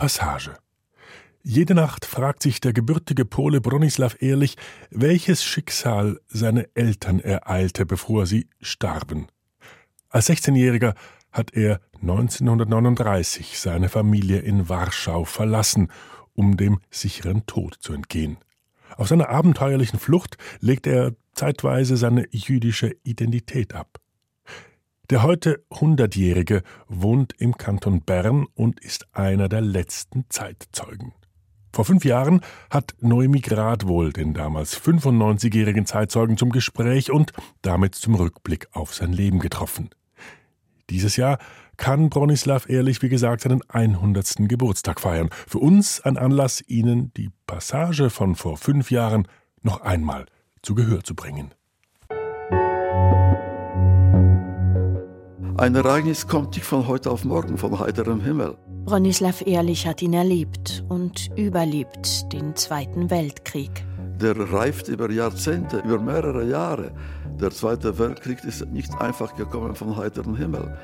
Passage. 0.00 0.54
Jede 1.42 1.74
Nacht 1.74 2.06
fragt 2.06 2.42
sich 2.42 2.58
der 2.58 2.72
gebürtige 2.72 3.26
Pole 3.26 3.60
Bronislaw 3.60 4.16
Ehrlich, 4.18 4.56
welches 4.90 5.44
Schicksal 5.44 6.18
seine 6.26 6.74
Eltern 6.74 7.20
ereilte, 7.20 7.84
bevor 7.84 8.24
sie 8.24 8.48
starben. 8.62 9.26
Als 10.08 10.30
16-Jähriger 10.30 10.94
hat 11.32 11.52
er 11.52 11.82
1939 12.00 13.58
seine 13.58 13.90
Familie 13.90 14.38
in 14.38 14.70
Warschau 14.70 15.26
verlassen, 15.26 15.92
um 16.32 16.56
dem 16.56 16.80
sicheren 16.90 17.44
Tod 17.44 17.76
zu 17.78 17.92
entgehen. 17.92 18.38
Auf 18.96 19.08
seiner 19.08 19.28
abenteuerlichen 19.28 19.98
Flucht 19.98 20.38
legt 20.60 20.86
er 20.86 21.12
zeitweise 21.34 21.98
seine 21.98 22.26
jüdische 22.30 22.96
Identität 23.02 23.74
ab. 23.74 24.00
Der 25.10 25.24
heute 25.24 25.64
Hundertjährige 25.72 26.62
wohnt 26.86 27.32
im 27.38 27.56
Kanton 27.56 28.02
Bern 28.02 28.46
und 28.54 28.78
ist 28.78 29.08
einer 29.12 29.48
der 29.48 29.60
letzten 29.60 30.24
Zeitzeugen. 30.28 31.12
Vor 31.72 31.84
fünf 31.84 32.04
Jahren 32.04 32.42
hat 32.70 32.94
Noemi 33.00 33.40
Gradwohl 33.40 34.12
den 34.12 34.34
damals 34.34 34.80
95-jährigen 34.80 35.84
Zeitzeugen 35.84 36.36
zum 36.36 36.50
Gespräch 36.50 37.10
und 37.10 37.32
damit 37.62 37.96
zum 37.96 38.14
Rückblick 38.14 38.68
auf 38.70 38.94
sein 38.94 39.12
Leben 39.12 39.40
getroffen. 39.40 39.90
Dieses 40.90 41.16
Jahr 41.16 41.38
kann 41.76 42.08
Bronislav 42.08 42.68
Ehrlich, 42.68 43.02
wie 43.02 43.08
gesagt, 43.08 43.42
seinen 43.42 43.68
100. 43.68 44.48
Geburtstag 44.48 45.00
feiern. 45.00 45.30
Für 45.48 45.58
uns 45.58 46.00
ein 46.00 46.18
Anlass, 46.18 46.62
Ihnen 46.68 47.12
die 47.14 47.30
Passage 47.48 48.10
von 48.10 48.36
vor 48.36 48.56
fünf 48.56 48.92
Jahren 48.92 49.26
noch 49.62 49.80
einmal 49.80 50.26
zu 50.62 50.76
Gehör 50.76 51.02
zu 51.02 51.16
bringen. 51.16 51.52
Ein 55.56 55.74
Ereignis 55.74 56.26
kommt 56.26 56.54
nicht 56.54 56.64
von 56.64 56.86
heute 56.86 57.10
auf 57.10 57.24
morgen 57.24 57.58
von 57.58 57.78
heiterem 57.78 58.20
Himmel. 58.20 58.56
Bronislav 58.84 59.42
Ehrlich 59.46 59.86
hat 59.86 60.00
ihn 60.00 60.14
erlebt 60.14 60.84
und 60.88 61.28
überlebt 61.36 62.32
den 62.32 62.56
Zweiten 62.56 63.10
Weltkrieg. 63.10 63.84
Der 64.20 64.38
reift 64.52 64.88
über 64.88 65.10
Jahrzehnte, 65.10 65.78
über 65.78 65.98
mehrere 65.98 66.44
Jahre. 66.44 66.92
Der 67.40 67.50
Zweite 67.50 67.98
Weltkrieg 67.98 68.42
ist 68.44 68.64
nicht 68.66 68.94
einfach 69.00 69.34
gekommen 69.34 69.74
von 69.74 69.96
heiterem 69.96 70.36
Himmel. 70.36 70.76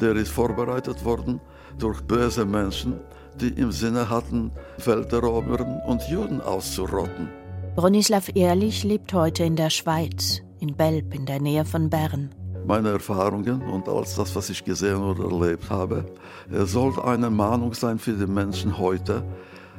Der 0.00 0.14
ist 0.16 0.30
vorbereitet 0.30 1.04
worden 1.04 1.40
durch 1.78 2.00
böse 2.02 2.44
Menschen, 2.44 2.94
die 3.40 3.48
im 3.48 3.72
Sinne 3.72 4.10
hatten, 4.10 4.50
Welt 4.84 5.12
erobern 5.12 5.80
und 5.86 6.02
Juden 6.08 6.40
auszurotten. 6.40 7.28
Bronislav 7.76 8.30
Ehrlich 8.34 8.84
lebt 8.84 9.14
heute 9.14 9.44
in 9.44 9.56
der 9.56 9.70
Schweiz, 9.70 10.42
in 10.58 10.74
Belp 10.74 11.14
in 11.14 11.26
der 11.26 11.40
Nähe 11.40 11.64
von 11.64 11.88
Bern 11.88 12.30
meine 12.68 12.90
Erfahrungen 12.90 13.62
und 13.62 13.88
alles 13.88 14.14
das, 14.14 14.36
was 14.36 14.50
ich 14.50 14.62
gesehen 14.62 15.02
oder 15.02 15.24
erlebt 15.24 15.70
habe, 15.70 16.04
sollte 16.50 17.02
eine 17.02 17.30
Mahnung 17.30 17.72
sein 17.72 17.98
für 17.98 18.12
die 18.12 18.26
Menschen 18.26 18.76
heute, 18.76 19.24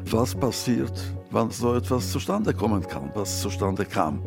was 0.06 0.34
passiert, 0.34 1.00
wann 1.30 1.52
so 1.52 1.76
etwas 1.76 2.12
zustande 2.12 2.52
kommen 2.52 2.86
kann, 2.86 3.12
was 3.14 3.42
zustande 3.42 3.86
kam. 3.86 4.23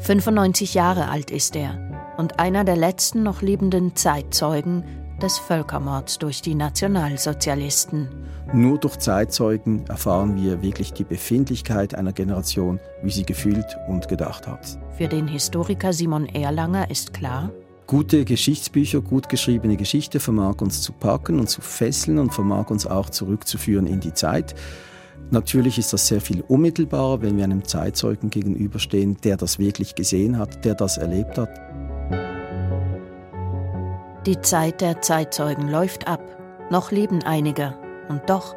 95 0.00 0.74
Jahre 0.74 1.08
alt 1.08 1.30
ist 1.30 1.56
er 1.56 2.14
und 2.18 2.38
einer 2.38 2.62
der 2.62 2.76
letzten 2.76 3.22
noch 3.22 3.40
lebenden 3.40 3.96
Zeitzeugen 3.96 4.84
des 5.22 5.38
Völkermords 5.38 6.18
durch 6.18 6.42
die 6.42 6.54
Nationalsozialisten. 6.54 8.08
Nur 8.52 8.78
durch 8.78 8.98
Zeitzeugen 8.98 9.86
erfahren 9.86 10.36
wir 10.36 10.60
wirklich 10.62 10.92
die 10.92 11.04
Befindlichkeit 11.04 11.94
einer 11.94 12.12
Generation, 12.12 12.80
wie 13.02 13.10
sie 13.10 13.24
gefühlt 13.24 13.78
und 13.88 14.08
gedacht 14.08 14.46
hat. 14.46 14.78
Für 14.98 15.08
den 15.08 15.26
Historiker 15.26 15.94
Simon 15.94 16.26
Erlanger 16.26 16.90
ist 16.90 17.14
klar, 17.14 17.50
Gute 17.88 18.26
Geschichtsbücher, 18.26 19.00
gut 19.00 19.30
geschriebene 19.30 19.78
Geschichte 19.78 20.20
vermag 20.20 20.56
uns 20.60 20.82
zu 20.82 20.92
packen 20.92 21.40
und 21.40 21.48
zu 21.48 21.62
fesseln 21.62 22.18
und 22.18 22.34
vermag 22.34 22.68
uns 22.68 22.86
auch 22.86 23.08
zurückzuführen 23.08 23.86
in 23.86 23.98
die 23.98 24.12
Zeit. 24.12 24.54
Natürlich 25.30 25.78
ist 25.78 25.94
das 25.94 26.06
sehr 26.06 26.20
viel 26.20 26.42
unmittelbarer, 26.42 27.22
wenn 27.22 27.38
wir 27.38 27.44
einem 27.44 27.64
Zeitzeugen 27.64 28.28
gegenüberstehen, 28.28 29.16
der 29.24 29.38
das 29.38 29.58
wirklich 29.58 29.94
gesehen 29.94 30.36
hat, 30.36 30.66
der 30.66 30.74
das 30.74 30.98
erlebt 30.98 31.38
hat. 31.38 31.48
Die 34.26 34.38
Zeit 34.42 34.82
der 34.82 35.00
Zeitzeugen 35.00 35.70
läuft 35.70 36.08
ab. 36.08 36.20
Noch 36.70 36.92
leben 36.92 37.22
einige. 37.22 37.74
Und 38.10 38.20
doch, 38.28 38.54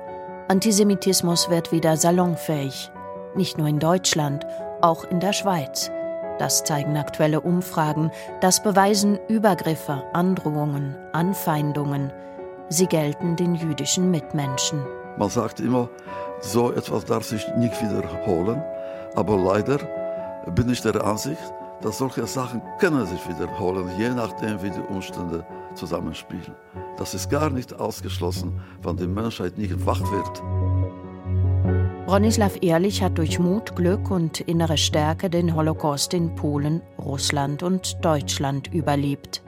Antisemitismus 0.50 1.50
wird 1.50 1.72
wieder 1.72 1.96
salonfähig. 1.96 2.92
Nicht 3.38 3.58
nur 3.58 3.68
in 3.68 3.80
Deutschland, 3.80 4.46
auch 4.81 5.06
in 5.06 5.22
der 5.22 5.31
Schweiz. 5.31 5.90
Das 6.41 6.63
zeigen 6.63 6.97
aktuelle 6.97 7.40
Umfragen, 7.40 8.09
das 8.40 8.63
beweisen 8.63 9.19
Übergriffe, 9.28 10.02
Androhungen, 10.13 10.96
Anfeindungen. 11.13 12.12
Sie 12.68 12.88
gelten 12.88 13.35
den 13.35 13.53
jüdischen 13.53 14.09
Mitmenschen. 14.09 14.84
Man 15.19 15.30
sagt 15.30 15.59
immer, 15.59 15.88
so 16.40 16.72
etwas 16.72 17.06
darf 17.06 17.25
sich 17.25 17.47
nicht 17.57 17.80
wiederholen, 17.80 18.59
aber 19.13 19.38
leider 19.38 19.78
bin 20.56 20.68
ich 20.72 20.81
der 20.81 21.06
Ansicht, 21.06 21.53
dass 21.81 22.00
solche 22.00 22.25
Sachen 22.25 22.63
können 22.80 23.06
sich 23.06 23.22
wiederholen, 23.30 23.88
je 24.00 24.09
nachdem, 24.09 24.63
wie 24.63 24.72
die 24.72 24.81
Umstände 24.90 25.46
zusammenspielen. 25.75 26.56
Das 26.97 27.13
ist 27.13 27.30
gar 27.30 27.51
nicht 27.51 27.80
ausgeschlossen, 27.80 28.59
wenn 28.81 28.97
die 28.97 29.06
Menschheit 29.06 29.59
nicht 29.59 29.85
wach 29.85 30.01
wird. 30.12 30.41
Bronislaw 32.12 32.58
Ehrlich 32.60 33.02
hat 33.02 33.18
durch 33.18 33.40
Mut, 33.40 33.74
Glück 33.74 34.12
und 34.12 34.42
innere 34.42 34.78
Stärke 34.78 35.30
den 35.30 35.56
Holocaust 35.56 36.14
in 36.14 36.36
Polen, 36.36 36.82
Russland 37.00 37.64
und 37.64 38.04
Deutschland 38.04 38.68
überlebt. 38.74 39.42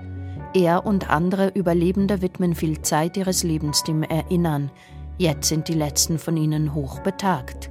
Er 0.53 0.85
und 0.85 1.09
andere 1.09 1.49
Überlebende 1.49 2.21
widmen 2.21 2.55
viel 2.55 2.81
Zeit 2.81 3.17
ihres 3.17 3.43
Lebens 3.43 3.83
dem 3.83 4.01
Erinnern. 4.01 4.71
Jetzt 5.17 5.49
sind 5.49 5.67
die 5.67 5.73
letzten 5.73 6.17
von 6.17 6.37
ihnen 6.37 6.73
hoch 6.73 6.99
betagt. 6.99 7.69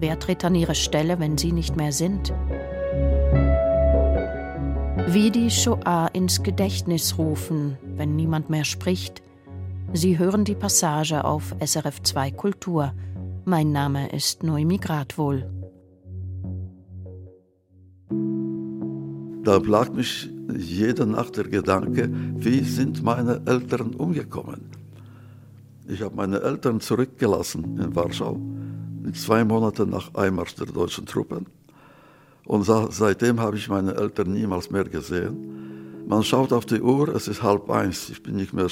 Wer 0.00 0.18
tritt 0.18 0.44
an 0.44 0.56
ihre 0.56 0.74
Stelle, 0.74 1.20
wenn 1.20 1.38
sie 1.38 1.52
nicht 1.52 1.76
mehr 1.76 1.92
sind? 1.92 2.34
Wie 5.06 5.30
die 5.30 5.52
Shoah 5.52 6.10
ins 6.12 6.42
Gedächtnis 6.42 7.16
rufen, 7.16 7.78
wenn 7.94 8.16
niemand 8.16 8.50
mehr 8.50 8.64
spricht. 8.64 9.22
Sie 9.92 10.18
hören 10.18 10.44
die 10.44 10.56
Passage 10.56 11.24
auf 11.24 11.54
SRF 11.64 12.02
2 12.02 12.32
Kultur– 12.32 12.92
mein 13.44 13.72
Name 13.72 14.12
ist 14.12 14.42
Noemi 14.42 14.78
Gradwohl. 14.78 15.50
Da 19.44 19.58
plagt 19.58 19.94
mich 19.94 20.28
jede 20.54 21.06
Nacht 21.06 21.36
der 21.36 21.44
Gedanke, 21.44 22.10
wie 22.38 22.60
sind 22.60 23.02
meine 23.02 23.40
Eltern 23.46 23.94
umgekommen? 23.94 24.70
Ich 25.88 26.02
habe 26.02 26.14
meine 26.14 26.40
Eltern 26.40 26.80
zurückgelassen 26.80 27.80
in 27.80 27.94
Warschau, 27.96 28.38
zwei 29.14 29.44
Monate 29.44 29.86
nach 29.86 30.14
Einmarsch 30.14 30.54
der 30.54 30.66
deutschen 30.66 31.06
Truppen. 31.06 31.46
Und 32.46 32.64
seitdem 32.64 33.40
habe 33.40 33.56
ich 33.56 33.68
meine 33.68 33.94
Eltern 33.94 34.32
niemals 34.32 34.70
mehr 34.70 34.84
gesehen. 34.84 35.69
Man 36.10 36.24
schaut 36.24 36.52
auf 36.52 36.66
die 36.66 36.80
Uhr, 36.82 37.14
es 37.14 37.28
ist 37.28 37.40
halb 37.44 37.70
eins, 37.70 38.10
ich 38.10 38.20
bin 38.20 38.34
nicht 38.34 38.52
mehr 38.52 38.66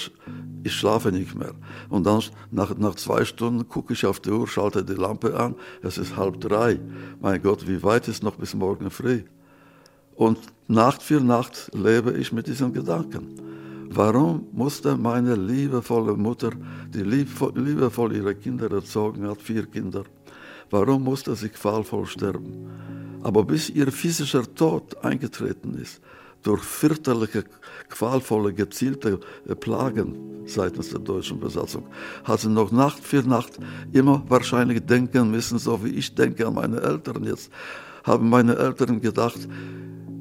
ich 0.65 0.75
schlafe 0.75 1.13
nicht 1.13 1.37
mehr. 1.37 1.55
Und 1.89 2.05
dann 2.05 2.21
nach, 2.51 2.77
nach 2.77 2.97
zwei 2.97 3.25
Stunden 3.25 3.69
gucke 3.69 3.93
ich 3.93 4.05
auf 4.05 4.19
die 4.19 4.31
Uhr, 4.31 4.49
schalte 4.49 4.85
die 4.85 4.95
Lampe 4.95 5.39
an, 5.39 5.55
es 5.81 5.99
ist 5.99 6.17
halb 6.17 6.41
drei. 6.41 6.81
Mein 7.21 7.41
Gott, 7.41 7.69
wie 7.69 7.81
weit 7.85 8.09
ist 8.09 8.25
noch 8.25 8.35
bis 8.35 8.55
morgen 8.55 8.91
früh? 8.91 9.23
Und 10.17 10.39
Nacht 10.67 11.01
für 11.01 11.21
Nacht 11.21 11.71
lebe 11.73 12.11
ich 12.19 12.33
mit 12.33 12.49
diesen 12.49 12.73
Gedanken. 12.73 13.41
Warum 13.89 14.49
musste 14.51 14.97
meine 14.97 15.37
liebevolle 15.37 16.15
Mutter, 16.17 16.51
die 16.93 17.05
liebevoll 17.05 18.17
ihre 18.17 18.35
Kinder 18.35 18.69
erzogen 18.73 19.29
hat, 19.29 19.41
vier 19.41 19.65
Kinder, 19.67 20.03
warum 20.71 21.05
musste 21.05 21.37
sie 21.37 21.51
qualvoll 21.51 22.07
sterben? 22.07 22.69
Aber 23.23 23.45
bis 23.45 23.71
ihr 23.71 23.93
physischer 23.93 24.43
Tod 24.57 25.05
eingetreten 25.05 25.79
ist, 25.81 26.01
durch 26.49 26.63
fürchterliche, 26.63 27.45
qualvolle, 27.91 28.55
gezielte 28.55 29.21
äh, 29.47 29.55
Plagen 29.55 30.17
seitens 30.47 30.89
der 30.89 31.01
deutschen 31.01 31.39
Besatzung, 31.39 31.87
hat 32.25 32.41
sie 32.41 32.49
noch 32.49 32.73
Nacht 32.73 33.05
für 33.05 33.23
Nacht 33.23 33.59
immer 33.93 34.25
wahrscheinlich 34.29 34.81
denken 34.81 35.31
müssen, 35.31 35.59
so 35.59 35.85
wie 35.85 35.91
ich 35.91 36.15
denke 36.15 36.47
an 36.47 36.55
meine 36.55 36.81
Eltern 36.81 37.25
jetzt, 37.25 37.51
haben 38.03 38.31
meine 38.31 38.57
Eltern 38.57 38.99
gedacht, 39.03 39.47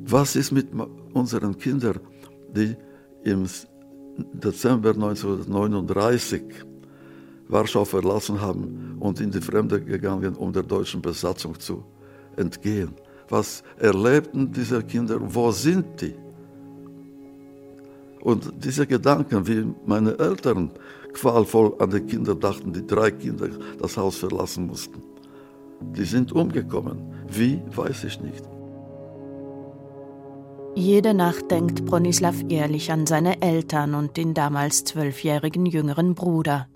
was 0.05 0.35
ist 0.35 0.51
mit 0.51 0.67
unseren 1.13 1.57
Kindern, 1.57 2.01
die 2.53 2.75
im 3.23 3.47
Dezember 4.33 4.89
1939 4.89 6.41
Warschau 7.47 7.85
verlassen 7.85 8.41
haben 8.41 8.97
und 8.99 9.21
in 9.21 9.31
die 9.31 9.39
Fremde 9.39 9.81
gegangen, 9.81 10.35
um 10.35 10.51
der 10.51 10.63
deutschen 10.63 11.01
Besatzung 11.01 11.57
zu 11.57 11.85
entgehen? 12.35 12.93
Was 13.29 13.63
erlebten 13.77 14.51
diese 14.51 14.83
Kinder, 14.83 15.19
wo 15.21 15.51
sind 15.51 16.01
die? 16.01 16.26
Und 18.27 18.51
diese 18.65 18.85
Gedanken, 18.85 19.47
wie 19.47 19.73
meine 19.85 20.19
Eltern 20.19 20.71
qualvoll 21.13 21.73
an 21.79 21.91
die 21.91 22.01
Kinder 22.01 22.35
dachten, 22.35 22.73
die 22.73 22.85
drei 22.85 23.09
Kinder 23.09 23.47
das 23.79 23.95
Haus 23.95 24.17
verlassen 24.17 24.67
mussten, 24.67 25.01
die 25.95 26.03
sind 26.03 26.33
umgekommen. 26.33 26.97
Wie, 27.29 27.61
weiß 27.73 28.03
ich 28.03 28.19
nicht. 28.19 28.43
Jede 30.75 31.13
Nacht 31.13 31.49
denkt 31.51 31.85
Bronislav 31.85 32.35
ehrlich 32.49 32.91
an 32.91 33.05
seine 33.05 33.41
Eltern 33.41 33.95
und 33.95 34.17
den 34.17 34.33
damals 34.33 34.83
zwölfjährigen 34.83 35.65
jüngeren 35.65 36.13
Bruder. 36.13 36.67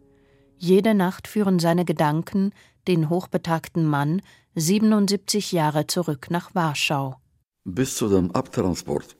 Jede 0.55 0.93
Nacht 0.93 1.27
führen 1.27 1.59
seine 1.59 1.83
Gedanken 1.83 2.53
den 2.87 3.09
hochbetagten 3.09 3.85
Mann 3.85 4.21
77 4.55 5.51
Jahre 5.51 5.85
zurück 5.85 6.27
nach 6.29 6.55
Warschau. 6.55 7.17
Bis 7.65 7.97
zu 7.97 8.07
dem 8.07 8.31
Abtransport 8.31 9.17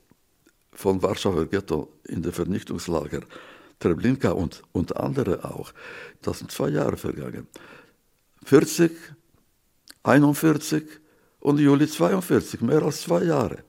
von 0.81 1.01
Warschauer 1.01 1.45
Ghetto 1.45 1.93
in 2.07 2.21
die 2.21 2.31
Vernichtungslager 2.31 3.21
Treblinka 3.79 4.31
und, 4.31 4.63
und 4.71 4.95
andere 4.97 5.43
auch, 5.43 5.71
das 6.21 6.39
sind 6.39 6.51
zwei 6.51 6.69
Jahre 6.69 6.97
vergangen. 6.97 7.47
40, 8.45 8.91
41 10.03 10.83
und 11.39 11.59
Juli 11.59 11.87
42, 11.87 12.61
mehr 12.61 12.83
als 12.83 13.01
zwei 13.01 13.23
Jahre. 13.23 13.63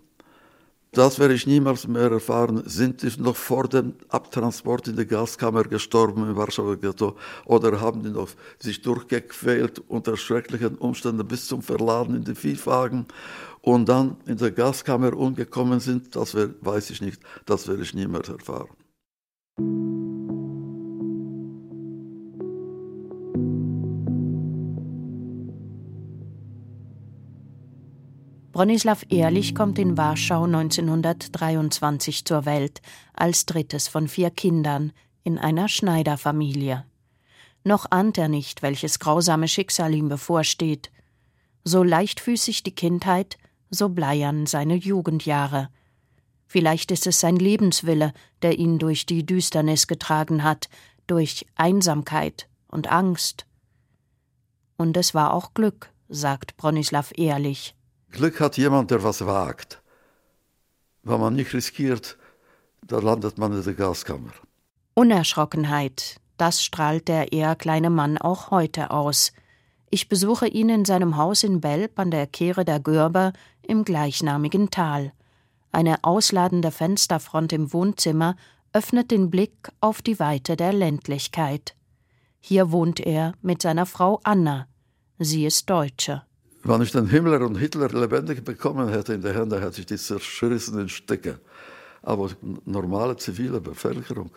Das 0.94 1.18
werde 1.18 1.32
ich 1.32 1.46
niemals 1.46 1.88
mehr 1.88 2.10
erfahren. 2.10 2.64
Sind 2.66 3.00
die 3.00 3.10
noch 3.18 3.34
vor 3.34 3.66
dem 3.66 3.94
Abtransport 4.10 4.88
in 4.88 4.96
die 4.96 5.06
Gaskammer 5.06 5.64
gestorben 5.64 6.28
im 6.28 6.36
Warschauer 6.36 6.76
Ghetto 6.76 7.16
oder 7.46 7.80
haben 7.80 8.02
die 8.02 8.10
noch 8.10 8.28
sich 8.58 8.82
durchgequält 8.82 9.78
unter 9.88 10.18
schrecklichen 10.18 10.76
Umständen 10.76 11.26
bis 11.26 11.46
zum 11.46 11.62
Verladen 11.62 12.16
in 12.16 12.24
die 12.24 12.34
Viehwagen 12.34 13.06
und 13.62 13.88
dann 13.88 14.18
in 14.26 14.36
der 14.36 14.50
Gaskammer 14.50 15.16
umgekommen 15.16 15.80
sind? 15.80 16.14
Das 16.14 16.34
weiß 16.34 16.90
ich 16.90 17.00
nicht. 17.00 17.22
Das 17.46 17.68
werde 17.68 17.84
ich 17.84 17.94
niemals 17.94 18.28
erfahren. 18.28 18.81
Bronislaw 28.52 29.06
Ehrlich 29.08 29.54
kommt 29.54 29.78
in 29.78 29.96
Warschau 29.96 30.44
1923 30.44 32.26
zur 32.26 32.44
Welt, 32.44 32.82
als 33.14 33.46
drittes 33.46 33.88
von 33.88 34.08
vier 34.08 34.28
Kindern, 34.28 34.92
in 35.24 35.38
einer 35.38 35.68
Schneiderfamilie. 35.68 36.84
Noch 37.64 37.86
ahnt 37.90 38.18
er 38.18 38.28
nicht, 38.28 38.60
welches 38.60 38.98
grausame 38.98 39.48
Schicksal 39.48 39.94
ihm 39.94 40.10
bevorsteht. 40.10 40.90
So 41.64 41.82
leichtfüßig 41.82 42.62
die 42.62 42.74
Kindheit, 42.74 43.38
so 43.70 43.88
bleiern 43.88 44.44
seine 44.44 44.74
Jugendjahre. 44.74 45.70
Vielleicht 46.46 46.90
ist 46.90 47.06
es 47.06 47.20
sein 47.20 47.36
Lebenswille, 47.36 48.12
der 48.42 48.58
ihn 48.58 48.78
durch 48.78 49.06
die 49.06 49.24
Düsternis 49.24 49.86
getragen 49.86 50.44
hat, 50.44 50.68
durch 51.06 51.46
Einsamkeit 51.54 52.48
und 52.68 52.92
Angst. 52.92 53.46
Und 54.76 54.98
es 54.98 55.14
war 55.14 55.32
auch 55.32 55.54
Glück, 55.54 55.90
sagt 56.10 56.58
Bronislaw 56.58 57.14
ehrlich. 57.16 57.74
Glück 58.12 58.40
hat 58.40 58.58
jemand, 58.58 58.90
der 58.90 59.02
was 59.02 59.24
wagt. 59.26 59.82
Wenn 61.02 61.18
man 61.18 61.34
nicht 61.34 61.54
riskiert, 61.54 62.18
dann 62.86 63.02
landet 63.02 63.38
man 63.38 63.52
in 63.54 63.64
der 63.64 63.74
Gaskammer. 63.74 64.32
Unerschrockenheit, 64.94 66.20
das 66.36 66.62
strahlt 66.62 67.08
der 67.08 67.32
eher 67.32 67.56
kleine 67.56 67.88
Mann 67.88 68.18
auch 68.18 68.50
heute 68.50 68.90
aus. 68.90 69.32
Ich 69.90 70.10
besuche 70.10 70.46
ihn 70.46 70.68
in 70.68 70.84
seinem 70.84 71.16
Haus 71.16 71.42
in 71.42 71.62
Belp 71.62 71.98
an 71.98 72.10
der 72.10 72.26
Kehre 72.26 72.66
der 72.66 72.80
Görber 72.80 73.32
im 73.62 73.84
gleichnamigen 73.84 74.70
Tal. 74.70 75.12
Eine 75.70 76.04
ausladende 76.04 76.70
Fensterfront 76.70 77.52
im 77.54 77.72
Wohnzimmer 77.72 78.36
öffnet 78.74 79.10
den 79.10 79.30
Blick 79.30 79.70
auf 79.80 80.02
die 80.02 80.18
Weite 80.18 80.56
der 80.56 80.74
Ländlichkeit. 80.74 81.74
Hier 82.40 82.72
wohnt 82.72 83.00
er 83.00 83.32
mit 83.40 83.62
seiner 83.62 83.86
Frau 83.86 84.20
Anna. 84.22 84.66
Sie 85.18 85.46
ist 85.46 85.70
Deutsche. 85.70 86.22
Wenn 86.64 86.80
ich 86.82 86.92
den 86.92 87.08
Himmler 87.08 87.40
und 87.40 87.56
Hitler 87.56 87.88
lebendig 87.88 88.44
bekommen 88.44 88.88
hätte 88.88 89.14
in 89.14 89.22
der 89.22 89.34
Hände, 89.34 89.60
hätte 89.60 89.80
ich 89.80 89.86
die 89.86 89.96
zerschrissen 89.96 90.78
in 90.78 90.88
Stücke. 90.88 91.40
Aber 92.02 92.30
normale 92.64 93.16
zivile 93.16 93.60
Bevölkerung, 93.60 94.30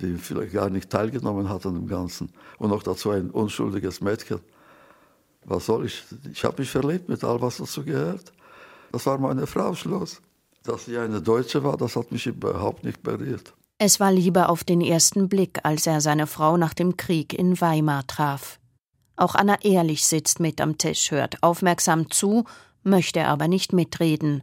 die 0.00 0.16
vielleicht 0.16 0.54
gar 0.54 0.70
nicht 0.70 0.90
teilgenommen 0.90 1.48
hat 1.48 1.64
an 1.66 1.74
dem 1.74 1.86
Ganzen 1.86 2.30
und 2.58 2.70
noch 2.70 2.82
dazu 2.82 3.10
ein 3.10 3.30
unschuldiges 3.30 4.00
Mädchen, 4.00 4.40
was 5.44 5.66
soll 5.66 5.86
ich? 5.86 6.04
Ich 6.32 6.44
habe 6.44 6.62
mich 6.62 6.70
verlebt 6.70 7.08
mit 7.08 7.24
all, 7.24 7.40
was 7.40 7.56
dazu 7.56 7.84
gehört. 7.84 8.32
Das 8.92 9.06
war 9.06 9.18
meine 9.18 9.46
Frau 9.46 9.74
Schluss. 9.74 10.20
Dass 10.64 10.84
sie 10.84 10.96
eine 10.96 11.20
Deutsche 11.20 11.64
war, 11.64 11.76
das 11.76 11.96
hat 11.96 12.12
mich 12.12 12.26
überhaupt 12.26 12.84
nicht 12.84 13.02
berührt. 13.02 13.52
Es 13.78 13.98
war 13.98 14.12
Liebe 14.12 14.48
auf 14.48 14.62
den 14.62 14.80
ersten 14.80 15.28
Blick, 15.28 15.58
als 15.64 15.88
er 15.88 16.00
seine 16.00 16.28
Frau 16.28 16.56
nach 16.56 16.74
dem 16.74 16.96
Krieg 16.96 17.36
in 17.36 17.60
Weimar 17.60 18.06
traf. 18.06 18.60
Auch 19.16 19.34
Anna 19.34 19.56
Ehrlich 19.62 20.04
sitzt 20.04 20.40
mit 20.40 20.60
am 20.60 20.78
Tisch, 20.78 21.10
hört 21.10 21.42
aufmerksam 21.42 22.10
zu, 22.10 22.44
möchte 22.82 23.26
aber 23.26 23.48
nicht 23.48 23.72
mitreden. 23.72 24.42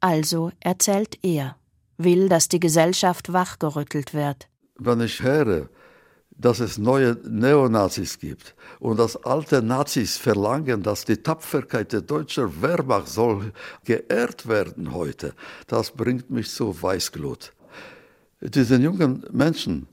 Also 0.00 0.50
erzählt 0.60 1.18
er, 1.22 1.56
will, 1.96 2.28
dass 2.28 2.48
die 2.48 2.60
Gesellschaft 2.60 3.32
wachgerüttelt 3.32 4.14
wird. 4.14 4.48
Wenn 4.76 5.00
ich 5.00 5.22
höre, 5.22 5.68
dass 6.30 6.60
es 6.60 6.78
neue 6.78 7.18
Neonazis 7.28 8.18
gibt 8.18 8.54
und 8.78 8.98
dass 8.98 9.16
alte 9.24 9.60
Nazis 9.60 10.16
verlangen, 10.16 10.82
dass 10.82 11.04
die 11.04 11.16
Tapferkeit 11.16 11.92
der 11.92 12.02
deutschen 12.02 12.62
Wehrmacht 12.62 13.08
soll 13.08 13.52
geehrt 13.84 14.46
werden 14.48 14.92
heute, 14.94 15.34
das 15.66 15.90
bringt 15.90 16.30
mich 16.30 16.50
zu 16.50 16.80
Weißglut. 16.80 17.52
Diese 18.40 18.76
jungen 18.76 19.24
Menschen, 19.32 19.88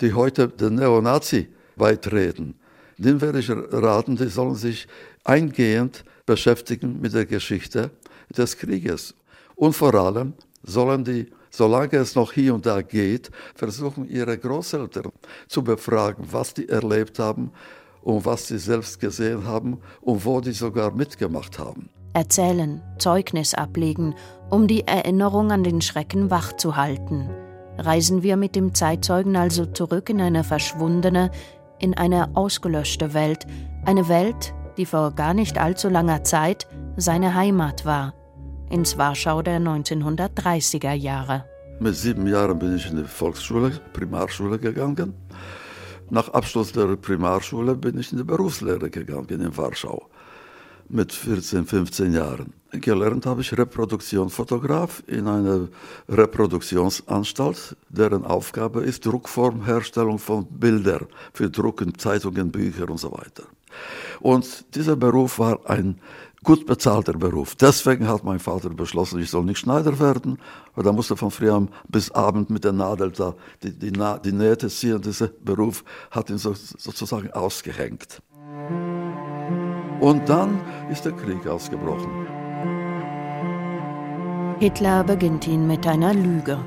die 0.00 0.12
heute 0.12 0.46
den 0.46 0.76
Neonazi 0.76 1.48
beitreten, 1.76 2.54
den 2.98 3.20
werde 3.20 3.38
ich 3.38 3.50
raten, 3.50 4.16
die 4.16 4.28
sollen 4.28 4.54
sich 4.54 4.86
eingehend 5.24 6.04
beschäftigen 6.26 7.00
mit 7.00 7.14
der 7.14 7.26
Geschichte 7.26 7.90
des 8.36 8.58
Krieges. 8.58 9.14
Und 9.54 9.72
vor 9.74 9.94
allem 9.94 10.34
sollen 10.62 11.04
die, 11.04 11.26
solange 11.50 11.96
es 11.96 12.14
noch 12.14 12.32
hier 12.32 12.54
und 12.54 12.66
da 12.66 12.82
geht, 12.82 13.30
versuchen, 13.54 14.08
ihre 14.08 14.36
Großeltern 14.36 15.12
zu 15.46 15.62
befragen, 15.62 16.26
was 16.30 16.54
die 16.54 16.68
erlebt 16.68 17.18
haben 17.18 17.52
und 18.02 18.24
was 18.24 18.48
sie 18.48 18.58
selbst 18.58 19.00
gesehen 19.00 19.46
haben 19.46 19.80
und 20.00 20.24
wo 20.24 20.40
die 20.40 20.52
sogar 20.52 20.92
mitgemacht 20.92 21.58
haben. 21.58 21.88
Erzählen, 22.14 22.82
Zeugnis 22.98 23.54
ablegen, 23.54 24.14
um 24.50 24.66
die 24.66 24.86
Erinnerung 24.86 25.52
an 25.52 25.62
den 25.62 25.80
Schrecken 25.80 26.30
wachzuhalten. 26.30 27.28
Reisen 27.78 28.24
wir 28.24 28.36
mit 28.36 28.56
dem 28.56 28.74
Zeitzeugen 28.74 29.36
also 29.36 29.64
zurück 29.66 30.10
in 30.10 30.20
eine 30.20 30.42
verschwundene, 30.42 31.30
in 31.78 31.94
eine 31.94 32.36
ausgelöschte 32.36 33.14
Welt, 33.14 33.46
eine 33.84 34.08
Welt, 34.08 34.54
die 34.76 34.86
vor 34.86 35.12
gar 35.12 35.34
nicht 35.34 35.58
allzu 35.58 35.88
langer 35.88 36.24
Zeit 36.24 36.66
seine 36.96 37.34
Heimat 37.34 37.84
war, 37.84 38.14
ins 38.70 38.98
Warschau 38.98 39.42
der 39.42 39.60
1930er 39.60 40.92
Jahre. 40.92 41.44
Mit 41.80 41.94
sieben 41.94 42.26
Jahren 42.26 42.58
bin 42.58 42.76
ich 42.76 42.90
in 42.90 42.96
die 42.96 43.04
Volksschule, 43.04 43.80
Primarschule 43.92 44.58
gegangen. 44.58 45.14
Nach 46.10 46.28
Abschluss 46.30 46.72
der 46.72 46.96
Primarschule 46.96 47.74
bin 47.74 47.98
ich 47.98 48.12
in 48.12 48.18
die 48.18 48.24
Berufslehre 48.24 48.90
gegangen 48.90 49.40
in 49.40 49.56
Warschau 49.56 50.08
mit 50.88 51.12
14, 51.12 51.66
15 51.66 52.12
Jahren. 52.12 52.52
Gelernt 52.70 53.24
habe 53.24 53.40
ich 53.40 53.56
Reproduktionsfotograf 53.56 55.02
in 55.06 55.26
einer 55.26 55.68
Reproduktionsanstalt, 56.08 57.76
deren 57.88 58.24
Aufgabe 58.24 58.82
ist 58.82 59.06
Druckformherstellung 59.06 60.18
von 60.18 60.46
Bildern 60.46 61.06
für 61.32 61.48
Druck 61.48 61.80
in 61.80 61.96
Zeitungen, 61.98 62.50
Bücher 62.50 62.90
und 62.90 62.98
so 62.98 63.10
weiter. 63.12 63.44
Und 64.20 64.74
dieser 64.74 64.96
Beruf 64.96 65.38
war 65.38 65.60
ein 65.68 65.98
gut 66.44 66.66
bezahlter 66.66 67.14
Beruf. 67.14 67.54
Deswegen 67.54 68.06
hat 68.06 68.24
mein 68.24 68.38
Vater 68.38 68.70
beschlossen, 68.70 69.20
ich 69.20 69.30
soll 69.30 69.44
nicht 69.44 69.58
Schneider 69.58 69.98
werden, 69.98 70.38
weil 70.74 70.86
er 70.86 70.92
musste 70.92 71.16
von 71.16 71.30
früh 71.30 71.50
bis 71.88 72.10
Abend 72.10 72.50
mit 72.50 72.64
der 72.64 72.72
Nadel 72.72 73.10
da 73.10 73.34
die, 73.62 73.72
die, 73.72 73.92
die 73.92 74.32
Nähte 74.32 74.68
ziehen. 74.68 75.00
Dieser 75.00 75.28
Beruf 75.28 75.84
hat 76.10 76.30
ihn 76.30 76.38
so, 76.38 76.54
sozusagen 76.54 77.30
ausgehängt. 77.32 78.22
Und 80.00 80.28
dann 80.28 80.60
ist 80.90 81.04
der 81.04 81.12
Krieg 81.12 81.46
ausgebrochen. 81.46 82.26
Hitler 84.60 85.04
beginnt 85.04 85.46
ihn 85.46 85.66
mit 85.66 85.86
einer 85.86 86.14
Lüge. 86.14 86.58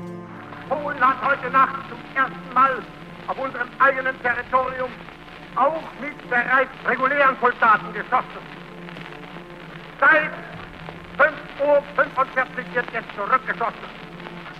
Polen 0.68 1.00
hat 1.00 1.16
heute 1.22 1.50
Nacht 1.50 1.88
zum 1.88 1.98
ersten 2.14 2.54
Mal 2.54 2.82
auf 3.28 3.38
unserem 3.38 3.68
eigenen 3.78 4.18
Territorium 4.22 4.90
auch 5.56 5.82
mit 6.00 6.16
bereits 6.30 6.70
regulären 6.86 7.36
Soldaten 7.40 7.92
geschossen. 7.92 8.42
Seit 10.00 10.30
5.45 11.18 11.60
Uhr 11.60 12.74
wird 12.74 12.92
jetzt 12.92 13.14
zurückgeschossen. 13.14 14.02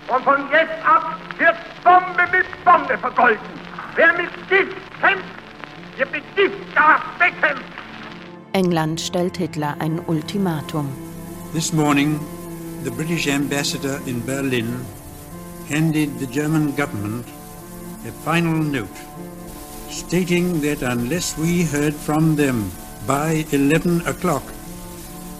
Und 0.07 0.23
von 0.23 0.51
jetzt 0.51 0.85
ab 0.85 1.17
wird 1.37 1.55
Bombe 1.83 2.23
mit 2.31 2.65
Bombe 2.65 2.97
vergolten. 2.97 3.59
Wer 3.95 4.13
mit 4.13 4.31
Gift 4.49 4.77
kämpft, 5.01 5.25
wird 5.97 6.11
mit 6.11 6.35
Giftgas 6.35 7.01
bekämpft. 7.17 7.82
England 8.53 8.99
stellt 8.99 9.37
Hitler 9.37 9.75
ein 9.79 9.99
Ultimatum. 10.07 10.87
This 11.53 11.73
morning, 11.73 12.19
the 12.83 12.91
British 12.91 13.27
ambassador 13.27 13.99
in 14.05 14.23
Berlin 14.25 14.85
handed 15.67 16.19
the 16.19 16.27
German 16.27 16.75
government 16.75 17.25
a 18.05 18.11
final 18.11 18.53
note 18.53 18.95
stating 19.89 20.61
that 20.61 20.83
unless 20.83 21.35
we 21.35 21.63
heard 21.63 21.95
from 21.95 22.35
them 22.35 22.71
by 23.07 23.43
11 23.51 24.05
o'clock, 24.05 24.43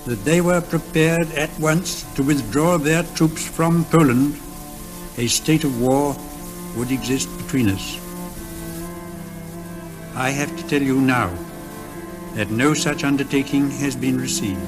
that 0.05 0.25
they 0.25 0.41
were 0.41 0.61
prepared 0.61 1.31
at 1.33 1.51
once 1.59 2.03
to 2.15 2.23
withdraw 2.23 2.79
their 2.79 3.03
troops 3.13 3.45
from 3.47 3.85
Poland, 3.85 4.35
a 5.19 5.27
state 5.27 5.63
of 5.63 5.79
war 5.79 6.15
would 6.75 6.91
exist 6.91 7.29
between 7.37 7.69
us. 7.69 7.99
I 10.15 10.31
have 10.31 10.55
to 10.57 10.67
tell 10.67 10.81
you 10.81 10.99
now 10.99 11.29
that 12.35 12.49
no 12.49 12.73
such 12.73 13.03
undertaking 13.03 13.69
has 13.69 13.95
been 13.95 14.19
received, 14.19 14.59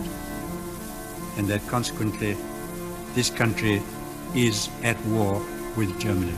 and 1.37 1.47
that 1.47 1.65
consequently 1.67 2.35
this 3.15 3.29
country 3.29 3.81
is 4.35 4.69
at 4.83 4.97
war 5.05 5.41
with 5.75 5.97
Germany. 5.99 6.33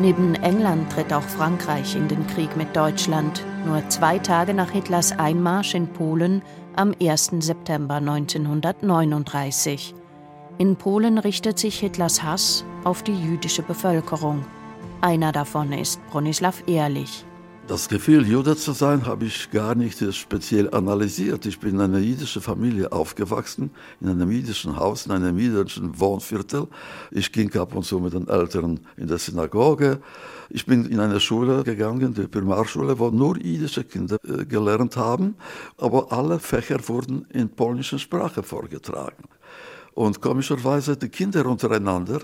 Neben 0.00 0.36
England 0.36 0.92
tritt 0.92 1.12
auch 1.12 1.22
Frankreich 1.22 1.96
in 1.96 2.06
den 2.06 2.24
Krieg 2.28 2.56
mit 2.56 2.76
Deutschland, 2.76 3.44
nur 3.66 3.88
zwei 3.88 4.18
Tage 4.18 4.54
nach 4.54 4.70
Hitlers 4.70 5.18
Einmarsch 5.18 5.74
in 5.74 5.88
Polen 5.88 6.42
am 6.76 6.94
1. 7.00 7.32
September 7.40 7.96
1939. 7.96 9.94
In 10.58 10.76
Polen 10.76 11.18
richtet 11.18 11.58
sich 11.58 11.80
Hitlers 11.80 12.22
Hass 12.22 12.64
auf 12.84 13.02
die 13.02 13.14
jüdische 13.14 13.62
Bevölkerung. 13.62 14.44
Einer 15.00 15.32
davon 15.32 15.72
ist 15.72 16.00
Bronislaw 16.10 16.54
Ehrlich. 16.66 17.24
Das 17.68 17.86
Gefühl, 17.90 18.26
Jude 18.26 18.56
zu 18.56 18.72
sein, 18.72 19.04
habe 19.04 19.26
ich 19.26 19.50
gar 19.50 19.74
nicht 19.74 20.02
speziell 20.14 20.72
analysiert. 20.72 21.44
Ich 21.44 21.60
bin 21.60 21.74
in 21.74 21.82
einer 21.82 21.98
jüdischen 21.98 22.40
Familie 22.40 22.90
aufgewachsen, 22.92 23.70
in 24.00 24.08
einem 24.08 24.30
jüdischen 24.30 24.76
Haus, 24.76 25.04
in 25.04 25.12
einem 25.12 25.38
jüdischen 25.38 26.00
Wohnviertel. 26.00 26.66
Ich 27.10 27.30
ging 27.30 27.54
ab 27.58 27.74
und 27.74 27.84
zu 27.84 28.00
mit 28.00 28.14
den 28.14 28.26
Eltern 28.26 28.80
in 28.96 29.06
der 29.06 29.18
Synagoge. 29.18 30.00
Ich 30.48 30.64
bin 30.64 30.86
in 30.86 30.98
eine 30.98 31.20
Schule 31.20 31.62
gegangen, 31.62 32.14
die 32.14 32.26
Primarschule, 32.26 32.98
wo 32.98 33.10
nur 33.10 33.36
jüdische 33.36 33.84
Kinder 33.84 34.16
äh, 34.24 34.46
gelernt 34.46 34.96
haben, 34.96 35.36
aber 35.76 36.10
alle 36.10 36.38
Fächer 36.38 36.78
wurden 36.88 37.26
in 37.34 37.50
polnischer 37.50 37.98
Sprache 37.98 38.42
vorgetragen. 38.42 39.24
Und 39.92 40.22
komischerweise 40.22 40.96
die 40.96 41.10
Kinder 41.10 41.44
untereinander 41.44 42.20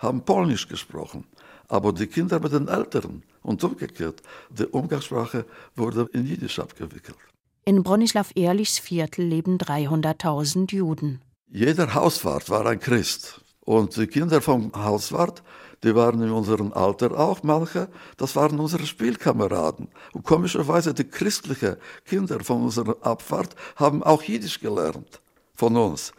haben 0.00 0.24
Polnisch 0.24 0.66
gesprochen 0.66 1.24
aber 1.70 1.92
die 1.92 2.08
Kinder 2.08 2.40
mit 2.40 2.52
den 2.52 2.68
Eltern 2.68 3.22
und 3.42 3.62
umgekehrt. 3.64 4.22
Die 4.50 4.66
Umgangssprache 4.66 5.44
wurde 5.76 6.08
in 6.12 6.26
Jiddisch 6.26 6.58
abgewickelt. 6.58 7.16
In 7.64 7.82
Bronislaw 7.82 8.28
Ehrlichs 8.34 8.78
Viertel 8.78 9.24
leben 9.24 9.58
300.000 9.58 10.72
Juden. 10.74 11.20
Jeder 11.50 11.94
Hauswart 11.94 12.48
war 12.48 12.66
ein 12.66 12.80
Christ. 12.80 13.40
Und 13.60 13.96
die 13.96 14.06
Kinder 14.06 14.40
vom 14.40 14.72
Hauswart, 14.74 15.42
die 15.84 15.94
waren 15.94 16.22
in 16.22 16.30
unserem 16.30 16.72
Alter 16.72 17.18
auch 17.18 17.42
manche, 17.42 17.88
das 18.16 18.34
waren 18.34 18.58
unsere 18.58 18.86
Spielkameraden. 18.86 19.88
Und 20.12 20.24
komischerweise 20.24 20.94
die 20.94 21.04
christlichen 21.04 21.76
Kinder 22.04 22.40
von 22.40 22.64
unserer 22.64 22.96
Abfahrt 23.02 23.54
haben 23.76 24.02
auch 24.02 24.22
Jiddisch 24.22 24.60
gelernt 24.60 25.20
von 25.54 25.76
uns 25.76 26.12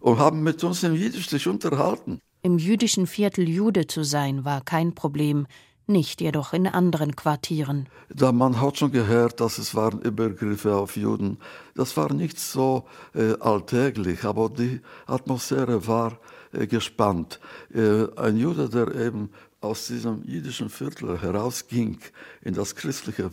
und 0.00 0.18
haben 0.18 0.42
mit 0.42 0.64
uns 0.64 0.82
in 0.82 0.94
Jiddisch 0.94 1.28
sich 1.28 1.46
unterhalten. 1.46 2.20
Im 2.42 2.58
jüdischen 2.58 3.06
Viertel 3.06 3.48
Jude 3.48 3.86
zu 3.86 4.02
sein, 4.02 4.44
war 4.44 4.62
kein 4.62 4.94
Problem, 4.94 5.46
nicht 5.86 6.20
jedoch 6.20 6.52
in 6.52 6.66
anderen 6.66 7.16
Quartieren. 7.16 7.88
Da 8.08 8.32
man 8.32 8.60
hat 8.60 8.78
schon 8.78 8.92
gehört, 8.92 9.40
dass 9.40 9.58
es 9.58 9.74
waren 9.74 10.00
Übergriffe 10.00 10.74
auf 10.74 10.96
Juden. 10.96 11.38
Das 11.74 11.96
war 11.96 12.12
nicht 12.12 12.38
so 12.38 12.84
äh, 13.14 13.34
alltäglich, 13.40 14.24
aber 14.24 14.48
die 14.50 14.80
Atmosphäre 15.06 15.86
war 15.86 16.18
äh, 16.52 16.66
gespannt. 16.66 17.40
Äh, 17.72 18.06
ein 18.16 18.36
Jude, 18.36 18.68
der 18.68 18.94
eben 18.94 19.30
aus 19.60 19.86
diesem 19.86 20.24
jüdischen 20.24 20.68
Viertel 20.68 21.20
herausging 21.20 21.98
in 22.42 22.54
das 22.54 22.74
christliche 22.74 23.30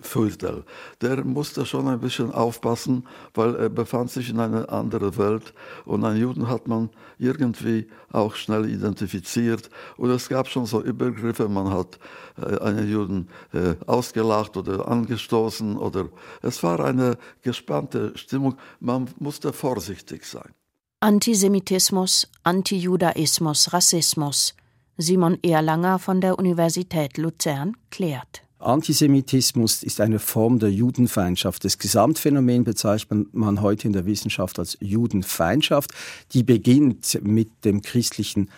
Viertel. 0.00 0.64
Der 1.00 1.24
musste 1.24 1.66
schon 1.66 1.88
ein 1.88 2.00
bisschen 2.00 2.32
aufpassen, 2.32 3.06
weil 3.34 3.54
er 3.56 3.68
befand 3.68 4.10
sich 4.10 4.30
in 4.30 4.40
einer 4.40 4.70
anderen 4.70 5.16
Welt 5.16 5.54
und 5.84 6.04
einen 6.04 6.20
Juden 6.20 6.48
hat 6.48 6.68
man 6.68 6.90
irgendwie 7.18 7.88
auch 8.10 8.34
schnell 8.34 8.68
identifiziert 8.68 9.70
und 9.96 10.10
es 10.10 10.28
gab 10.28 10.48
schon 10.48 10.66
so 10.66 10.82
Übergriffe, 10.82 11.48
man 11.48 11.72
hat 11.72 11.98
äh, 12.36 12.58
einen 12.58 12.90
Juden 12.90 13.28
äh, 13.52 13.74
ausgelacht 13.86 14.56
oder 14.56 14.88
angestoßen 14.88 15.76
oder 15.76 16.08
es 16.42 16.62
war 16.62 16.80
eine 16.80 17.16
gespannte 17.42 18.12
Stimmung, 18.16 18.56
man 18.80 19.08
musste 19.18 19.52
vorsichtig 19.52 20.24
sein. 20.24 20.52
Antisemitismus, 21.00 22.28
Antijudaismus, 22.44 23.72
Rassismus. 23.72 24.54
Simon 24.98 25.38
Erlanger 25.42 25.98
von 25.98 26.20
der 26.20 26.38
Universität 26.38 27.18
Luzern 27.18 27.76
klärt. 27.90 28.42
Antisemitismus 28.62 29.82
ist 29.82 30.00
eine 30.00 30.18
Form 30.18 30.58
der 30.58 30.70
Judenfeindschaft. 30.70 31.64
Das 31.64 31.78
Gesamtphänomen 31.78 32.64
bezeichnet 32.64 33.34
man 33.34 33.60
heute 33.60 33.86
in 33.88 33.92
der 33.92 34.06
Wissenschaft 34.06 34.58
als 34.58 34.78
Judenfeindschaft. 34.80 35.92
Die 36.32 36.42
beginnt 36.42 37.18
mit 37.22 37.64
dem 37.64 37.82
christlichen 37.82 38.50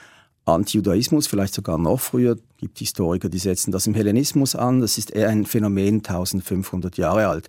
Antijudaismus, 0.44 1.26
vielleicht 1.26 1.54
sogar 1.54 1.78
noch 1.78 2.00
früher. 2.00 2.36
Gibt 2.64 2.78
Historiker, 2.78 3.28
die 3.28 3.36
setzen 3.36 3.72
das 3.72 3.86
im 3.86 3.92
Hellenismus 3.92 4.56
an. 4.56 4.80
Das 4.80 4.96
ist 4.96 5.10
eher 5.10 5.28
ein 5.28 5.44
Phänomen 5.44 5.96
1500 5.96 6.96
Jahre 6.96 7.28
alt. 7.28 7.48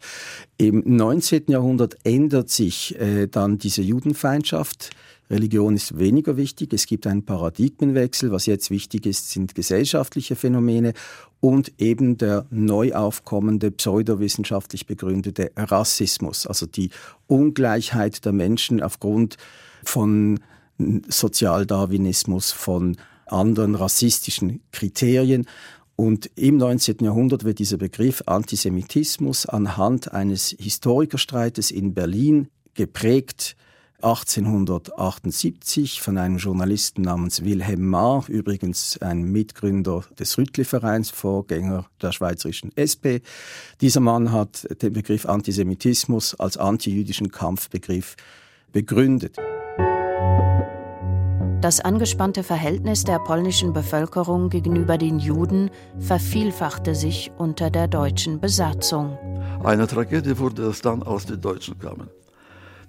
Im 0.57 0.83
19. 0.85 1.43
Jahrhundert 1.47 1.95
ändert 2.03 2.49
sich 2.49 2.99
äh, 2.99 3.27
dann 3.27 3.57
diese 3.57 3.81
Judenfeindschaft. 3.81 4.89
Religion 5.29 5.73
ist 5.77 5.97
weniger 5.97 6.35
wichtig. 6.35 6.73
Es 6.73 6.85
gibt 6.85 7.07
einen 7.07 7.23
Paradigmenwechsel. 7.23 8.29
Was 8.33 8.45
jetzt 8.45 8.69
wichtig 8.71 9.05
ist, 9.05 9.29
sind 9.29 9.55
gesellschaftliche 9.55 10.35
Phänomene 10.35 10.91
und 11.39 11.71
eben 11.77 12.17
der 12.17 12.45
neu 12.49 12.91
aufkommende 12.91 13.71
pseudowissenschaftlich 13.71 14.85
begründete 14.85 15.53
Rassismus, 15.55 16.45
also 16.45 16.65
die 16.65 16.89
Ungleichheit 17.27 18.25
der 18.25 18.33
Menschen 18.33 18.83
aufgrund 18.83 19.37
von 19.81 20.41
Sozialdarwinismus, 21.07 22.51
von 22.51 22.97
anderen 23.27 23.75
rassistischen 23.75 24.61
Kriterien. 24.71 25.45
Und 25.95 26.29
im 26.35 26.57
19. 26.57 26.97
Jahrhundert 27.01 27.45
wird 27.45 27.59
dieser 27.59 27.77
Begriff 27.77 28.23
Antisemitismus 28.25 29.45
anhand 29.45 30.11
eines 30.11 30.55
Historikerstreites 30.59 31.71
in 31.71 31.93
Berlin 31.93 32.49
geprägt 32.73 33.55
1878 34.01 36.01
von 36.01 36.17
einem 36.17 36.37
Journalisten 36.37 37.01
namens 37.01 37.43
Wilhelm 37.43 37.87
Marr, 37.87 38.25
übrigens 38.27 38.99
ein 39.01 39.23
Mitgründer 39.23 40.03
des 40.19 40.37
Rüttli-Vereins, 40.37 41.09
Vorgänger 41.09 41.85
der 42.01 42.11
schweizerischen 42.11 42.75
SP. 42.77 43.25
Dieser 43.81 44.01
Mann 44.01 44.31
hat 44.31 44.67
den 44.81 44.93
Begriff 44.93 45.25
Antisemitismus 45.25 46.39
als 46.39 46.57
antijüdischen 46.57 47.31
Kampfbegriff 47.31 48.15
begründet. 48.71 49.37
Das 51.61 51.79
angespannte 51.79 52.43
Verhältnis 52.43 53.03
der 53.05 53.17
polnischen 53.17 53.73
Bevölkerung 53.73 54.49
gegenüber 54.49 54.97
den 54.97 55.19
Juden 55.19 55.71
vervielfachte 55.99 56.93
sich 56.93 57.31
unter 57.37 57.69
der 57.69 57.87
deutschen 57.87 58.39
Besatzung. 58.39 59.17
Eine 59.63 59.87
Tragödie 59.87 60.37
wurde 60.37 60.63
es 60.63 60.81
dann, 60.81 61.01
als 61.01 61.25
die 61.25 61.39
Deutschen 61.39 61.79
kamen. 61.79 62.09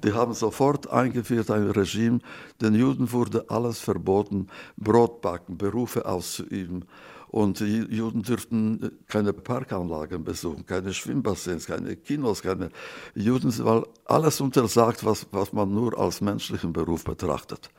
Die 0.04 0.12
haben 0.12 0.34
sofort 0.34 0.90
eingeführt 0.90 1.50
ein 1.50 1.70
Regime, 1.70 2.18
den 2.60 2.74
Juden 2.74 3.12
wurde 3.12 3.46
alles 3.48 3.78
verboten, 3.78 4.48
Brot 4.76 5.22
backen, 5.22 5.56
Berufe 5.56 6.04
auszuüben. 6.04 6.84
Und 7.28 7.60
die 7.60 7.86
Juden 7.90 8.22
dürften 8.22 8.92
keine 9.08 9.32
Parkanlagen 9.32 10.22
besuchen, 10.22 10.64
keine 10.64 10.94
Schwimmbassins, 10.94 11.66
keine 11.66 11.96
Kinos, 11.96 12.42
keine 12.42 12.70
Juden, 13.14 13.52
weil 13.64 13.84
alles 14.04 14.40
untersagt, 14.40 15.04
was, 15.04 15.26
was 15.32 15.52
man 15.52 15.72
nur 15.72 15.98
als 15.98 16.20
menschlichen 16.20 16.72
Beruf 16.72 17.04
betrachtet. 17.04 17.70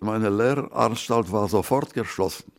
Meine 0.00 0.28
Lehranstalt 0.28 1.32
war 1.32 1.48
sofort 1.48 1.94
geschlossen. 1.94 2.52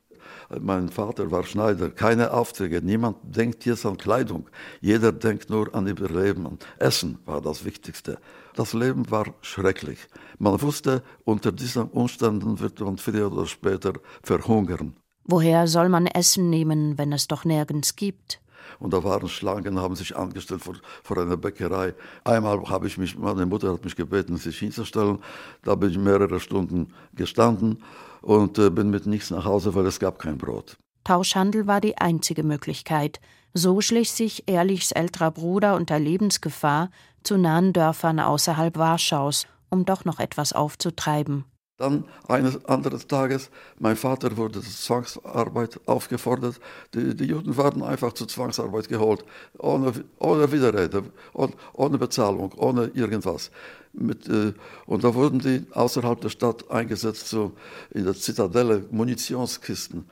Mein 0.59 0.89
Vater 0.89 1.29
war 1.29 1.43
Schneider, 1.43 1.89
keine 1.89 2.31
Aufträge, 2.31 2.81
niemand 2.81 3.17
denkt 3.23 3.65
jetzt 3.65 3.85
an 3.85 3.97
Kleidung. 3.97 4.49
Jeder 4.79 5.11
denkt 5.11 5.49
nur 5.49 5.73
an 5.75 5.87
Überleben. 5.87 6.57
Essen 6.79 7.19
war 7.25 7.41
das 7.41 7.65
Wichtigste. 7.65 8.17
Das 8.55 8.73
Leben 8.73 9.11
war 9.11 9.25
schrecklich. 9.41 9.99
Man 10.39 10.61
wusste, 10.61 11.03
unter 11.25 11.51
diesen 11.51 11.89
Umständen 11.89 12.59
wird 12.59 12.79
man 12.79 12.97
früher 12.97 13.31
oder 13.31 13.45
später 13.45 13.93
verhungern. 14.23 14.95
Woher 15.25 15.67
soll 15.67 15.89
man 15.89 16.07
Essen 16.07 16.49
nehmen, 16.49 16.97
wenn 16.97 17.11
es 17.11 17.27
doch 17.27 17.43
nirgends 17.43 17.97
gibt? 17.97 18.39
Und 18.79 18.93
da 18.93 19.03
waren 19.03 19.27
Schlangen, 19.27 19.79
haben 19.79 19.95
sich 19.95 20.15
angestellt 20.15 20.61
vor, 20.61 20.75
vor 21.03 21.17
einer 21.17 21.37
Bäckerei. 21.37 21.93
Einmal 22.23 22.61
habe 22.69 22.87
ich 22.87 22.97
mich, 22.97 23.17
meine 23.17 23.45
Mutter 23.45 23.73
hat 23.73 23.83
mich 23.83 23.95
gebeten, 23.95 24.37
sich 24.37 24.59
hinzustellen. 24.59 25.19
Da 25.63 25.75
bin 25.75 25.91
ich 25.91 25.97
mehrere 25.97 26.39
Stunden 26.39 26.93
gestanden 27.13 27.83
und 28.21 28.57
äh, 28.59 28.69
bin 28.69 28.89
mit 28.89 29.05
nichts 29.05 29.31
nach 29.31 29.45
Hause, 29.45 29.73
weil 29.75 29.85
es 29.85 29.99
gab 29.99 30.19
kein 30.19 30.37
Brot. 30.37 30.77
Tauschhandel 31.03 31.67
war 31.67 31.81
die 31.81 31.97
einzige 31.97 32.43
Möglichkeit. 32.43 33.19
So 33.53 33.81
schlich 33.81 34.11
sich 34.11 34.43
Ehrlichs 34.47 34.91
älterer 34.91 35.31
Bruder 35.31 35.75
unter 35.75 35.97
Lebensgefahr 35.97 36.89
zu 37.23 37.37
nahen 37.37 37.73
Dörfern 37.73 38.19
außerhalb 38.19 38.77
Warschaus, 38.77 39.47
um 39.69 39.85
doch 39.85 40.05
noch 40.05 40.19
etwas 40.19 40.53
aufzutreiben. 40.53 41.45
Dann 41.77 42.05
eines 42.27 42.65
anderen 42.65 42.99
Tages, 43.07 43.51
mein 43.77 43.95
Vater 43.95 44.35
wurde 44.35 44.61
zur 44.61 44.71
Zwangsarbeit 44.71 45.79
aufgefordert. 45.85 46.59
Die, 46.95 47.15
die 47.15 47.25
Juden 47.25 47.55
waren 47.55 47.83
einfach 47.83 48.13
zur 48.13 48.27
Zwangsarbeit 48.27 48.89
geholt, 48.89 49.23
ohne, 49.59 49.93
ohne 50.17 50.51
Widerrede, 50.51 51.03
ohne, 51.33 51.53
ohne 51.73 51.97
Bezahlung, 51.99 52.51
ohne 52.57 52.85
irgendwas. 52.95 53.51
Mit, 53.93 54.27
äh, 54.27 54.53
und 54.87 55.03
da 55.03 55.13
wurden 55.13 55.37
die 55.37 55.67
außerhalb 55.71 56.19
der 56.19 56.29
Stadt 56.29 56.69
eingesetzt, 56.71 57.27
so 57.27 57.51
in 57.91 58.05
der 58.05 58.15
Zitadelle 58.15 58.85
Munitionskisten 58.89 60.09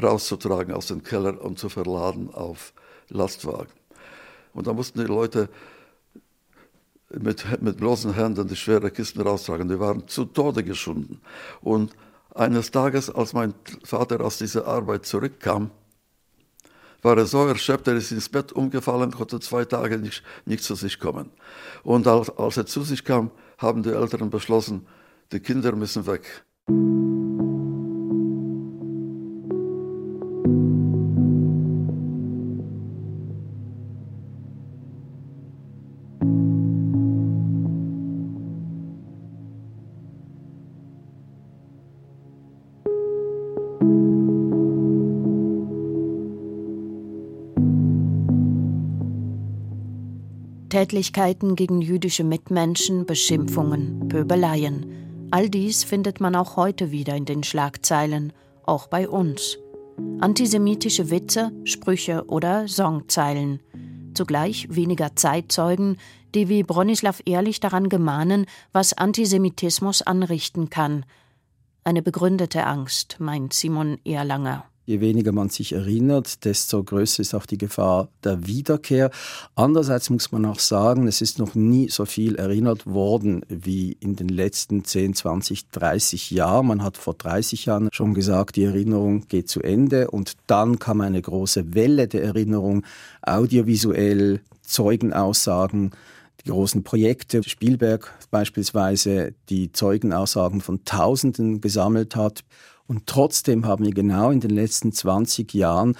rauszutragen 0.00 0.74
aus 0.74 0.88
dem 0.88 1.04
Keller 1.04 1.40
und 1.40 1.60
zu 1.60 1.68
verladen 1.68 2.34
auf 2.34 2.72
Lastwagen. 3.08 3.72
Und 4.52 4.66
da 4.66 4.72
mussten 4.72 4.98
die 4.98 5.06
Leute 5.06 5.48
mit, 7.10 7.62
mit 7.62 7.78
bloßen 7.78 8.14
Händen 8.14 8.48
die 8.48 8.56
schweren 8.56 8.92
Kisten 8.92 9.20
raustragen. 9.20 9.68
Die 9.68 9.80
waren 9.80 10.06
zu 10.08 10.24
Tode 10.24 10.62
geschunden. 10.62 11.20
Und 11.60 11.92
eines 12.34 12.70
Tages, 12.70 13.10
als 13.10 13.32
mein 13.32 13.54
Vater 13.84 14.20
aus 14.20 14.38
dieser 14.38 14.66
Arbeit 14.66 15.06
zurückkam, 15.06 15.70
war 17.02 17.16
er 17.16 17.26
so 17.26 17.46
erschöpft, 17.46 17.86
er 17.86 17.94
ist 17.94 18.10
ins 18.10 18.28
Bett 18.28 18.52
umgefallen, 18.52 19.12
konnte 19.12 19.38
zwei 19.40 19.64
Tage 19.64 19.98
nicht, 19.98 20.22
nicht 20.46 20.64
zu 20.64 20.74
sich 20.74 20.98
kommen. 20.98 21.30
Und 21.84 22.06
als, 22.06 22.30
als 22.30 22.56
er 22.56 22.66
zu 22.66 22.82
sich 22.82 23.04
kam, 23.04 23.30
haben 23.56 23.82
die 23.82 23.90
Eltern 23.90 24.30
beschlossen, 24.30 24.86
die 25.32 25.40
Kinder 25.40 25.74
müssen 25.74 26.06
weg. 26.06 26.44
Tätlichkeiten 50.78 51.56
gegen 51.56 51.80
jüdische 51.80 52.22
Mitmenschen, 52.22 53.04
Beschimpfungen, 53.04 54.08
Pöbeleien. 54.08 55.28
All 55.32 55.50
dies 55.50 55.82
findet 55.82 56.20
man 56.20 56.36
auch 56.36 56.54
heute 56.54 56.92
wieder 56.92 57.16
in 57.16 57.24
den 57.24 57.42
Schlagzeilen, 57.42 58.32
auch 58.62 58.86
bei 58.86 59.08
uns. 59.08 59.58
Antisemitische 60.20 61.10
Witze, 61.10 61.50
Sprüche 61.64 62.26
oder 62.28 62.68
Songzeilen. 62.68 63.58
Zugleich 64.14 64.68
weniger 64.70 65.16
Zeitzeugen, 65.16 65.96
die 66.36 66.48
wie 66.48 66.62
Bronislaw 66.62 67.18
Ehrlich 67.24 67.58
daran 67.58 67.88
gemahnen, 67.88 68.46
was 68.70 68.92
Antisemitismus 68.92 70.02
anrichten 70.02 70.70
kann. 70.70 71.04
Eine 71.82 72.02
begründete 72.02 72.64
Angst, 72.64 73.16
meint 73.18 73.52
Simon 73.52 73.98
Erlanger. 74.04 74.67
Je 74.88 75.00
weniger 75.00 75.32
man 75.32 75.50
sich 75.50 75.74
erinnert, 75.74 76.46
desto 76.46 76.82
größer 76.82 77.20
ist 77.20 77.34
auch 77.34 77.44
die 77.44 77.58
Gefahr 77.58 78.08
der 78.24 78.46
Wiederkehr. 78.46 79.10
Andererseits 79.54 80.08
muss 80.08 80.32
man 80.32 80.46
auch 80.46 80.58
sagen, 80.58 81.06
es 81.06 81.20
ist 81.20 81.38
noch 81.38 81.54
nie 81.54 81.90
so 81.90 82.06
viel 82.06 82.36
erinnert 82.36 82.86
worden 82.86 83.44
wie 83.50 83.98
in 84.00 84.16
den 84.16 84.30
letzten 84.30 84.84
10, 84.84 85.12
20, 85.12 85.68
30 85.68 86.30
Jahren. 86.30 86.68
Man 86.68 86.82
hat 86.82 86.96
vor 86.96 87.12
30 87.12 87.66
Jahren 87.66 87.90
schon 87.92 88.14
gesagt, 88.14 88.56
die 88.56 88.64
Erinnerung 88.64 89.28
geht 89.28 89.50
zu 89.50 89.60
Ende 89.60 90.10
und 90.10 90.38
dann 90.46 90.78
kam 90.78 91.02
eine 91.02 91.20
große 91.20 91.74
Welle 91.74 92.08
der 92.08 92.22
Erinnerung, 92.22 92.82
audiovisuell, 93.20 94.40
Zeugenaussagen, 94.62 95.90
die 96.42 96.48
großen 96.48 96.82
Projekte, 96.82 97.42
Spielberg 97.46 98.10
beispielsweise, 98.30 99.34
die 99.50 99.70
Zeugenaussagen 99.70 100.62
von 100.62 100.82
Tausenden 100.86 101.60
gesammelt 101.60 102.16
hat. 102.16 102.42
Und 102.88 103.06
trotzdem 103.06 103.66
haben 103.66 103.84
wir 103.84 103.92
genau 103.92 104.30
in 104.30 104.40
den 104.40 104.50
letzten 104.50 104.92
20 104.92 105.54
Jahren 105.54 105.96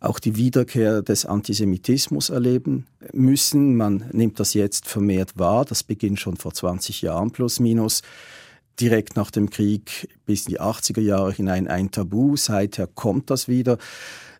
auch 0.00 0.18
die 0.18 0.34
Wiederkehr 0.34 1.02
des 1.02 1.26
Antisemitismus 1.26 2.30
erleben 2.30 2.86
müssen. 3.12 3.76
Man 3.76 4.06
nimmt 4.12 4.40
das 4.40 4.54
jetzt 4.54 4.88
vermehrt 4.88 5.38
wahr. 5.38 5.64
Das 5.64 5.84
beginnt 5.84 6.18
schon 6.18 6.36
vor 6.36 6.52
20 6.52 7.02
Jahren 7.02 7.30
plus 7.30 7.60
minus. 7.60 8.02
Direkt 8.80 9.14
nach 9.14 9.30
dem 9.30 9.50
Krieg 9.50 10.08
bis 10.26 10.46
in 10.46 10.54
die 10.54 10.60
80er 10.60 11.02
Jahre 11.02 11.32
hinein 11.32 11.68
ein 11.68 11.90
Tabu. 11.90 12.36
Seither 12.36 12.88
kommt 12.88 13.30
das 13.30 13.46
wieder. 13.46 13.78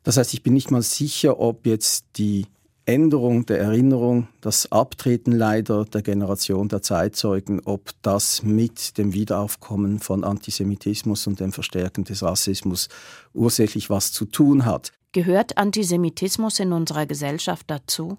Das 0.03 0.17
heißt, 0.17 0.35
ich 0.35 0.43
bin 0.43 0.55
nicht 0.55 0.71
mal 0.71 0.83
sicher, 0.83 1.39
ob 1.39 1.67
jetzt 1.67 2.07
die 2.17 2.47
Änderung 2.85 3.47
der 3.47 3.61
Erinnerung, 3.61 4.29
das 4.41 4.71
Abtreten 4.73 5.33
leider 5.33 5.85
der 5.85 6.03
Generation 6.03 6.69
der 6.69 6.83
Zeitzeugen, 6.83 7.61
ob 7.65 7.91
das 8.03 8.43
mit 8.43 8.99
dem 8.99 9.13
Wiederaufkommen 9.13 10.01
von 10.01 10.25
Antisemitismus 10.25 11.27
und 11.27 11.39
dem 11.41 11.53
Verstärken 11.53 12.05
des 12.05 12.23
Rassismus 12.23 12.89
ursächlich 13.35 13.89
was 13.89 14.13
zu 14.13 14.25
tun 14.25 14.65
hat. 14.65 14.93
Gehört 15.13 15.59
Antisemitismus 15.59 16.59
in 16.59 16.73
unserer 16.73 17.07
Gesellschaft 17.07 17.71
dazu? 17.71 18.19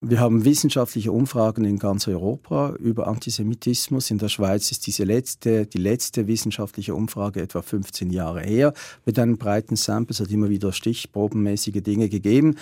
Wir 0.00 0.20
haben 0.20 0.44
wissenschaftliche 0.44 1.10
Umfragen 1.10 1.64
in 1.64 1.80
ganz 1.80 2.06
Europa 2.06 2.76
über 2.78 3.08
Antisemitismus. 3.08 4.12
In 4.12 4.18
der 4.18 4.28
Schweiz 4.28 4.70
ist 4.70 4.86
diese 4.86 5.02
letzte, 5.02 5.66
die 5.66 5.78
letzte 5.78 6.28
wissenschaftliche 6.28 6.94
Umfrage 6.94 7.42
etwa 7.42 7.62
15 7.62 8.10
Jahre 8.10 8.42
her 8.42 8.72
mit 9.04 9.18
einem 9.18 9.38
breiten 9.38 9.74
Sample. 9.74 10.14
Es 10.14 10.20
hat 10.20 10.30
immer 10.30 10.50
wieder 10.50 10.72
stichprobenmäßige 10.72 11.82
Dinge 11.82 12.08
gegeben. 12.08 12.54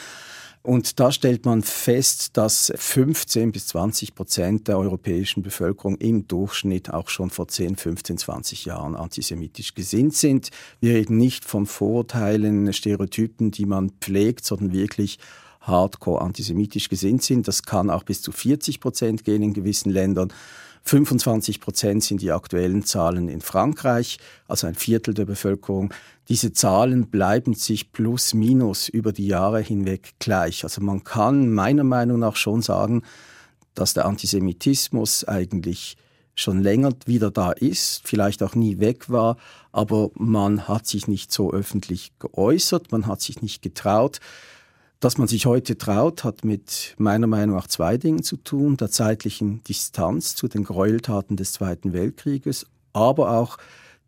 Und 0.67 0.99
da 0.99 1.13
stellt 1.13 1.45
man 1.45 1.63
fest, 1.63 2.37
dass 2.37 2.73
15 2.75 3.53
bis 3.53 3.69
20 3.69 4.17
Prozent 4.17 4.67
der 4.67 4.79
europäischen 4.79 5.45
Bevölkerung 5.45 5.95
im 5.99 6.27
Durchschnitt 6.27 6.93
auch 6.93 7.09
schon 7.09 7.31
vor 7.31 7.47
10, 7.47 7.77
15, 7.77 8.19
20 8.19 8.65
Jahren 8.65 8.97
antisemitisch 8.97 9.77
gesinnt 9.77 10.15
sind. 10.15 10.51
Wir 10.81 10.95
reden 10.95 11.19
nicht 11.19 11.45
von 11.45 11.67
Vorurteilen, 11.67 12.73
Stereotypen, 12.73 13.53
die 13.53 13.65
man 13.65 13.91
pflegt, 14.01 14.45
sondern 14.45 14.73
wirklich 14.73 15.21
hardcore 15.61 16.21
antisemitisch 16.21 16.89
gesinnt 16.89 17.23
sind. 17.23 17.47
Das 17.47 17.63
kann 17.63 17.89
auch 17.89 18.03
bis 18.03 18.21
zu 18.21 18.33
40 18.33 18.81
Prozent 18.81 19.23
gehen 19.23 19.45
in 19.45 19.55
gewissen 19.55 19.91
Ländern. 19.91 20.33
25 20.87 21.61
Prozent 21.61 22.05
sind 22.05 22.23
die 22.23 22.31
aktuellen 22.31 22.85
Zahlen 22.85 23.29
in 23.29 23.41
Frankreich, 23.41 24.19
also 24.47 24.69
ein 24.69 24.77
Viertel 24.77 25.15
der 25.15 25.25
Bevölkerung. 25.25 25.93
Diese 26.29 26.53
Zahlen 26.53 27.09
bleiben 27.09 27.55
sich 27.55 27.91
plus 27.91 28.35
minus 28.35 28.89
über 28.89 29.13
die 29.13 29.27
Jahre 29.27 29.61
hinweg 29.61 30.15
gleich. 30.21 30.63
Also 30.63 30.81
man 30.81 31.03
kann 31.03 31.53
meiner 31.53 31.83
Meinung 31.83 32.21
nach 32.21 32.37
schon 32.37 32.63
sagen, 32.63 33.03
dass 33.75 33.95
der 33.95 34.07
Antisemitismus 34.07 35.25
eigentlich 35.25 35.97
schon 36.37 36.63
länger 36.63 36.93
wieder 37.05 37.33
da 37.33 37.51
ist, 37.51 38.03
vielleicht 38.05 38.43
auch 38.45 38.55
nie 38.55 38.79
weg 38.79 39.11
war, 39.11 39.39
aber 39.73 40.11
man 40.15 40.69
hat 40.69 40.87
sich 40.87 41.09
nicht 41.09 41.33
so 41.33 41.53
öffentlich 41.53 42.13
geäußert, 42.21 42.93
man 42.93 43.07
hat 43.07 43.23
sich 43.23 43.43
nicht 43.43 43.61
getraut. 43.61 44.21
Dass 45.01 45.19
man 45.19 45.29
sich 45.29 45.45
heute 45.45 45.77
traut, 45.77 46.25
hat 46.25 46.45
mit 46.45 46.95
meiner 46.97 47.27
Meinung 47.27 47.57
nach 47.57 47.67
zwei 47.67 47.99
Dingen 47.99 48.23
zu 48.23 48.39
tun. 48.39 48.79
Der 48.79 48.91
zeitlichen 48.91 49.63
Distanz 49.65 50.35
zu 50.35 50.49
den 50.49 50.65
Gräueltaten 50.65 51.37
des 51.37 51.53
Zweiten 51.53 51.93
Weltkrieges, 51.93 52.67
aber 52.95 53.33
auch 53.33 53.59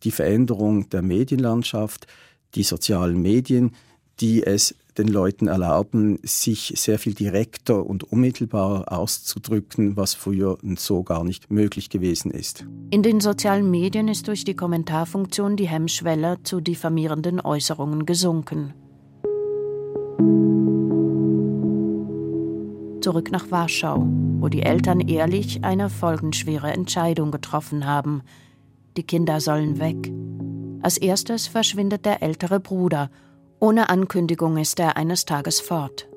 die 0.03 0.11
Veränderung 0.11 0.89
der 0.89 1.03
Medienlandschaft, 1.03 2.07
die 2.55 2.63
sozialen 2.63 3.21
Medien, 3.21 3.73
die 4.21 4.43
es 4.43 4.75
den 4.97 5.09
Leuten 5.09 5.47
erlauben, 5.47 6.19
sich 6.25 6.73
sehr 6.77 6.99
viel 6.99 7.15
direkter 7.15 7.85
und 7.87 8.05
unmittelbarer 8.05 8.91
auszudrücken, 8.91 9.97
was 9.97 10.15
früher 10.15 10.59
so 10.77 11.03
gar 11.05 11.23
nicht 11.23 11.51
möglich 11.51 11.91
gewesen 11.91 12.31
ist. 12.31 12.65
In 12.91 13.03
den 13.03 13.21
sozialen 13.21 13.71
Medien 13.71 14.09
ist 14.09 14.27
durch 14.27 14.45
die 14.45 14.57
Kommentarfunktion 14.57 15.57
die 15.57 15.69
Hemmschwelle 15.69 16.39
zu 16.43 16.61
diffamierenden 16.61 17.41
Äußerungen 17.41 18.07
gesunken. 18.07 18.75
Zurück 23.09 23.33
nach 23.33 23.51
Warschau, 23.51 24.07
wo 24.39 24.49
die 24.49 24.63
Eltern 24.63 25.01
ehrlich 25.01 25.65
eine 25.65 25.89
folgenschwere 25.89 26.71
Entscheidung 26.73 27.31
getroffen 27.31 27.87
haben– 27.87 28.21
die 28.99 29.05
Kinder 29.05 29.41
sollen 29.41 29.79
weg. 29.79 30.13
Als 30.83 30.99
erstes 30.99 31.47
verschwindet 31.47 32.05
der 32.05 32.21
ältere 32.21 32.59
Bruder. 32.59 33.11
Ohne 33.61 33.91
Ankündigung 33.91 34.57
ist 34.57 34.81
er 34.81 34.97
eines 34.97 35.25
Tages 35.25 35.61
fort. 35.61 36.09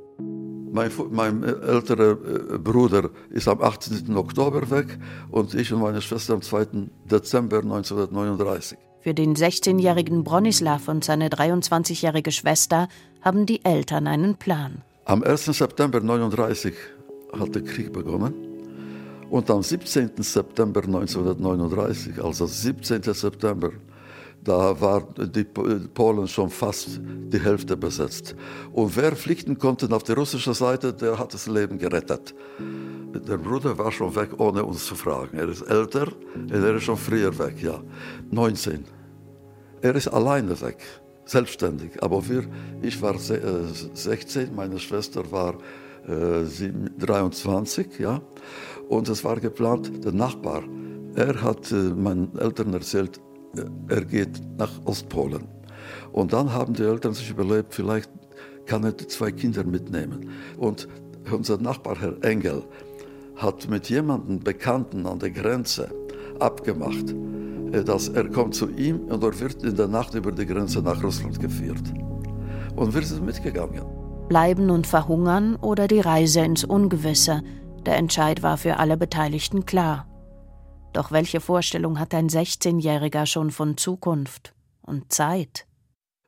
Mein, 0.72 0.90
mein 1.12 1.44
älterer 1.44 2.12
äh, 2.12 2.58
Bruder 2.58 3.12
ist 3.30 3.48
am 3.48 3.62
18. 3.62 4.18
Oktober 4.18 4.72
weg 4.72 4.98
und 5.30 5.54
ich 5.54 5.72
und 5.72 5.82
meine 5.82 6.02
Schwester 6.02 6.34
am 6.34 6.42
2. 6.42 6.90
Dezember 7.06 7.60
1939. 7.60 8.80
Für 9.02 9.14
den 9.14 9.36
16-jährigen 9.36 10.24
Bronislav 10.24 10.88
und 10.88 11.04
seine 11.04 11.30
23-jährige 11.30 12.32
Schwester 12.32 12.88
haben 13.22 13.46
die 13.46 13.64
Eltern 13.64 14.08
einen 14.08 14.38
Plan. 14.38 14.82
Am 15.12 15.24
1. 15.24 15.44
September 15.44 15.98
1939 15.98 16.74
hat 17.38 17.54
der 17.54 17.64
Krieg 17.64 17.92
begonnen. 17.92 18.34
Und 19.30 19.52
am 19.52 19.62
17. 19.62 20.12
September 20.20 20.82
1939, 20.82 22.24
also 22.24 22.46
17. 22.46 23.04
September, 23.04 23.72
da 24.42 24.80
war 24.80 25.06
die 25.18 25.44
Polen 25.44 26.30
schon 26.30 26.50
fast 26.50 27.02
die 27.04 27.42
Hälfte 27.42 27.76
besetzt. 27.76 28.38
Und 28.72 28.96
wer 28.96 29.14
flüchten 29.18 29.58
konnte 29.58 29.94
auf 29.94 30.04
die 30.04 30.14
russische 30.14 30.54
Seite, 30.54 30.94
der 30.94 31.20
hat 31.20 31.34
das 31.34 31.46
Leben 31.46 31.78
gerettet. 31.78 32.34
Der 33.14 33.36
Bruder 33.36 33.78
war 33.78 33.92
schon 33.92 34.16
weg, 34.16 34.30
ohne 34.38 34.64
uns 34.64 34.86
zu 34.86 34.96
fragen. 34.96 35.38
Er 35.38 35.50
ist 35.50 35.64
älter 35.64 36.08
und 36.36 36.54
er 36.54 36.76
ist 36.78 36.84
schon 36.84 36.96
früher 36.96 37.38
weg, 37.38 37.62
ja. 37.62 37.82
19. 38.30 38.86
Er 39.82 39.94
ist 39.94 40.08
alleine 40.08 40.62
weg, 40.62 40.78
selbstständig. 41.26 42.02
Aber 42.04 42.28
wir, 42.28 42.44
ich 42.82 43.02
war 43.02 43.18
16, 43.18 44.42
äh, 44.42 44.52
meine 44.52 44.80
Schwester 44.80 45.32
war 45.32 45.56
äh, 46.08 46.46
23, 47.00 48.00
ja. 48.00 48.22
Und 48.90 49.08
es 49.10 49.24
war 49.24 49.40
geplant, 49.40 50.04
der 50.04 50.12
Nachbar, 50.12 50.64
er 51.16 51.42
hat 51.42 51.72
äh, 51.72 51.76
meinen 51.76 52.38
Eltern 52.38 52.74
erzählt, 52.74 53.20
äh, 53.56 53.64
er 53.88 54.06
geht 54.06 54.42
nach 54.58 54.72
Ostpolen. 54.86 55.48
Und 56.12 56.34
dann 56.34 56.54
haben 56.54 56.74
die 56.74 56.84
Eltern 56.84 57.14
sich 57.14 57.30
überlegt, 57.30 57.74
vielleicht 57.74 58.10
kann 58.66 58.84
er 58.84 58.92
die 58.92 59.08
zwei 59.08 59.32
Kinder 59.32 59.64
mitnehmen. 59.64 60.30
Und 60.58 60.88
unser 61.32 61.58
Nachbar, 61.58 61.98
Herr 62.00 62.24
Engel, 62.24 62.64
hat 63.36 63.70
mit 63.70 63.90
jemandem 63.90 64.40
Bekannten 64.40 65.06
an 65.06 65.20
der 65.20 65.32
Grenze 65.32 65.90
abgemacht, 66.42 67.12
äh, 67.72 67.84
dass 67.84 68.10
er 68.10 68.30
kommt 68.30 68.56
zu 68.56 68.70
ihm 68.70 69.00
und 69.08 69.24
er 69.24 69.40
wird 69.40 69.64
in 69.64 69.76
der 69.76 69.88
Nacht 69.88 70.14
über 70.16 70.32
die 70.32 70.46
Grenze 70.46 70.82
nach 70.82 71.04
Russland 71.04 71.40
geführt. 71.40 71.94
Und 72.76 72.94
wir 72.94 73.04
sind 73.04 73.26
mitgegangen. 73.26 73.84
Bleiben 74.28 74.70
und 74.70 74.88
verhungern 74.88 75.56
oder 75.58 75.88
die 75.88 76.00
Reise 76.00 76.42
ins 76.42 76.64
Ungewisse. 76.64 77.42
Der 77.86 77.98
Entscheid 77.98 78.44
war 78.44 78.58
für 78.58 78.78
alle 78.78 78.96
Beteiligten 78.96 79.66
klar. 79.66 80.08
Doch 80.94 81.12
welche 81.12 81.40
Vorstellung 81.40 82.00
hat 82.00 82.14
ein 82.14 82.30
16-Jähriger 82.30 83.26
schon 83.26 83.52
von 83.52 83.78
Zukunft 83.78 84.54
und 84.82 85.12
Zeit? 85.12 85.66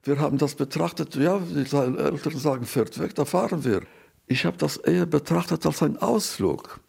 Wir 0.04 0.20
haben 0.20 0.38
das 0.38 0.56
betrachtet, 0.56 1.16
ja, 1.16 1.40
die 1.40 1.60
Eltern 1.60 2.38
sagen, 2.38 2.66
fährt 2.66 3.00
weg, 3.00 3.16
da 3.16 3.24
fahren 3.24 3.64
wir. 3.64 3.84
Ich 4.28 4.46
habe 4.46 4.58
das 4.58 4.78
eher 4.78 5.06
betrachtet 5.06 5.66
als 5.66 5.82
ein 5.82 5.98
Ausflug. 5.98 6.80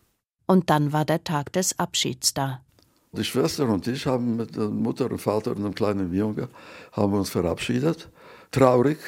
Und 0.47 0.71
dann 0.71 0.93
war 0.93 1.05
der 1.05 1.23
Tag 1.23 1.53
des 1.53 1.79
Abschieds 1.79 2.35
da. 2.35 2.64
Die 3.17 3.23
Schwester 3.23 3.69
und 3.69 3.87
ich 3.87 4.07
haben 4.07 4.37
mit 4.37 4.57
der 4.57 4.69
Mutter 4.69 5.09
und 5.09 5.19
Vater 5.19 5.53
und 5.53 5.59
einem 5.59 5.75
kleinen 5.75 6.13
Junge 6.13 6.49
haben 6.93 7.13
uns 7.13 7.31
verabschiedet. 7.31 8.09
Traurig, 8.51 8.99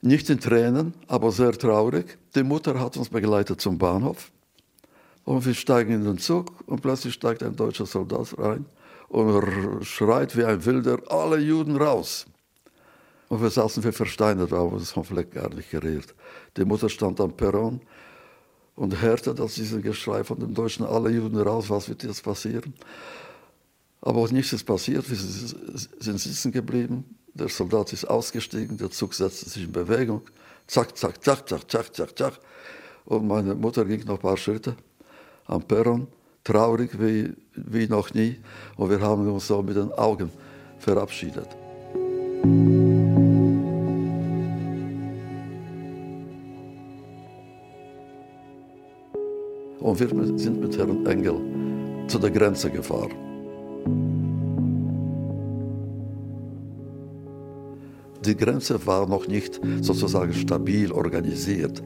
nicht 0.00 0.28
in 0.30 0.40
Tränen, 0.40 0.94
aber 1.06 1.30
sehr 1.30 1.52
traurig. 1.52 2.18
Die 2.34 2.42
Mutter 2.42 2.80
hat 2.80 2.96
uns 2.96 3.08
begleitet 3.08 3.60
zum 3.60 3.78
Bahnhof. 3.78 4.32
Und 5.24 5.46
wir 5.46 5.54
steigen 5.54 5.92
in 5.92 6.04
den 6.04 6.18
Zug 6.18 6.50
und 6.66 6.82
plötzlich 6.82 7.14
steigt 7.14 7.44
ein 7.44 7.54
deutscher 7.54 7.86
Soldat 7.86 8.36
rein 8.36 8.66
und 9.08 9.84
schreit 9.84 10.36
wie 10.36 10.44
ein 10.44 10.64
Wilder, 10.64 10.98
alle 11.08 11.38
Juden 11.38 11.76
raus. 11.76 12.26
Und 13.28 13.40
wir 13.42 13.50
saßen 13.50 13.84
wie 13.84 13.92
versteinert, 13.92 14.52
aber 14.52 14.80
vom 14.80 15.04
Fleck 15.04 15.30
gar 15.30 15.54
nicht 15.54 15.70
gerührt. 15.70 16.14
Die 16.56 16.64
Mutter 16.64 16.88
stand 16.88 17.20
am 17.20 17.32
Perron 17.32 17.80
und 18.74 19.00
hörte 19.00 19.34
das 19.34 19.54
diese 19.54 19.80
Geschrei 19.80 20.24
von 20.24 20.38
den 20.38 20.54
Deutschen, 20.54 20.86
alle 20.86 21.10
Juden 21.10 21.38
raus, 21.38 21.68
was 21.68 21.88
wird 21.88 22.02
jetzt 22.02 22.22
passieren? 22.22 22.74
Aber 24.00 24.20
auch 24.20 24.30
nichts 24.30 24.52
ist 24.52 24.64
passiert, 24.64 25.08
wir 25.08 25.16
sind 25.16 26.20
sitzen 26.20 26.50
geblieben. 26.52 27.04
Der 27.34 27.48
Soldat 27.48 27.92
ist 27.92 28.04
ausgestiegen, 28.04 28.76
der 28.76 28.90
Zug 28.90 29.14
setzte 29.14 29.48
sich 29.48 29.64
in 29.64 29.72
Bewegung. 29.72 30.22
Zack, 30.66 30.96
zack, 30.96 31.22
zack, 31.22 31.48
zack, 31.48 31.70
zack, 31.70 31.94
zack, 31.94 32.18
zack. 32.18 32.40
Und 33.04 33.26
meine 33.26 33.54
Mutter 33.54 33.84
ging 33.84 34.04
noch 34.04 34.14
ein 34.14 34.20
paar 34.20 34.36
Schritte 34.36 34.76
am 35.46 35.62
Perron, 35.62 36.06
traurig 36.44 36.90
wie, 37.00 37.32
wie 37.54 37.86
noch 37.86 38.12
nie. 38.12 38.38
Und 38.76 38.90
wir 38.90 39.00
haben 39.00 39.30
uns 39.30 39.46
so 39.46 39.62
mit 39.62 39.76
den 39.76 39.92
Augen 39.92 40.30
verabschiedet. 40.78 41.48
Und 49.92 50.00
wir 50.00 50.38
sind 50.38 50.58
mit 50.58 50.78
Herrn 50.78 51.04
Engel 51.04 51.38
zu 52.08 52.18
der 52.18 52.30
Grenze 52.30 52.70
gefahren. 52.70 53.12
Die 58.24 58.34
Grenze 58.34 58.86
war 58.86 59.06
noch 59.06 59.28
nicht 59.28 59.60
sozusagen 59.82 60.32
stabil 60.32 60.90
organisiert. 60.90 61.82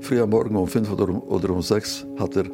Früher 0.00 0.26
morgen 0.26 0.56
um 0.56 0.66
fünf 0.66 0.90
oder 0.90 1.08
um, 1.08 1.22
oder 1.22 1.50
um 1.50 1.62
sechs 1.62 2.04
hat 2.18 2.34
der 2.34 2.46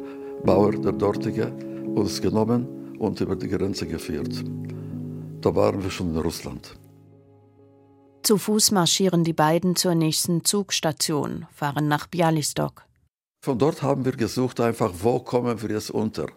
Bauer, 0.45 0.73
der 0.73 0.91
dortige, 0.91 1.51
uns 1.95 2.21
genommen 2.21 2.67
und 2.99 3.19
über 3.21 3.35
die 3.35 3.47
Grenze 3.47 3.87
geführt. 3.87 4.43
Da 5.41 5.55
waren 5.55 5.81
wir 5.81 5.89
schon 5.89 6.11
in 6.11 6.17
Russland. 6.17 6.77
Zu 8.21 8.37
Fuß 8.37 8.69
marschieren 8.69 9.23
die 9.23 9.33
beiden 9.33 9.75
zur 9.75 9.95
nächsten 9.95 10.43
Zugstation, 10.43 11.47
fahren 11.51 11.87
nach 11.87 12.05
Bialystok. 12.05 12.85
Von 13.43 13.57
dort 13.57 13.81
haben 13.81 14.05
wir 14.05 14.11
gesucht, 14.11 14.59
einfach, 14.59 14.91
wo 14.99 15.19
kommen 15.19 15.59
wir 15.63 15.71
jetzt 15.71 15.89
unter. 15.89 16.27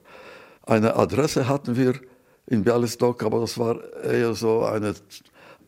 Eine 0.62 0.96
Adresse 0.96 1.46
hatten 1.46 1.76
wir 1.76 2.00
in 2.46 2.64
Bialystok, 2.64 3.22
aber 3.24 3.40
das 3.40 3.58
war 3.58 3.78
eher 4.02 4.34
so 4.34 4.64
eine 4.64 4.94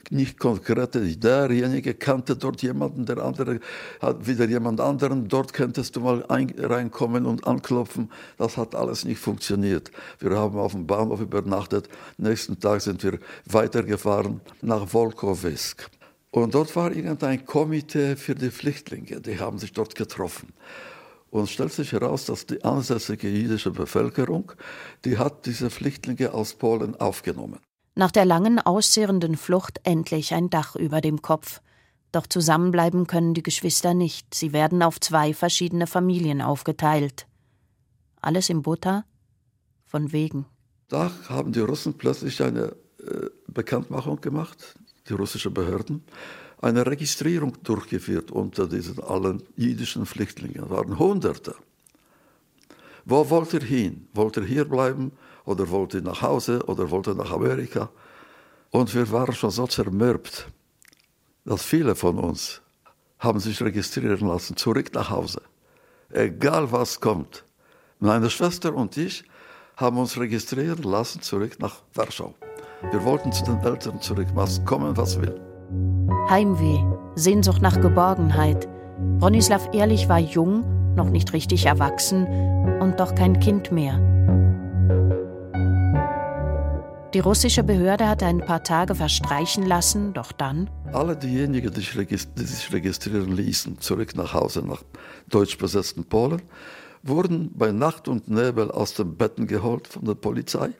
nicht 0.09 0.39
konkrete, 0.39 1.01
derjenige 1.01 1.93
kannte 1.93 2.37
dort 2.37 2.63
jemanden, 2.63 3.05
der 3.05 3.19
andere 3.19 3.61
hat 4.01 4.27
wieder 4.27 4.47
jemand 4.47 4.81
anderen, 4.81 5.29
dort 5.29 5.53
könntest 5.53 5.97
du 5.97 6.01
mal 6.01 6.25
ein, 6.29 6.55
reinkommen 6.57 7.27
und 7.27 7.47
anklopfen. 7.47 8.11
Das 8.39 8.57
hat 8.57 8.75
alles 8.75 9.05
nicht 9.05 9.19
funktioniert. 9.19 9.91
Wir 10.21 10.39
haben 10.39 10.57
auf 10.57 10.73
dem 10.73 10.87
Bahnhof 10.87 11.21
übernachtet. 11.21 11.91
Nächsten 12.17 12.59
Tag 12.59 12.81
sind 12.81 13.03
wir 13.03 13.19
weitergefahren 13.45 14.41
nach 14.63 14.87
Volkowisk. 14.87 15.91
Und 16.31 16.55
dort 16.55 16.75
war 16.77 16.93
irgendein 16.93 17.45
Komitee 17.45 18.17
für 18.17 18.35
die 18.35 18.51
Flüchtlinge, 18.51 19.21
die 19.21 19.39
haben 19.39 19.59
sich 19.59 19.75
dort 19.75 19.95
getroffen. 19.97 20.55
Und 21.31 21.51
stellt 21.51 21.73
sich 21.73 21.93
heraus, 21.93 22.25
dass 22.27 22.47
die 22.47 22.65
ansässige 22.65 23.29
jüdische 23.29 23.71
Bevölkerung, 23.71 24.53
die 25.05 25.19
hat 25.19 25.47
diese 25.47 25.71
Flüchtlinge 25.71 26.33
aus 26.33 26.55
Polen 26.55 26.95
aufgenommen. 26.97 27.59
Nach 27.95 28.11
der 28.11 28.25
langen, 28.25 28.59
auszehrenden 28.61 29.37
Flucht 29.37 29.81
endlich 29.83 30.35
ein 30.35 30.51
Dach 30.51 30.77
über 30.77 31.01
dem 31.01 31.23
Kopf. 31.23 31.61
Doch 32.13 32.27
zusammenbleiben 32.27 33.07
können 33.07 33.35
die 33.35 33.43
Geschwister 33.43 33.95
nicht. 33.95 34.35
Sie 34.35 34.53
werden 34.53 34.83
auf 34.83 35.01
zwei 35.01 35.35
verschiedene 35.35 35.87
Familien 35.87 36.41
aufgeteilt. 36.41 37.27
Alles 38.21 38.49
im 38.49 38.63
Butter? 38.63 39.05
Von 39.85 40.13
wegen. 40.13 40.47
Da 40.89 41.11
haben 41.29 41.53
die 41.53 41.61
Russen 41.61 41.95
plötzlich 41.95 42.43
eine 42.43 42.77
äh, 43.01 43.29
Bekanntmachung 43.49 44.21
gemacht, 44.21 44.77
die 45.09 45.15
russischen 45.15 45.53
Behörden 45.53 46.05
eine 46.61 46.87
Registrierung 46.87 47.55
durchgeführt 47.63 48.31
unter 48.31 48.67
diesen 48.67 49.03
allen 49.03 49.43
jüdischen 49.57 50.07
Flüchtlingen. 50.07 50.65
Es 50.65 50.71
waren 50.71 50.99
Hunderte. 50.99 51.55
Wo 53.05 53.29
wollt 53.31 53.53
ihr 53.53 53.61
hin? 53.61 54.09
Wollt 54.15 54.37
ihr 54.37 54.45
hier 54.45 54.65
bleiben 54.65 55.13
oder 55.45 55.69
wollt 55.71 55.95
ihr 55.95 56.03
nach 56.03 56.23
Hause 56.23 56.65
oder 56.67 56.91
wollt 56.91 57.07
ihr 57.07 57.15
nach 57.15 57.31
Amerika? 57.31 57.91
Und 58.71 58.93
wir 58.95 59.11
waren 59.13 59.35
schon 59.35 59.51
so 59.51 59.67
zermürbt, 59.67 60.49
dass 61.45 61.63
viele 61.63 61.95
von 61.95 62.19
uns 62.19 62.61
haben 63.19 63.41
sich 63.41 63.63
registrieren 63.63 64.27
lassen, 64.27 64.57
zurück 64.57 64.93
nach 64.93 65.11
Hause. 65.11 65.41
Egal 66.11 66.71
was 66.73 67.01
kommt. 67.01 67.45
Meine 67.99 68.29
Schwester 68.29 68.75
und 68.75 68.97
ich 68.97 69.25
haben 69.77 69.99
uns 69.99 70.19
registrieren 70.19 70.83
lassen, 70.83 71.23
zurück 71.23 71.59
nach 71.61 71.83
Warschau. 71.95 72.35
Wir 72.91 73.03
wollten 73.05 73.33
zu 73.33 73.45
den 73.45 73.59
Eltern 73.61 74.01
zurück, 74.01 74.29
was 74.35 74.65
kommen, 74.65 74.97
was 74.97 75.21
will. 75.21 75.46
Heimweh, 76.29 76.79
Sehnsucht 77.15 77.63
nach 77.63 77.81
Geborgenheit. 77.81 78.69
Bronislav 79.19 79.69
Ehrlich 79.73 80.09
war 80.09 80.19
jung, 80.19 80.65
noch 80.95 81.11
nicht 81.11 81.33
richtig 81.33 81.67
erwachsen 81.67 82.27
und 82.81 82.99
doch 82.99 83.15
kein 83.15 83.39
Kind 83.41 83.73
mehr. 83.73 84.01
Die 87.15 87.21
russische 87.21 87.63
Behörde 87.63 88.09
hatte 88.09 88.27
ein 88.27 88.41
paar 88.41 88.63
Tage 88.63 88.95
verstreichen 88.95 89.65
lassen, 89.65 90.13
doch 90.13 90.33
dann. 90.33 90.69
Alle 90.93 91.17
diejenigen, 91.17 91.73
die 91.73 91.81
sich 91.81 92.73
registrieren 92.73 93.35
ließen, 93.35 93.81
zurück 93.81 94.15
nach 94.17 94.35
Hause, 94.35 94.63
nach 94.67 94.83
deutsch 95.29 95.57
besetzten 95.57 96.05
Polen, 96.05 96.43
wurden 97.03 97.53
bei 97.55 97.73
Nacht 97.73 98.09
und 98.09 98.29
Nebel 98.29 98.71
aus 98.71 98.95
den 98.95 99.17
Betten 99.17 99.47
geholt 99.47 99.87
von 99.87 100.05
der 100.05 100.15
Polizei. 100.15 100.71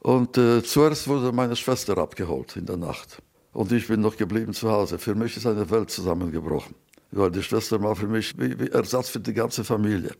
Und 0.00 0.36
äh, 0.36 0.62
zuerst 0.62 1.08
wurde 1.08 1.32
meine 1.32 1.56
Schwester 1.56 1.96
abgeholt 1.98 2.56
in 2.56 2.66
der 2.66 2.76
Nacht. 2.76 3.22
Und 3.54 3.70
ich 3.70 3.86
bin 3.86 4.00
noch 4.00 4.16
geblieben 4.16 4.52
zu 4.52 4.70
Hause. 4.70 4.98
Für 4.98 5.14
mich 5.14 5.36
ist 5.36 5.46
eine 5.46 5.70
Welt 5.70 5.88
zusammengebrochen. 5.90 6.74
Weil 7.12 7.30
die 7.30 7.42
Schwester 7.42 7.80
war 7.80 7.94
für 7.94 8.08
mich 8.08 8.36
wie, 8.36 8.68
Ersatz 8.68 9.08
für 9.08 9.20
die 9.20 9.32
ganze 9.32 9.62
Familie. 9.62 10.10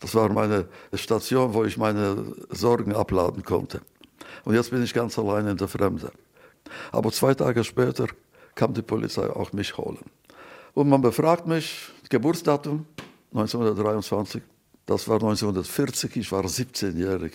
Das 0.00 0.14
war 0.14 0.32
meine 0.32 0.66
Station, 0.94 1.52
wo 1.52 1.64
ich 1.64 1.76
meine 1.76 2.34
Sorgen 2.48 2.94
abladen 2.94 3.44
konnte. 3.44 3.82
Und 4.44 4.54
jetzt 4.54 4.70
bin 4.70 4.82
ich 4.82 4.94
ganz 4.94 5.18
allein 5.18 5.46
in 5.46 5.58
der 5.58 5.68
Fremde. 5.68 6.10
Aber 6.90 7.12
zwei 7.12 7.34
Tage 7.34 7.62
später 7.62 8.06
kam 8.54 8.72
die 8.72 8.82
Polizei 8.82 9.28
auch 9.28 9.52
mich 9.52 9.76
holen. 9.76 9.98
Und 10.72 10.88
man 10.88 11.02
befragt 11.02 11.46
mich, 11.46 11.90
Geburtsdatum 12.08 12.86
1923, 13.34 14.42
das 14.86 15.06
war 15.06 15.16
1940, 15.16 16.16
ich 16.16 16.32
war 16.32 16.44
17-jährig. 16.44 17.34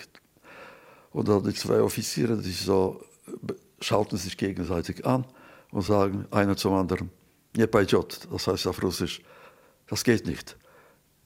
Und 1.11 1.27
dann 1.27 1.43
die 1.43 1.53
zwei 1.53 1.79
Offiziere, 1.79 2.37
die 2.37 2.51
so 2.51 3.03
schauten 3.79 4.17
sich 4.17 4.35
gegenseitig 4.35 5.05
an 5.05 5.25
und 5.73 5.81
sagen 5.81 6.25
einer 6.29 6.55
zum 6.55 6.73
anderen, 6.73 7.09
Nepajot, 7.57 8.27
das 8.31 8.47
heißt 8.47 8.67
auf 8.67 8.81
Russisch, 8.81 9.21
das 9.87 10.03
geht 10.03 10.25
nicht. 10.27 10.55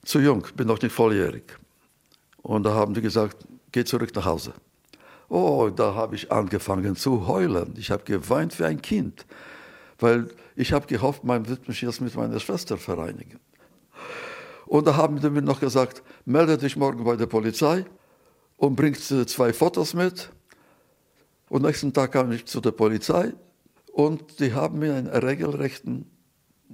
Zu 0.04 0.20
jung, 0.20 0.46
bin 0.56 0.66
noch 0.66 0.80
nicht 0.80 0.92
volljährig. 0.92 1.44
Und 2.42 2.62
da 2.64 2.72
haben 2.72 2.94
die 2.94 3.02
gesagt, 3.02 3.46
geh 3.72 3.84
zurück 3.84 4.14
nach 4.14 4.24
Hause. 4.24 4.54
Oh, 5.28 5.68
da 5.68 5.94
habe 5.94 6.14
ich 6.14 6.32
angefangen 6.32 6.96
zu 6.96 7.26
heulen. 7.26 7.74
Ich 7.76 7.90
habe 7.90 8.04
geweint 8.04 8.58
wie 8.58 8.64
ein 8.64 8.80
Kind, 8.80 9.26
weil 9.98 10.28
ich 10.56 10.72
habe 10.72 10.86
gehofft, 10.86 11.24
man 11.24 11.46
wird 11.46 11.68
mich 11.68 11.82
jetzt 11.82 12.00
mit 12.00 12.14
meiner 12.14 12.40
Schwester 12.40 12.78
vereinigen. 12.78 13.38
Und 14.64 14.86
da 14.86 14.96
haben 14.96 15.20
die 15.20 15.28
mir 15.28 15.42
noch 15.42 15.60
gesagt, 15.60 16.02
melde 16.24 16.56
dich 16.56 16.74
morgen 16.76 17.04
bei 17.04 17.16
der 17.16 17.26
Polizei 17.26 17.84
und 18.56 18.76
bringst 18.76 19.08
zwei 19.28 19.52
Fotos 19.52 19.92
mit. 19.92 20.30
Und 21.50 21.62
nächsten 21.62 21.92
Tag 21.92 22.12
kam 22.12 22.32
ich 22.32 22.46
zu 22.46 22.62
der 22.62 22.72
Polizei, 22.72 23.34
und 23.98 24.38
die 24.38 24.54
haben 24.54 24.78
mir 24.78 24.94
einen 24.94 25.08
regelrechten, 25.08 26.08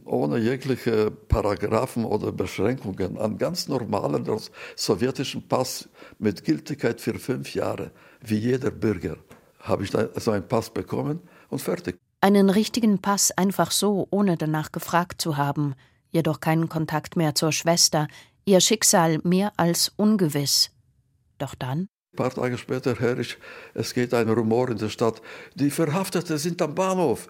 ohne 0.04 0.36
jegliche 0.36 1.10
Paragraphen 1.10 2.04
oder 2.04 2.32
Beschränkungen, 2.32 3.16
einen 3.16 3.38
ganz 3.38 3.66
normalen 3.66 4.26
sowjetischen 4.76 5.48
Pass 5.48 5.88
mit 6.18 6.44
Gültigkeit 6.44 7.00
für 7.00 7.14
fünf 7.14 7.54
Jahre, 7.54 7.92
wie 8.20 8.36
jeder 8.36 8.70
Bürger, 8.70 9.16
habe 9.60 9.84
ich 9.84 9.90
da 9.90 10.06
so 10.20 10.32
einen 10.32 10.46
Pass 10.46 10.68
bekommen 10.68 11.20
und 11.48 11.62
fertig. 11.62 11.96
Einen 12.20 12.50
richtigen 12.50 13.00
Pass 13.00 13.30
einfach 13.30 13.70
so, 13.70 14.06
ohne 14.10 14.36
danach 14.36 14.70
gefragt 14.70 15.22
zu 15.22 15.38
haben, 15.38 15.76
jedoch 16.10 16.40
keinen 16.40 16.68
Kontakt 16.68 17.16
mehr 17.16 17.34
zur 17.34 17.52
Schwester, 17.52 18.06
ihr 18.44 18.60
Schicksal 18.60 19.20
mehr 19.24 19.50
als 19.56 19.90
ungewiss. 19.96 20.72
Doch 21.38 21.54
dann? 21.54 21.88
Ein 22.14 22.16
paar 22.16 22.30
Tage 22.30 22.56
später 22.58 23.00
höre 23.00 23.18
ich, 23.18 23.36
es 23.74 23.92
geht 23.92 24.14
ein 24.14 24.28
Rumor 24.28 24.68
in 24.68 24.78
der 24.78 24.88
Stadt, 24.88 25.20
die 25.56 25.68
Verhafteten 25.68 26.38
sind 26.38 26.62
am 26.62 26.72
Bahnhof. 26.72 27.28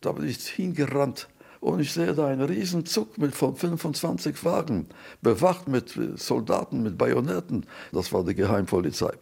Da 0.00 0.12
bin 0.12 0.26
ich 0.26 0.38
hingerannt 0.48 1.28
und 1.60 1.80
ich 1.80 1.92
sehe 1.92 2.14
da 2.14 2.28
einen 2.28 2.40
riesen 2.40 2.86
Zug 2.86 3.18
mit 3.18 3.34
von 3.34 3.54
25 3.54 4.46
Wagen, 4.46 4.86
bewacht 5.20 5.68
mit 5.68 5.94
Soldaten, 6.14 6.82
mit 6.82 6.96
Bajonetten. 6.96 7.66
Das 7.92 8.10
war 8.10 8.24
die 8.24 8.34
Geheimpolizei. 8.34 9.12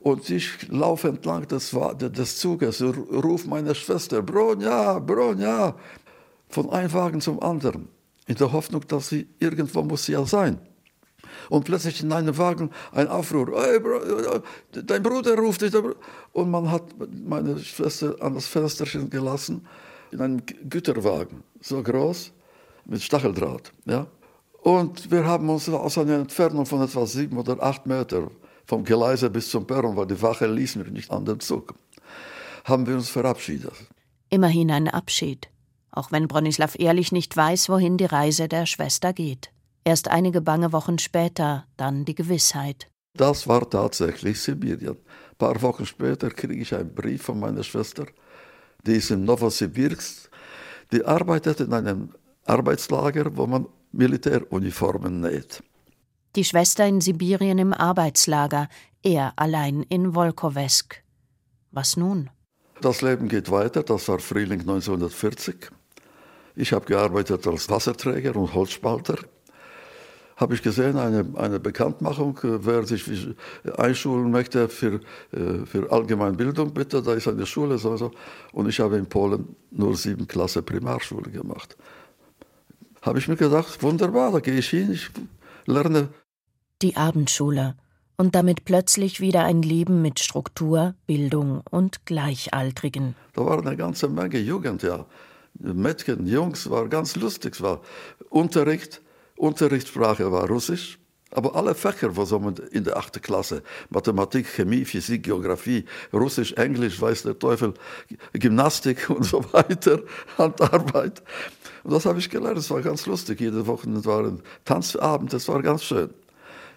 Und 0.00 0.28
ich 0.28 0.68
laufe 0.68 1.08
entlang 1.08 1.48
des, 1.48 1.74
des 1.98 2.36
Zuges, 2.36 2.82
rufe 2.82 3.48
meine 3.48 3.74
Schwester, 3.74 4.20
Bronja, 4.20 4.98
Bronja, 4.98 5.74
von 6.50 6.68
einem 6.68 6.92
Wagen 6.92 7.22
zum 7.22 7.42
anderen, 7.42 7.88
in 8.26 8.34
der 8.34 8.52
Hoffnung, 8.52 8.86
dass 8.88 9.08
sie 9.08 9.26
irgendwo 9.38 9.82
muss 9.82 10.04
sie 10.04 10.12
ja 10.12 10.26
sein 10.26 10.60
und 11.48 11.64
plötzlich 11.64 12.02
in 12.02 12.12
einem 12.12 12.36
Wagen 12.38 12.70
ein 12.92 13.08
Aufruhr. 13.08 13.52
Hey, 13.60 13.80
Bro, 13.80 14.42
dein 14.72 15.02
Bruder 15.02 15.36
ruft 15.36 15.62
dich. 15.62 15.72
Und 16.32 16.50
man 16.50 16.70
hat 16.70 16.84
meine 17.24 17.58
Schwester 17.58 18.16
an 18.20 18.34
das 18.34 18.46
Fensterchen 18.46 19.10
gelassen, 19.10 19.66
in 20.10 20.20
einem 20.20 20.42
Güterwagen, 20.46 21.42
so 21.60 21.82
groß, 21.82 22.32
mit 22.84 23.02
Stacheldraht. 23.02 23.72
Ja? 23.84 24.06
Und 24.62 25.10
wir 25.10 25.24
haben 25.24 25.48
uns 25.48 25.68
aus 25.68 25.98
einer 25.98 26.16
Entfernung 26.16 26.66
von 26.66 26.82
etwa 26.82 27.06
sieben 27.06 27.38
oder 27.38 27.62
acht 27.62 27.86
Meter 27.86 28.30
vom 28.66 28.84
Geleise 28.84 29.30
bis 29.30 29.50
zum 29.50 29.66
Perron, 29.66 29.96
weil 29.96 30.06
die 30.06 30.20
Wache 30.20 30.46
ließ 30.46 30.76
mich 30.76 30.90
nicht 30.90 31.10
an 31.10 31.24
den 31.24 31.40
Zug, 31.40 31.74
haben 32.64 32.86
wir 32.86 32.94
uns 32.94 33.08
verabschiedet. 33.08 33.72
Immerhin 34.28 34.70
ein 34.70 34.88
Abschied, 34.88 35.48
auch 35.90 36.12
wenn 36.12 36.28
Bronislav 36.28 36.76
ehrlich 36.78 37.10
nicht 37.10 37.36
weiß, 37.36 37.68
wohin 37.68 37.96
die 37.96 38.04
Reise 38.04 38.48
der 38.48 38.66
Schwester 38.66 39.12
geht. 39.12 39.50
Erst 39.90 40.06
einige 40.06 40.40
bange 40.40 40.72
Wochen 40.72 41.00
später 41.00 41.64
dann 41.76 42.04
die 42.04 42.14
Gewissheit. 42.14 42.86
Das 43.12 43.48
war 43.48 43.68
tatsächlich 43.68 44.40
Sibirien. 44.40 44.98
Ein 45.30 45.36
paar 45.36 45.60
Wochen 45.62 45.84
später 45.84 46.30
kriege 46.30 46.62
ich 46.62 46.72
einen 46.72 46.94
Brief 46.94 47.22
von 47.22 47.40
meiner 47.40 47.64
Schwester, 47.64 48.06
die 48.86 48.92
ist 48.92 49.10
in 49.10 49.24
Novosibirsk. 49.24 50.30
Die 50.92 51.04
arbeitet 51.04 51.58
in 51.58 51.72
einem 51.72 52.10
Arbeitslager, 52.44 53.36
wo 53.36 53.48
man 53.48 53.66
Militäruniformen 53.90 55.22
näht. 55.22 55.60
Die 56.36 56.44
Schwester 56.44 56.86
in 56.86 57.00
Sibirien 57.00 57.58
im 57.58 57.72
Arbeitslager, 57.72 58.68
er 59.02 59.32
allein 59.34 59.82
in 59.82 60.14
Wolkowesk. 60.14 61.02
Was 61.72 61.96
nun? 61.96 62.30
Das 62.80 63.02
Leben 63.02 63.26
geht 63.26 63.50
weiter, 63.50 63.82
das 63.82 64.06
war 64.06 64.20
Frühling 64.20 64.60
1940. 64.60 65.56
Ich 66.54 66.72
habe 66.72 66.84
gearbeitet 66.84 67.44
als 67.48 67.68
Wasserträger 67.68 68.36
und 68.36 68.54
Holzspalter 68.54 69.16
habe 70.40 70.54
ich 70.54 70.62
gesehen, 70.62 70.96
eine, 70.96 71.26
eine 71.36 71.60
Bekanntmachung, 71.60 72.38
äh, 72.38 72.64
wer 72.64 72.84
sich 72.86 73.04
einschulen 73.76 74.30
möchte 74.30 74.68
für, 74.68 75.00
äh, 75.32 75.66
für 75.66 75.92
Allgemeinbildung, 75.92 76.72
bitte, 76.72 77.02
da 77.02 77.12
ist 77.12 77.28
eine 77.28 77.44
Schule, 77.44 77.76
so, 77.76 77.96
so. 77.98 78.10
Und 78.52 78.68
ich 78.68 78.80
habe 78.80 78.96
in 78.96 79.06
Polen 79.06 79.54
nur 79.70 79.94
sieben 79.96 80.26
Klasse 80.26 80.62
Primarschule 80.62 81.30
gemacht. 81.30 81.76
Habe 83.02 83.18
ich 83.18 83.28
mir 83.28 83.36
gedacht, 83.36 83.82
wunderbar, 83.82 84.32
da 84.32 84.40
gehe 84.40 84.58
ich 84.58 84.70
hin, 84.70 84.92
ich 84.92 85.10
lerne. 85.66 86.08
Die 86.80 86.96
Abendschule 86.96 87.74
und 88.16 88.34
damit 88.34 88.64
plötzlich 88.64 89.20
wieder 89.20 89.44
ein 89.44 89.62
Leben 89.62 90.00
mit 90.00 90.20
Struktur, 90.20 90.94
Bildung 91.06 91.62
und 91.70 92.06
Gleichaltrigen. 92.06 93.14
Da 93.34 93.44
war 93.44 93.58
eine 93.58 93.76
ganze 93.76 94.08
Menge 94.08 94.38
Jugend, 94.38 94.82
ja. 94.82 95.04
Mädchen, 95.58 96.26
Jungs, 96.26 96.70
war 96.70 96.88
ganz 96.88 97.16
lustig, 97.16 97.54
es 97.54 97.60
war 97.62 97.80
Unterricht 98.30 99.02
Unterrichtssprache 99.40 100.30
war 100.30 100.46
Russisch, 100.48 100.98
aber 101.32 101.54
alle 101.54 101.74
Fächer, 101.74 102.16
was 102.16 102.30
man 102.32 102.56
in 102.72 102.84
der 102.84 102.96
achten 102.96 103.22
Klasse, 103.22 103.62
Mathematik, 103.88 104.46
Chemie, 104.46 104.84
Physik, 104.84 105.22
Geografie, 105.22 105.84
Russisch, 106.12 106.52
Englisch, 106.52 107.00
weiß 107.00 107.22
der 107.22 107.38
Teufel, 107.38 107.74
Gymnastik 108.32 109.08
und 109.10 109.24
so 109.24 109.44
weiter, 109.52 110.00
Handarbeit. 110.36 111.22
Und 111.84 111.92
das 111.92 112.04
habe 112.04 112.18
ich 112.18 112.28
gelernt, 112.28 112.58
es 112.58 112.70
war 112.70 112.82
ganz 112.82 113.06
lustig. 113.06 113.40
Jede 113.40 113.66
Woche 113.66 113.86
waren 114.04 114.42
Tanzabend, 114.64 115.32
das 115.32 115.48
war 115.48 115.62
ganz 115.62 115.84
schön. 115.84 116.10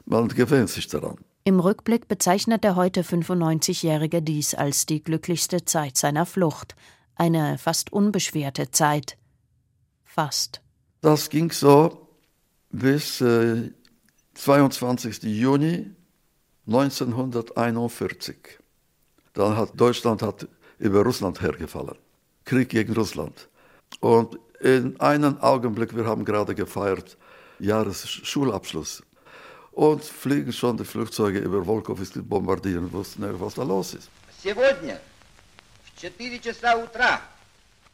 Man 0.05 0.27
gewöhnt 0.29 0.69
sich 0.69 0.87
daran. 0.87 1.17
Im 1.45 1.59
Rückblick 1.59 2.07
bezeichnet 2.07 2.63
der 2.63 2.77
heute 2.77 3.01
95-Jährige 3.01 4.21
dies 4.21 4.55
als 4.55 4.85
die 4.85 5.03
glücklichste 5.03 5.65
Zeit 5.65 5.97
seiner 5.97 6.25
Flucht. 6.25 6.75
Eine 7.15 7.57
fast 7.57 7.91
unbeschwerte 7.91 8.71
Zeit. 8.71 9.17
Fast. 10.05 10.61
Das 11.01 11.29
ging 11.29 11.51
so 11.51 12.02
bis 12.73 13.21
äh, 13.21 13.71
22. 14.33 15.23
Juni 15.23 15.91
1941. 16.67 18.35
Dann 19.33 19.55
hat 19.55 19.69
Deutschland 19.79 20.21
hat 20.21 20.47
über 20.79 21.03
Russland 21.03 21.41
hergefallen. 21.41 21.95
Krieg 22.45 22.69
gegen 22.69 22.93
Russland. 22.93 23.47
Und 23.99 24.37
in 24.59 24.99
einem 24.99 25.39
Augenblick, 25.39 25.95
wir 25.95 26.05
haben 26.05 26.25
gerade 26.25 26.55
gefeiert, 26.55 27.17
Jahresschulabschluss. 27.59 29.03
Und 29.71 30.03
fliegen 30.03 30.51
schon 30.53 30.77
die 30.77 30.85
Flugzeuge 30.85 31.39
über 31.39 31.65
Wolkowski 31.65 32.21
bombardieren, 32.21 32.91
wussten 32.91 33.27
nicht, 33.27 33.39
was 33.39 33.55
da 33.55 33.63
los 33.63 33.95
ist. 33.95 34.09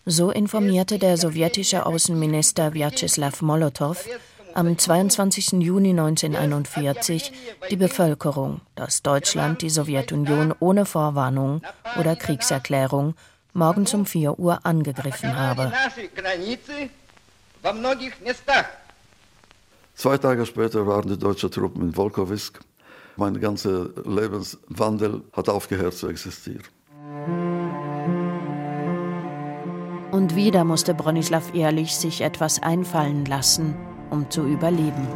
So 0.05 0.31
informierte 0.31 0.99
der 0.99 1.17
sowjetische 1.17 1.85
Außenminister 1.85 2.73
Vyacheslav 2.73 3.41
Molotow 3.41 3.95
am 4.53 4.77
22. 4.77 5.53
Juni 5.53 5.91
1941 5.91 7.31
die 7.69 7.75
Bevölkerung, 7.75 8.61
dass 8.75 9.01
Deutschland 9.01 9.61
die 9.61 9.69
Sowjetunion 9.69 10.53
ohne 10.59 10.85
Vorwarnung 10.85 11.61
oder 11.99 12.15
Kriegserklärung 12.15 13.15
morgens 13.53 13.93
um 13.93 14.05
4 14.05 14.39
Uhr 14.39 14.59
angegriffen 14.63 15.37
habe. 15.37 15.71
Zwei 19.95 20.17
Tage 20.17 20.45
später 20.45 20.87
waren 20.87 21.09
die 21.09 21.17
deutschen 21.17 21.51
Truppen 21.51 21.81
in 21.81 21.95
Volkowisk. 21.95 22.59
Mein 23.17 23.39
ganzer 23.39 23.89
Lebenswandel 24.05 25.23
hat 25.33 25.49
aufgehört 25.49 25.93
zu 25.93 26.07
existieren. 26.07 26.63
Und 30.11 30.35
wieder 30.35 30.63
musste 30.63 30.93
Bronislaw 30.93 31.43
Ehrlich 31.53 31.95
sich 31.95 32.21
etwas 32.21 32.61
einfallen 32.63 33.25
lassen, 33.25 33.75
um 34.09 34.29
zu 34.29 34.45
überleben. 34.45 35.07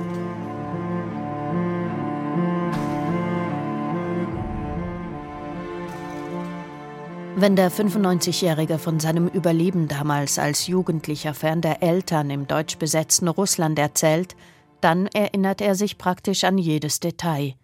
Wenn 7.36 7.56
der 7.56 7.71
95-Jährige 7.71 8.77
von 8.77 8.99
seinem 8.99 9.27
Überleben 9.27 9.88
damals 9.88 10.38
als 10.38 10.67
Jugendlicher 10.67 11.34
fern 11.34 11.62
der 11.62 11.82
Eltern 11.82 12.29
im 12.29 12.47
deutsch 12.47 12.77
besetzten 12.77 13.27
Russland 13.27 13.79
erzählt, 13.79 14.36
dann 14.82 15.08
erinnert 15.08 15.60
er 15.60 15.75
sich 15.75 15.97
praktisch 15.97 16.43
an 16.43 16.58
jedes 16.58 16.99
Detail. 16.99 17.56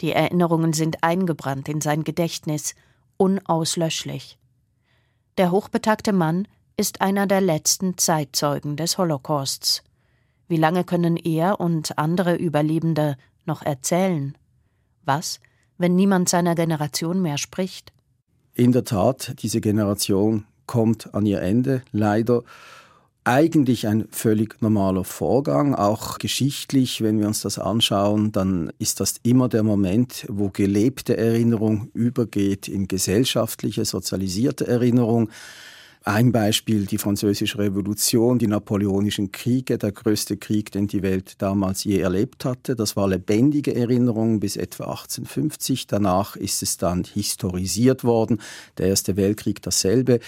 Die 0.00 0.12
Erinnerungen 0.12 0.72
sind 0.72 1.02
eingebrannt 1.02 1.68
in 1.68 1.80
sein 1.80 2.04
Gedächtnis, 2.04 2.74
unauslöschlich. 3.16 4.38
Der 5.38 5.50
hochbetagte 5.50 6.12
Mann 6.12 6.46
ist 6.76 7.00
einer 7.00 7.26
der 7.26 7.40
letzten 7.40 7.98
Zeitzeugen 7.98 8.76
des 8.76 8.96
Holocausts. 8.96 9.82
Wie 10.48 10.56
lange 10.56 10.84
können 10.84 11.16
er 11.16 11.60
und 11.60 11.98
andere 11.98 12.36
Überlebende 12.36 13.16
noch 13.46 13.62
erzählen? 13.62 14.36
Was, 15.04 15.40
wenn 15.78 15.96
niemand 15.96 16.28
seiner 16.28 16.54
Generation 16.54 17.20
mehr 17.20 17.38
spricht? 17.38 17.92
In 18.54 18.72
der 18.72 18.84
Tat, 18.84 19.34
diese 19.42 19.60
Generation 19.60 20.44
kommt 20.66 21.14
an 21.14 21.26
ihr 21.26 21.40
Ende, 21.42 21.82
leider. 21.92 22.42
Eigentlich 23.24 23.88
ein 23.88 24.06
völlig 24.10 24.62
normaler 24.62 25.02
Vorgang, 25.02 25.74
auch 25.74 26.18
geschichtlich, 26.18 27.02
wenn 27.02 27.18
wir 27.18 27.26
uns 27.26 27.40
das 27.40 27.58
anschauen, 27.58 28.30
dann 28.30 28.72
ist 28.78 29.00
das 29.00 29.16
immer 29.24 29.48
der 29.48 29.64
Moment, 29.64 30.26
wo 30.28 30.48
gelebte 30.50 31.16
Erinnerung 31.16 31.90
übergeht 31.92 32.68
in 32.68 32.86
gesellschaftliche, 32.86 33.84
sozialisierte 33.84 34.68
Erinnerung. 34.68 35.28
Ein 36.08 36.30
Beispiel 36.30 36.86
die 36.86 36.98
Französische 36.98 37.58
Revolution, 37.58 38.38
die 38.38 38.46
Napoleonischen 38.46 39.32
Kriege, 39.32 39.76
der 39.76 39.90
größte 39.90 40.36
Krieg, 40.36 40.70
den 40.70 40.86
die 40.86 41.02
Welt 41.02 41.42
damals 41.42 41.82
je 41.82 41.98
erlebt 41.98 42.44
hatte. 42.44 42.76
Das 42.76 42.94
war 42.94 43.08
lebendige 43.08 43.74
Erinnerung 43.74 44.38
bis 44.38 44.54
etwa 44.54 44.84
1850. 44.84 45.88
Danach 45.88 46.36
ist 46.36 46.62
es 46.62 46.76
dann 46.76 47.02
historisiert 47.02 48.04
worden. 48.04 48.40
Der 48.78 48.86
Erste 48.86 49.16
Weltkrieg 49.16 49.62
dasselbe. 49.62 50.20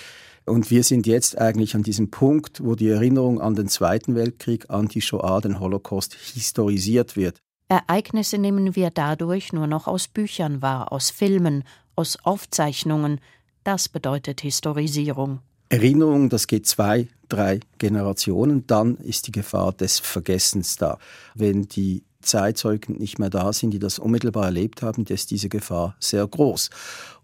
Und 0.47 0.73
wir 0.73 0.83
sind 0.83 1.07
jetzt 1.07 1.39
eigentlich 1.39 1.77
an 1.77 1.85
diesem 1.85 2.11
Punkt, 2.11 2.61
wo 2.65 2.75
die 2.75 2.89
Erinnerung 2.89 3.41
an 3.41 3.55
den 3.55 3.69
Zweiten 3.69 4.17
Weltkrieg, 4.17 4.71
an 4.71 4.89
die 4.89 5.01
Shoah, 5.01 5.41
den 5.41 5.61
Holocaust 5.61 6.15
historisiert 6.15 7.15
wird. 7.15 7.39
Ereignisse 7.69 8.39
nehmen 8.39 8.75
wir 8.75 8.91
dadurch 8.91 9.53
nur 9.53 9.69
noch 9.69 9.87
aus 9.87 10.09
Büchern 10.09 10.61
wahr, 10.61 10.91
aus 10.91 11.11
Filmen, 11.11 11.63
aus 11.95 12.19
Aufzeichnungen. 12.25 13.21
Das 13.63 13.89
bedeutet 13.89 14.41
Historisierung. 14.41 15.39
Erinnerung, 15.69 16.31
das 16.31 16.47
geht 16.47 16.67
zwei, 16.67 17.09
drei 17.29 17.61
Generationen, 17.79 18.67
dann 18.67 18.97
ist 18.97 19.27
die 19.27 19.33
Gefahr 19.33 19.73
des 19.73 19.99
Vergessens 19.99 20.77
da. 20.77 20.99
Wenn 21.35 21.69
die 21.69 22.05
Zeitzeugen 22.23 22.97
nicht 22.97 23.19
mehr 23.19 23.31
da 23.31 23.53
sind, 23.53 23.71
die 23.71 23.79
das 23.79 23.99
unmittelbar 23.99 24.47
erlebt 24.47 24.83
haben, 24.83 25.05
ist 25.07 25.31
diese 25.31 25.49
Gefahr 25.49 25.95
sehr 26.01 26.27
groß. 26.27 26.71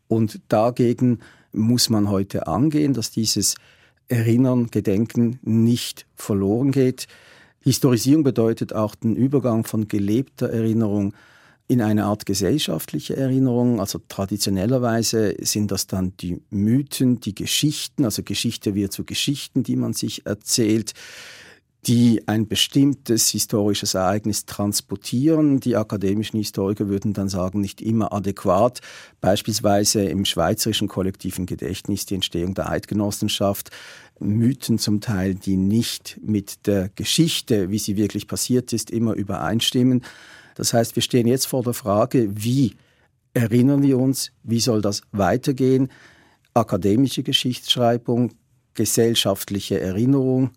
Und 0.08 0.40
dagegen 0.48 1.20
muss 1.52 1.88
man 1.88 2.10
heute 2.10 2.46
angehen, 2.46 2.92
dass 2.92 3.10
dieses 3.10 3.54
Erinnern, 4.08 4.70
Gedenken 4.70 5.38
nicht 5.42 6.06
verloren 6.14 6.70
geht. 6.70 7.06
Historisierung 7.60 8.24
bedeutet 8.24 8.74
auch 8.74 8.94
den 8.94 9.16
Übergang 9.16 9.64
von 9.64 9.88
gelebter 9.88 10.50
Erinnerung 10.50 11.14
in 11.66 11.80
eine 11.80 12.04
Art 12.04 12.26
gesellschaftliche 12.26 13.16
Erinnerung. 13.16 13.80
Also 13.80 14.00
traditionellerweise 14.08 15.34
sind 15.40 15.70
das 15.70 15.86
dann 15.86 16.16
die 16.18 16.42
Mythen, 16.50 17.20
die 17.20 17.34
Geschichten, 17.34 18.04
also 18.04 18.22
Geschichte 18.22 18.74
wird 18.74 18.92
zu 18.92 19.04
Geschichten, 19.04 19.62
die 19.62 19.76
man 19.76 19.92
sich 19.92 20.26
erzählt 20.26 20.94
die 21.86 22.22
ein 22.26 22.48
bestimmtes 22.48 23.28
historisches 23.28 23.94
Ereignis 23.94 24.46
transportieren. 24.46 25.60
Die 25.60 25.76
akademischen 25.76 26.38
Historiker 26.38 26.88
würden 26.88 27.12
dann 27.12 27.28
sagen, 27.28 27.60
nicht 27.60 27.80
immer 27.82 28.12
adäquat. 28.12 28.80
Beispielsweise 29.20 30.04
im 30.04 30.24
schweizerischen 30.24 30.88
kollektiven 30.88 31.46
Gedächtnis 31.46 32.06
die 32.06 32.14
Entstehung 32.14 32.54
der 32.54 32.70
Eidgenossenschaft, 32.70 33.70
Mythen 34.18 34.78
zum 34.78 35.00
Teil, 35.00 35.34
die 35.34 35.56
nicht 35.56 36.20
mit 36.22 36.66
der 36.66 36.88
Geschichte, 36.94 37.70
wie 37.70 37.78
sie 37.78 37.96
wirklich 37.96 38.28
passiert 38.28 38.72
ist, 38.72 38.90
immer 38.90 39.14
übereinstimmen. 39.14 40.02
Das 40.54 40.72
heißt, 40.72 40.96
wir 40.96 41.02
stehen 41.02 41.26
jetzt 41.26 41.46
vor 41.46 41.62
der 41.62 41.74
Frage, 41.74 42.28
wie 42.30 42.76
erinnern 43.34 43.82
wir 43.82 43.98
uns, 43.98 44.32
wie 44.42 44.60
soll 44.60 44.80
das 44.80 45.02
weitergehen? 45.12 45.90
Akademische 46.54 47.22
Geschichtsschreibung, 47.22 48.32
gesellschaftliche 48.74 49.80
Erinnerung, 49.80 50.50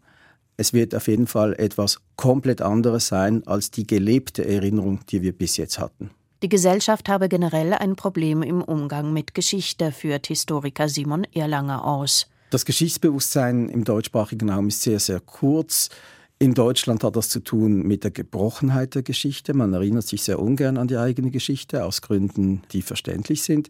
es 0.57 0.73
wird 0.73 0.95
auf 0.95 1.07
jeden 1.07 1.27
Fall 1.27 1.53
etwas 1.53 1.99
komplett 2.15 2.63
anderes 2.63 3.07
sein 3.07 3.45
als 3.45 3.69
die 3.69 3.85
gelebte 3.85 4.43
Erinnerung, 4.43 4.99
die 5.09 5.21
wir 5.21 5.31
bis 5.31 5.55
jetzt 5.57 5.77
hatten. 5.77 6.09
Die 6.41 6.49
Gesellschaft 6.49 7.09
habe 7.09 7.29
generell 7.29 7.73
ein 7.73 7.95
Problem 7.95 8.41
im 8.41 8.63
Umgang 8.63 9.13
mit 9.13 9.35
Geschichte, 9.35 9.91
führt 9.91 10.27
Historiker 10.27 10.89
Simon 10.89 11.25
Erlanger 11.33 11.85
aus. 11.85 12.27
Das 12.49 12.65
Geschichtsbewusstsein 12.65 13.69
im 13.69 13.83
deutschsprachigen 13.83 14.49
Raum 14.49 14.67
ist 14.67 14.81
sehr, 14.81 14.99
sehr 14.99 15.19
kurz. 15.19 15.89
In 16.39 16.53
Deutschland 16.53 17.03
hat 17.03 17.15
das 17.15 17.29
zu 17.29 17.39
tun 17.39 17.81
mit 17.81 18.03
der 18.03 18.11
Gebrochenheit 18.11 18.93
der 18.93 19.01
Geschichte. 19.01 19.55
Man 19.55 19.73
erinnert 19.73 20.05
sich 20.05 20.21
sehr 20.21 20.37
ungern 20.37 20.77
an 20.77 20.87
die 20.87 20.97
eigene 20.97 21.31
Geschichte, 21.31 21.83
aus 21.83 22.03
Gründen, 22.03 22.61
die 22.71 22.83
verständlich 22.83 23.41
sind. 23.41 23.69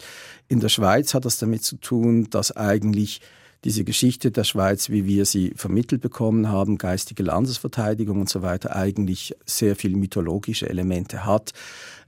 In 0.49 0.60
der 0.60 0.67
Schweiz 0.67 1.13
hat 1.13 1.23
das 1.23 1.38
damit 1.38 1.63
zu 1.63 1.77
tun, 1.77 2.30
dass 2.30 2.51
eigentlich 2.51 3.21
diese 3.63 3.84
Geschichte 3.84 4.32
der 4.32 4.43
Schweiz, 4.43 4.89
wie 4.89 5.06
wir 5.06 5.26
sie 5.26 5.54
vermittelt 5.56 6.02
bekommen 6.02 6.50
haben, 6.50 6.78
geistige 6.78 7.24
Landesverteidigung 7.24 8.22
und 8.22 8.30
so 8.30 8.41
weiter, 8.41 8.76
eigentlich 8.76 9.36
sehr 9.46 9.76
viel 9.76 9.96
mythologische 9.96 10.70
Elemente 10.70 11.26
hat. 11.26 11.54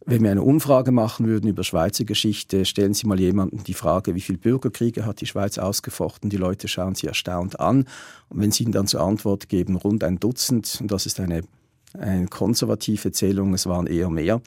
Wenn 0.06 0.24
wir 0.24 0.32
eine 0.32 0.44
Umfrage 0.44 0.92
machen 0.92 1.28
würden 1.28 1.50
über 1.50 1.64
Schweizer 1.64 2.06
Geschichte, 2.06 2.66
stellen 2.66 2.94
Sie 2.94 3.06
mal 3.06 3.20
jemanden 3.20 3.64
die 3.64 3.74
Frage, 3.74 4.16
wie 4.16 4.22
viele 4.22 4.38
Bürgerkriege 4.38 5.06
hat 5.06 5.22
die 5.22 5.26
Schweiz 5.26 5.58
ausgefochten? 5.58 6.30
Die 6.30 6.38
Leute 6.38 6.68
schauen 6.68 6.96
Sie 6.96 7.08
erstaunt 7.08 7.60
an. 7.60 7.86
Und 8.30 8.42
wenn 8.42 8.52
Sie 8.52 8.64
ihnen 8.64 8.72
dann 8.72 8.88
zur 8.88 9.02
Antwort 9.02 9.50
geben, 9.50 9.76
rund 9.76 10.04
ein 10.04 10.20
Dutzend, 10.20 10.80
und 10.82 10.92
das 10.92 11.06
ist 11.06 11.20
eine, 11.20 11.42
eine 11.94 12.28
konservative 12.28 13.12
Zählung, 13.12 13.54
es 13.54 13.66
waren 13.66 13.88
eher 13.88 14.10
mehr, 14.10 14.42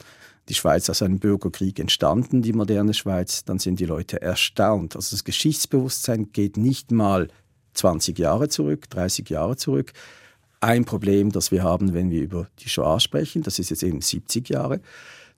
die 0.48 0.54
Schweiz 0.54 0.90
aus 0.90 1.02
einem 1.02 1.18
Bürgerkrieg 1.18 1.78
entstanden, 1.78 2.42
die 2.42 2.52
moderne 2.52 2.94
Schweiz, 2.94 3.44
dann 3.44 3.58
sind 3.58 3.80
die 3.80 3.84
Leute 3.84 4.20
erstaunt. 4.20 4.96
Also 4.96 5.14
das 5.14 5.24
Geschichtsbewusstsein 5.24 6.32
geht 6.32 6.56
nicht 6.56 6.90
mal 6.90 7.28
20 7.74 8.18
Jahre 8.18 8.48
zurück, 8.48 8.90
30 8.90 9.30
Jahre 9.30 9.56
zurück. 9.56 9.92
Ein 10.60 10.84
Problem, 10.84 11.32
das 11.32 11.50
wir 11.50 11.62
haben, 11.62 11.94
wenn 11.94 12.10
wir 12.10 12.22
über 12.22 12.48
die 12.60 12.68
Shoah 12.68 13.00
sprechen, 13.00 13.42
das 13.42 13.58
ist 13.58 13.70
jetzt 13.70 13.82
eben 13.82 14.00
70 14.00 14.48
Jahre. 14.48 14.80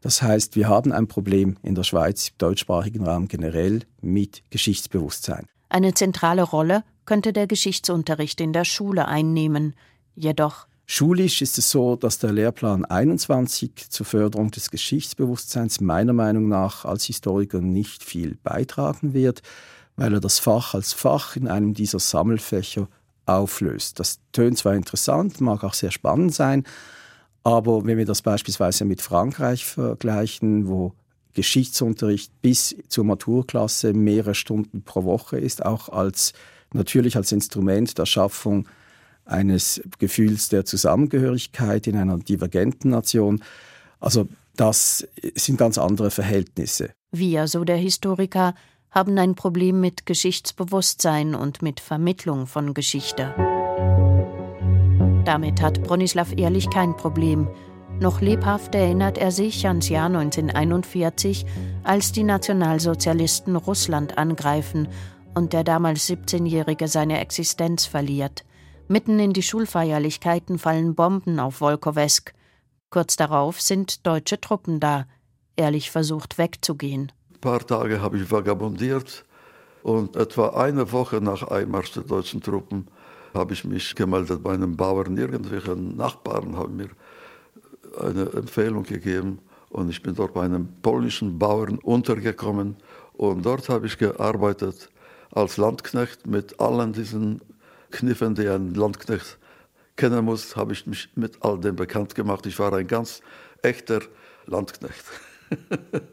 Das 0.00 0.20
heißt, 0.20 0.56
wir 0.56 0.68
haben 0.68 0.92
ein 0.92 1.06
Problem 1.06 1.56
in 1.62 1.74
der 1.74 1.84
Schweiz, 1.84 2.28
im 2.28 2.34
deutschsprachigen 2.38 3.06
Raum 3.06 3.26
generell, 3.26 3.80
mit 4.02 4.42
Geschichtsbewusstsein. 4.50 5.46
Eine 5.70 5.94
zentrale 5.94 6.42
Rolle 6.42 6.84
könnte 7.06 7.32
der 7.32 7.46
Geschichtsunterricht 7.46 8.40
in 8.40 8.52
der 8.52 8.64
Schule 8.64 9.08
einnehmen. 9.08 9.74
Jedoch 10.14 10.66
Schulisch 10.86 11.40
ist 11.40 11.56
es 11.56 11.70
so, 11.70 11.96
dass 11.96 12.18
der 12.18 12.32
Lehrplan 12.32 12.84
21 12.84 13.88
zur 13.88 14.04
Förderung 14.04 14.50
des 14.50 14.70
Geschichtsbewusstseins 14.70 15.80
meiner 15.80 16.12
Meinung 16.12 16.48
nach 16.48 16.84
als 16.84 17.04
Historiker 17.04 17.60
nicht 17.60 18.04
viel 18.04 18.36
beitragen 18.42 19.14
wird, 19.14 19.40
weil 19.96 20.12
er 20.12 20.20
das 20.20 20.38
Fach 20.38 20.74
als 20.74 20.92
Fach 20.92 21.36
in 21.36 21.48
einem 21.48 21.72
dieser 21.72 22.00
Sammelfächer 22.00 22.88
auflöst. 23.24 23.98
Das 23.98 24.18
tönt 24.32 24.58
zwar 24.58 24.74
interessant, 24.74 25.40
mag 25.40 25.64
auch 25.64 25.72
sehr 25.72 25.90
spannend 25.90 26.34
sein, 26.34 26.64
aber 27.44 27.86
wenn 27.86 27.96
wir 27.96 28.06
das 28.06 28.20
beispielsweise 28.20 28.84
mit 28.84 29.00
Frankreich 29.00 29.64
vergleichen, 29.64 30.68
wo 30.68 30.92
Geschichtsunterricht 31.32 32.30
bis 32.42 32.76
zur 32.88 33.04
Maturklasse 33.04 33.94
mehrere 33.94 34.34
Stunden 34.34 34.82
pro 34.82 35.04
Woche 35.04 35.38
ist, 35.38 35.64
auch 35.64 35.88
als 35.88 36.34
natürlich 36.72 37.16
als 37.16 37.32
Instrument 37.32 37.96
der 37.96 38.06
Schaffung 38.06 38.66
eines 39.24 39.82
Gefühls 39.98 40.48
der 40.48 40.64
Zusammengehörigkeit 40.64 41.86
in 41.86 41.96
einer 41.96 42.18
divergenten 42.18 42.90
Nation. 42.90 43.42
Also 44.00 44.28
das 44.56 45.06
sind 45.34 45.58
ganz 45.58 45.78
andere 45.78 46.10
Verhältnisse. 46.10 46.90
Wir, 47.10 47.48
so 47.48 47.64
der 47.64 47.76
Historiker, 47.76 48.54
haben 48.90 49.18
ein 49.18 49.34
Problem 49.34 49.80
mit 49.80 50.06
Geschichtsbewusstsein 50.06 51.34
und 51.34 51.62
mit 51.62 51.80
Vermittlung 51.80 52.46
von 52.46 52.74
Geschichte. 52.74 53.34
Damit 55.24 55.62
hat 55.62 55.82
Bronislaw 55.82 56.32
Ehrlich 56.36 56.70
kein 56.70 56.96
Problem. 56.96 57.48
Noch 57.98 58.20
lebhaft 58.20 58.74
erinnert 58.74 59.18
er 59.18 59.30
sich 59.30 59.66
ans 59.66 59.88
Jahr 59.88 60.06
1941, 60.06 61.46
als 61.82 62.12
die 62.12 62.24
Nationalsozialisten 62.24 63.56
Russland 63.56 64.18
angreifen 64.18 64.88
und 65.34 65.52
der 65.52 65.64
damals 65.64 66.08
17-Jährige 66.08 66.88
seine 66.88 67.20
Existenz 67.20 67.86
verliert. 67.86 68.44
Mitten 68.86 69.18
in 69.18 69.32
die 69.32 69.42
Schulfeierlichkeiten 69.42 70.58
fallen 70.58 70.94
Bomben 70.94 71.40
auf 71.40 71.62
Wolkowesk. 71.62 72.34
Kurz 72.90 73.16
darauf 73.16 73.60
sind 73.60 74.06
deutsche 74.06 74.38
Truppen 74.38 74.78
da. 74.78 75.06
Ehrlich 75.56 75.90
versucht 75.90 76.36
wegzugehen. 76.36 77.10
Ein 77.32 77.40
paar 77.40 77.66
Tage 77.66 78.02
habe 78.02 78.18
ich 78.18 78.30
vagabundiert 78.30 79.24
und 79.82 80.16
etwa 80.16 80.50
eine 80.50 80.92
Woche 80.92 81.22
nach 81.22 81.44
Einmarsch 81.44 81.92
der 81.92 82.02
deutschen 82.02 82.42
Truppen 82.42 82.88
habe 83.32 83.54
ich 83.54 83.64
mich 83.64 83.94
gemeldet 83.94 84.42
bei 84.42 84.52
einem 84.52 84.76
Bauern. 84.76 85.16
Irgendwelche 85.16 85.74
Nachbarn 85.76 86.56
haben 86.56 86.76
mir 86.76 86.90
eine 87.98 88.32
Empfehlung 88.32 88.82
gegeben 88.82 89.38
und 89.70 89.88
ich 89.88 90.02
bin 90.02 90.14
dort 90.14 90.34
bei 90.34 90.42
einem 90.42 90.68
polnischen 90.82 91.38
Bauern 91.38 91.78
untergekommen 91.78 92.76
und 93.14 93.46
dort 93.46 93.70
habe 93.70 93.86
ich 93.86 93.96
gearbeitet 93.96 94.90
als 95.30 95.56
Landknecht 95.56 96.26
mit 96.26 96.60
allen 96.60 96.92
diesen 96.92 97.40
Kniffen, 97.94 98.34
die 98.34 98.48
ein 98.48 98.74
Landknecht 98.74 99.38
kennen 99.96 100.24
muss, 100.24 100.56
habe 100.56 100.72
ich 100.72 100.86
mich 100.86 101.08
mit 101.14 101.42
all 101.42 101.58
dem 101.60 101.76
bekannt 101.76 102.14
gemacht. 102.14 102.44
Ich 102.46 102.58
war 102.58 102.72
ein 102.72 102.86
ganz 102.86 103.20
echter 103.62 104.00
Landknecht. 104.46 105.04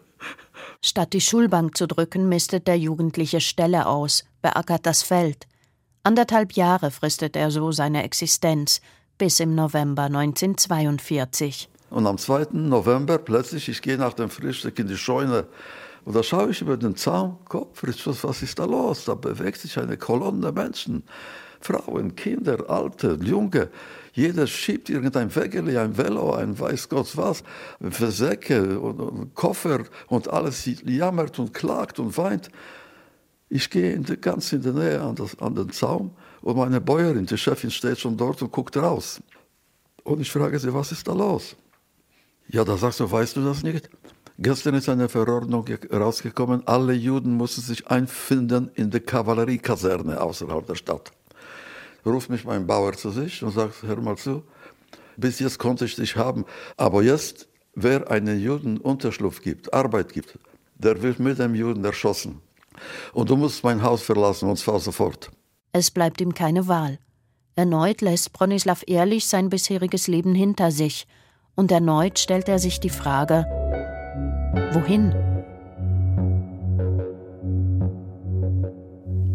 Statt 0.84 1.13
die 1.13 1.22
Schulbank 1.22 1.76
zu 1.76 1.88
drücken, 1.88 2.30
mistet 2.30 2.67
der 2.67 2.78
Jugendliche 2.78 3.41
Ställe 3.41 3.88
aus, 3.88 4.24
beackert 4.41 4.86
das 4.86 5.03
Feld. 5.03 5.47
Anderthalb 6.03 6.53
Jahre 6.53 6.91
fristet 6.91 7.36
er 7.36 7.51
so 7.51 7.72
seine 7.72 8.03
Existenz, 8.03 8.82
bis 9.18 9.39
im 9.39 9.53
November 9.53 10.03
1942. 10.03 11.70
Und 11.89 12.08
am 12.08 12.18
2. 12.18 12.47
November 12.53 13.18
plötzlich, 13.18 13.70
ich 13.70 13.82
gehe 13.82 13.97
nach 13.97 14.14
dem 14.14 14.30
Frühstück 14.30 14.80
in 14.80 14.88
die 14.88 14.97
Scheune 14.97 15.47
und 16.03 16.16
da 16.16 16.24
schaue 16.24 16.49
ich 16.49 16.62
über 16.62 16.78
den 16.78 16.95
Zaun, 16.95 17.38
Kopf, 17.45 17.84
was 17.84 18.41
ist 18.41 18.58
da 18.58 18.66
los? 18.66 19.06
Da 19.06 19.14
bewegt 19.14 19.60
sich 19.60 19.78
eine 19.78 19.97
Kolonne 19.97 20.51
Menschen. 20.51 21.03
Frauen, 21.62 22.16
Kinder, 22.16 22.70
Alte, 22.70 23.18
Junge. 23.22 23.70
Jeder 24.14 24.45
schiebt 24.47 24.89
irgendein 24.89 25.34
Wägeli, 25.34 25.78
ein 25.78 25.97
Velo, 25.97 26.34
ein 26.34 26.59
weiß 26.59 26.89
Gott 26.89 27.16
was, 27.16 27.43
Versäcke 27.89 28.80
und, 28.80 28.99
und 28.99 29.36
Koffer 29.36 29.84
und 30.07 30.28
alles 30.28 30.70
jammert 30.84 31.39
und 31.39 31.53
klagt 31.53 31.99
und 31.99 32.18
weint. 32.18 32.49
Ich 33.49 33.70
gehe 33.70 33.93
in 33.93 34.03
die, 34.03 34.18
ganz 34.18 34.51
in 34.53 34.62
der 34.62 34.74
Nähe 34.74 35.01
an, 35.01 35.16
das, 35.16 35.39
an 35.39 35.55
den 35.55 35.72
Zaun 35.72 36.12
und 36.41 36.57
meine 36.57 36.82
Bäuerin, 36.82 37.26
die 37.26 37.38
Chefin, 37.38 37.72
steht 37.72 37.99
schon 37.99 38.18
dort 38.18 38.41
und 38.41 38.51
guckt 38.51 38.76
raus. 38.78 39.22
Und 40.03 40.22
ich 40.22 40.32
frage 40.32 40.59
sie, 40.59 40.74
was 40.74 40.91
ist 40.91 41.07
da 41.07 41.14
los? 41.14 41.55
Ja, 42.47 42.64
da 42.64 42.76
sagst 42.76 42.99
du, 42.99 43.09
weißt 43.09 43.38
du 43.38 43.43
das 43.45 43.64
nicht? 43.64 43.89
Gestern 44.38 44.74
ist 44.76 44.89
eine 44.89 45.07
Verordnung 45.07 45.66
rausgekommen, 45.91 46.66
alle 46.66 46.93
Juden 46.93 47.36
mussten 47.36 47.62
sich 47.62 47.88
einfinden 47.88 48.72
in 48.74 48.89
der 48.89 49.01
Kavalleriekaserne 49.01 50.20
außerhalb 50.20 50.66
der 50.66 50.76
Stadt. 50.76 51.12
Ruft 52.06 52.30
mich 52.30 52.45
mein 52.45 52.66
Bauer 52.66 52.93
zu 52.93 53.12
sich 53.12 53.43
und 53.43 53.52
sagt, 53.52 53.84
hör 53.84 54.02
mal 54.02 54.18
zu, 54.18 54.43
bis 55.18 55.39
jetzt 55.39 55.60
konnte 55.60 55.86
ich 55.86 55.95
dich 55.95 56.16
haben, 56.16 56.45
aber 56.78 57.04
jetzt, 57.04 57.47
wer 57.76 58.10
einen 58.10 58.39
Juden 58.39 58.78
Unterschlupf 58.78 59.41
gibt, 59.41 59.74
Arbeit 59.74 60.14
gibt, 60.14 60.38
der 60.76 61.02
wird 61.02 61.20
mit 61.20 61.39
dem 61.39 61.56
Juden 61.56 61.86
erschossen. 61.86 62.41
Und 63.14 63.30
du 63.30 63.36
musst 63.36 63.64
mein 63.64 63.84
Haus 63.84 64.02
verlassen, 64.02 64.49
und 64.49 64.58
zwar 64.58 64.80
sofort. 64.80 65.32
Es 65.74 65.91
bleibt 65.91 66.22
ihm 66.22 66.34
keine 66.34 66.68
Wahl. 66.68 66.97
Erneut 67.56 68.02
lässt 68.02 68.34
Bronislaw 68.34 68.82
Ehrlich 68.88 69.28
sein 69.28 69.49
bisheriges 69.49 70.08
Leben 70.08 70.34
hinter 70.34 70.72
sich. 70.72 71.06
Und 71.56 71.72
erneut 71.72 72.18
stellt 72.18 72.47
er 72.47 72.60
sich 72.60 72.80
die 72.80 72.89
Frage, 72.89 73.45
wohin? 74.74 75.31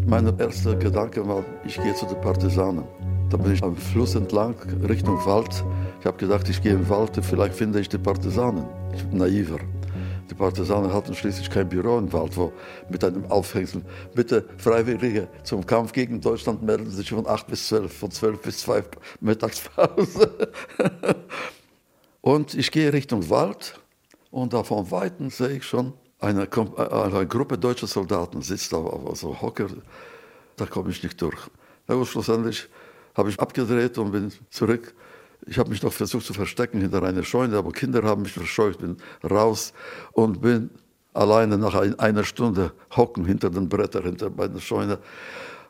Mein 0.09 0.39
erster 0.39 0.73
Gedanke 0.73 1.27
war, 1.27 1.43
ich 1.65 1.75
gehe 1.75 1.93
zu 1.93 2.05
den 2.05 2.21
Partisanen. 2.21 2.85
Da 3.29 3.35
bin 3.35 3.51
ich 3.51 3.61
am 3.61 3.75
Fluss 3.75 4.15
entlang, 4.15 4.55
Richtung 4.87 5.17
Wald. 5.25 5.65
Ich 5.99 6.05
habe 6.05 6.15
gedacht, 6.15 6.47
ich 6.47 6.61
gehe 6.61 6.75
im 6.75 6.87
Wald, 6.87 7.11
vielleicht 7.21 7.55
finde 7.55 7.81
ich 7.81 7.89
die 7.89 7.97
Partisanen. 7.97 8.65
Ich 8.95 9.03
bin 9.03 9.17
naiver. 9.17 9.59
Die 10.29 10.33
Partisanen 10.33 10.93
hatten 10.93 11.13
schließlich 11.13 11.49
kein 11.49 11.67
Büro 11.67 11.97
im 11.97 12.13
Wald, 12.13 12.37
wo 12.37 12.53
mit 12.87 13.03
einem 13.03 13.29
Aufhängsel, 13.29 13.81
bitte 14.15 14.45
Freiwillige 14.57 15.27
zum 15.43 15.65
Kampf 15.65 15.91
gegen 15.91 16.21
Deutschland 16.21 16.63
melden 16.63 16.89
sich 16.89 17.09
von 17.09 17.27
8 17.27 17.45
bis 17.45 17.67
12, 17.67 17.91
von 17.91 18.09
12 18.09 18.41
bis 18.41 18.59
2 18.59 18.83
Mittagspause. 19.19 20.47
und 22.21 22.53
ich 22.53 22.71
gehe 22.71 22.93
Richtung 22.93 23.29
Wald 23.29 23.77
und 24.31 24.53
da 24.53 24.63
von 24.63 24.89
Weitem 24.89 25.29
sehe 25.29 25.57
ich 25.57 25.65
schon 25.65 25.91
eine, 26.19 26.43
äh, 26.43 26.81
eine 26.81 27.27
Gruppe 27.27 27.57
deutscher 27.57 27.87
Soldaten 27.87 28.41
sitzt 28.41 28.73
da 28.73 28.77
auf 28.77 29.17
so 29.17 29.39
Hocker. 29.41 29.67
Da 30.55 30.65
komme 30.65 30.91
ich 30.91 31.03
nicht 31.03 31.21
durch. 31.21 31.37
Aber 31.87 32.05
schlussendlich 32.05 32.67
habe 33.15 33.29
ich 33.29 33.39
abgedreht 33.39 33.97
und 33.97 34.11
bin 34.11 34.31
zurück 34.49 34.93
ich 35.45 35.57
habe 35.57 35.69
mich 35.69 35.81
noch 35.81 35.93
versucht 35.93 36.25
zu 36.25 36.33
verstecken 36.33 36.81
hinter 36.81 37.03
einer 37.03 37.23
Scheune, 37.23 37.57
aber 37.57 37.71
Kinder 37.71 38.03
haben 38.03 38.23
mich 38.23 38.33
verscheucht, 38.33 38.79
bin 38.79 38.97
raus 39.29 39.73
und 40.11 40.41
bin 40.41 40.69
alleine 41.13 41.57
nach 41.57 41.75
einer 41.75 42.23
Stunde 42.23 42.73
hocken 42.95 43.25
hinter 43.25 43.49
den 43.49 43.69
Brettern, 43.69 44.03
hinter 44.03 44.29
meiner 44.29 44.59
Scheune, 44.59 44.99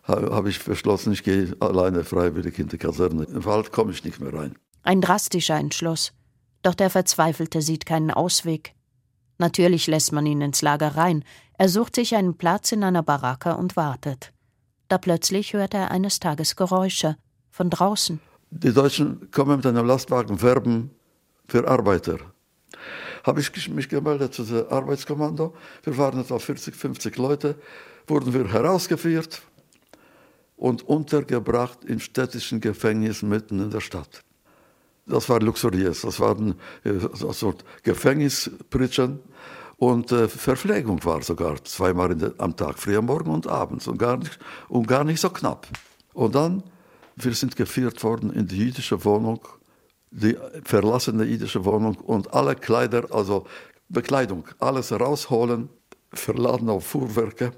habe 0.04 0.50
ich 0.50 0.64
beschlossen, 0.64 1.12
ich 1.14 1.24
gehe 1.24 1.56
alleine 1.60 2.04
freiwillig 2.04 2.58
in 2.60 2.70
die 2.70 2.78
Kaserne. 2.78 3.26
Im 3.26 3.43
Wald 3.43 3.72
komme 3.72 3.91
ich 3.91 4.04
nicht 4.04 4.22
mehr 4.22 4.34
rein. 4.34 4.56
Ein 4.84 5.02
drastischer 5.02 5.58
Entschluss. 5.58 6.14
Doch 6.64 6.76
der 6.76 6.89
Verzweifelte 6.89 7.62
sieht 7.62 7.86
keinen 7.86 8.12
Ausweg. 8.12 8.74
Natürlich 9.38 9.88
lässt 9.88 10.12
man 10.12 10.26
ihn 10.26 10.42
ins 10.42 10.62
Lager 10.62 10.96
rein. 10.96 11.24
Er 11.58 11.70
sucht 11.70 11.96
sich 11.96 12.16
einen 12.16 12.38
Platz 12.38 12.72
in 12.72 12.84
einer 12.84 13.04
Baracke 13.04 13.56
und 13.56 13.76
wartet. 13.76 14.34
Da 14.88 14.98
plötzlich 14.98 15.54
hört 15.54 15.74
er 15.74 15.92
eines 15.92 16.20
Tages 16.20 16.56
Geräusche 16.56 17.18
von 17.52 17.70
draußen. 17.70 18.20
Die 18.50 18.74
Deutschen 18.74 19.30
kommen 19.32 19.58
mit 19.58 19.66
einem 19.66 19.86
Lastwagen 19.86 20.42
werben 20.42 20.92
für 21.48 21.68
Arbeiter. 21.68 22.18
Habe 23.24 23.42
ich 23.42 23.68
mich 23.70 23.90
gemeldet 23.90 24.34
zu 24.34 24.44
dem 24.44 24.68
Arbeitskommando. 24.70 25.54
Wir 25.84 25.98
waren 25.98 26.22
etwa 26.22 26.40
40, 26.40 26.74
50 26.74 27.18
Leute, 27.18 27.56
wurden 28.08 28.34
wir 28.34 28.52
herausgeführt 28.52 29.42
und 30.56 30.84
untergebracht 30.88 31.84
im 31.86 32.00
städtischen 32.00 32.62
Gefängnis 32.62 33.22
mitten 33.22 33.60
in 33.60 33.70
der 33.70 33.82
Stadt. 33.82 34.24
Das 35.08 35.30
war 35.30 35.39
luxuriös, 35.39 36.01
das 36.01 36.20
waren 36.20 36.55
äh, 36.84 36.93
so 37.14 37.53
Gefängnispritschen 37.84 39.20
und 39.78 40.12
äh, 40.12 40.28
Verpflegung 40.28 41.03
war 41.05 41.22
sogar 41.22 41.64
zweimal 41.64 42.14
der, 42.16 42.34
am 42.39 42.55
Tag, 42.55 42.78
früh 42.78 42.97
am 42.97 43.05
Morgen 43.05 43.30
und 43.30 43.47
abends 43.47 43.88
und 43.88 43.97
gar, 43.97 44.18
nicht, 44.18 44.38
und 44.68 44.88
gar 44.88 45.03
nicht 45.03 45.22
so 45.22 45.30
knapp. 45.30 45.68
Und 46.14 46.36
dann 46.36 46.64
wir 47.18 47.34
sind 47.34 47.55
geführt 47.55 48.03
worden 48.03 48.32
in 48.32 48.47
die 48.47 48.58
jüdische 48.58 49.03
Wohnung, 49.03 49.39
die 50.12 50.38
verlassene 50.64 51.24
jüdische 51.26 51.66
Wohnung 51.66 51.95
und 51.95 52.32
alle 52.34 52.55
Kleider, 52.55 53.08
also 53.12 53.45
Bekleidung, 53.89 54.47
alles 54.60 54.91
rausholen, 54.91 55.70
verladen 56.14 56.70
auf 56.70 56.86
Fuhrwerke 56.86 57.53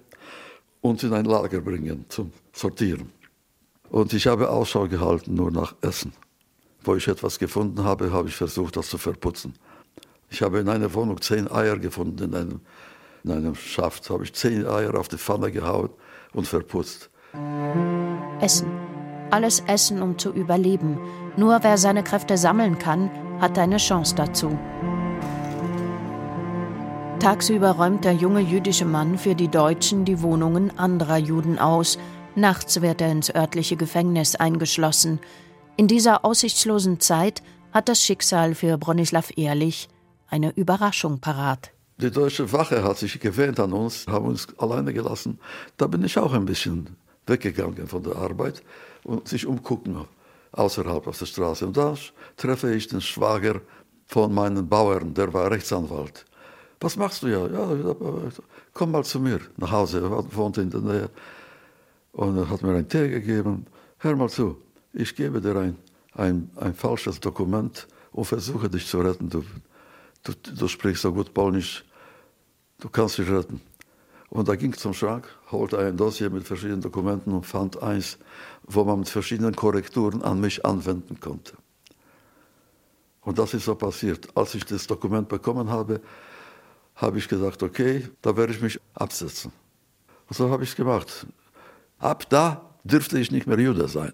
und 0.81 1.03
in 1.03 1.13
ein 1.13 1.25
Lager 1.25 1.59
bringen 1.59 2.05
zum 2.07 2.31
Sortieren. 2.53 3.11
Und 3.89 4.13
ich 4.13 4.27
habe 4.27 4.49
Ausschau 4.49 4.87
gehalten 4.87 5.33
nur 5.33 5.51
nach 5.51 5.75
Essen. 5.81 6.13
Wo 6.83 6.95
ich 6.95 7.07
etwas 7.07 7.39
gefunden 7.39 7.83
habe, 7.83 8.11
habe 8.11 8.29
ich 8.29 8.35
versucht, 8.35 8.77
das 8.77 8.89
zu 8.89 8.97
verputzen. 8.97 9.53
Ich 10.29 10.41
habe 10.41 10.59
in 10.59 10.69
einer 10.69 10.93
Wohnung 10.93 11.21
zehn 11.21 11.51
Eier 11.51 11.77
gefunden, 11.77 12.23
in 12.23 12.35
einem, 12.35 12.61
in 13.23 13.31
einem 13.31 13.55
Schaft 13.55 14.09
habe 14.09 14.23
ich 14.23 14.33
zehn 14.33 14.65
Eier 14.65 14.95
auf 14.95 15.07
die 15.07 15.17
Pfanne 15.17 15.51
gehauen 15.51 15.89
und 16.33 16.47
verputzt. 16.47 17.09
Essen 18.39 18.67
alles 19.31 19.63
essen, 19.67 20.01
um 20.01 20.17
zu 20.17 20.31
überleben. 20.31 20.99
Nur 21.37 21.63
wer 21.63 21.77
seine 21.77 22.03
Kräfte 22.03 22.37
sammeln 22.37 22.79
kann, 22.79 23.09
hat 23.39 23.57
eine 23.57 23.77
Chance 23.77 24.15
dazu. 24.15 24.57
Tagsüber 27.19 27.71
räumt 27.71 28.05
der 28.05 28.13
junge 28.13 28.39
jüdische 28.39 28.85
Mann 28.85 29.17
für 29.17 29.35
die 29.35 29.49
Deutschen 29.49 30.05
die 30.05 30.21
Wohnungen 30.21 30.77
anderer 30.77 31.17
Juden 31.17 31.59
aus. 31.59 31.97
Nachts 32.35 32.81
wird 32.81 33.01
er 33.01 33.11
ins 33.11 33.33
örtliche 33.33 33.75
Gefängnis 33.75 34.35
eingeschlossen. 34.35 35.19
In 35.79 35.87
dieser 35.87 36.25
aussichtslosen 36.25 36.99
Zeit 36.99 37.41
hat 37.71 37.87
das 37.87 38.03
Schicksal 38.03 38.53
für 38.53 38.77
Bronislaw 38.77 39.31
Ehrlich 39.37 39.87
eine 40.27 40.51
Überraschung 40.57 41.21
parat. 41.21 41.71
Die 41.95 42.11
deutsche 42.11 42.51
Wache 42.51 42.83
hat 42.83 42.97
sich 42.97 43.17
gewähnt 43.17 43.61
an 43.61 43.71
uns, 43.71 44.05
haben 44.05 44.25
uns 44.25 44.45
alleine 44.57 44.91
gelassen. 44.91 45.39
Da 45.77 45.87
bin 45.87 46.03
ich 46.03 46.17
auch 46.17 46.33
ein 46.33 46.43
bisschen 46.43 46.97
weggegangen 47.27 47.87
von 47.87 48.03
der 48.03 48.17
Arbeit 48.17 48.61
und 49.05 49.29
sich 49.29 49.47
umgucken 49.47 50.05
außerhalb 50.51 51.07
auf 51.07 51.17
der 51.17 51.27
Straße. 51.27 51.65
Und 51.65 51.77
da 51.77 51.95
treffe 52.35 52.75
ich 52.75 52.89
den 52.89 52.99
Schwager 52.99 53.61
von 54.05 54.33
meinen 54.33 54.67
Bauern, 54.67 55.13
der 55.13 55.31
war 55.31 55.49
Rechtsanwalt. 55.49 56.25
Was 56.81 56.97
machst 56.97 57.23
du 57.23 57.27
ja? 57.27 57.47
Ja, 57.47 57.69
komm 58.73 58.91
mal 58.91 59.05
zu 59.05 59.21
mir 59.21 59.39
nach 59.55 59.71
Hause, 59.71 60.01
er 60.01 60.35
wohnt 60.35 60.57
in 60.57 60.71
der 60.71 60.81
Nähe. 60.81 61.09
Und 62.11 62.37
er 62.37 62.49
hat 62.49 62.63
mir 62.63 62.71
einen 62.71 62.89
Tee 62.89 63.07
gegeben. 63.07 63.65
Hör 63.99 64.17
mal 64.17 64.29
zu, 64.29 64.57
ich 64.93 65.15
gebe 65.15 65.41
dir 65.41 65.55
ein, 65.55 65.77
ein, 66.13 66.49
ein 66.55 66.73
falsches 66.73 67.19
Dokument 67.19 67.87
und 68.11 68.25
versuche 68.25 68.69
dich 68.69 68.87
zu 68.87 68.99
retten. 68.99 69.29
Du, 69.29 69.43
du, 70.23 70.33
du 70.33 70.67
sprichst 70.67 71.03
so 71.03 71.13
gut 71.13 71.33
Polnisch, 71.33 71.85
du 72.79 72.89
kannst 72.89 73.17
dich 73.17 73.29
retten. 73.29 73.61
Und 74.29 74.47
er 74.47 74.57
ging 74.57 74.73
zum 74.73 74.93
Schrank, 74.93 75.27
holte 75.51 75.79
ein 75.79 75.97
Dossier 75.97 76.29
mit 76.29 76.45
verschiedenen 76.45 76.81
Dokumenten 76.81 77.33
und 77.33 77.45
fand 77.45 77.81
eins, 77.81 78.17
wo 78.63 78.83
man 78.83 78.99
mit 78.99 79.09
verschiedenen 79.09 79.55
Korrekturen 79.55 80.21
an 80.21 80.39
mich 80.39 80.63
anwenden 80.65 81.19
konnte. 81.19 81.53
Und 83.21 83.39
das 83.39 83.53
ist 83.53 83.65
so 83.65 83.75
passiert. 83.75 84.27
Als 84.35 84.53
ich 84.55 84.65
das 84.65 84.85
Dokument 84.87 85.27
bekommen 85.27 85.69
habe, 85.69 86.01
habe 86.95 87.17
ich 87.17 87.27
gesagt, 87.27 87.63
okay, 87.63 88.07
da 88.21 88.35
werde 88.37 88.53
ich 88.53 88.61
mich 88.61 88.79
absetzen. 88.93 89.51
Und 90.27 90.35
so 90.35 90.49
habe 90.49 90.63
ich 90.63 90.69
es 90.69 90.75
gemacht. 90.75 91.25
Ab 91.97 92.29
da 92.29 92.75
dürfte 92.83 93.19
ich 93.19 93.31
nicht 93.31 93.47
mehr 93.47 93.59
Jude 93.59 93.87
sein. 93.87 94.13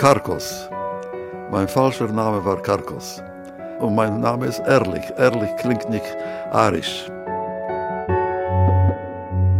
Karkos. 0.00 0.66
Mein 1.50 1.68
falscher 1.68 2.08
Name 2.08 2.42
war 2.42 2.62
Karkos. 2.62 3.22
Und 3.80 3.94
mein 3.94 4.18
Name 4.18 4.46
ist 4.46 4.60
Ehrlich. 4.60 5.04
Ehrlich 5.18 5.54
klingt 5.58 5.90
nicht 5.90 6.16
arisch. 6.52 7.04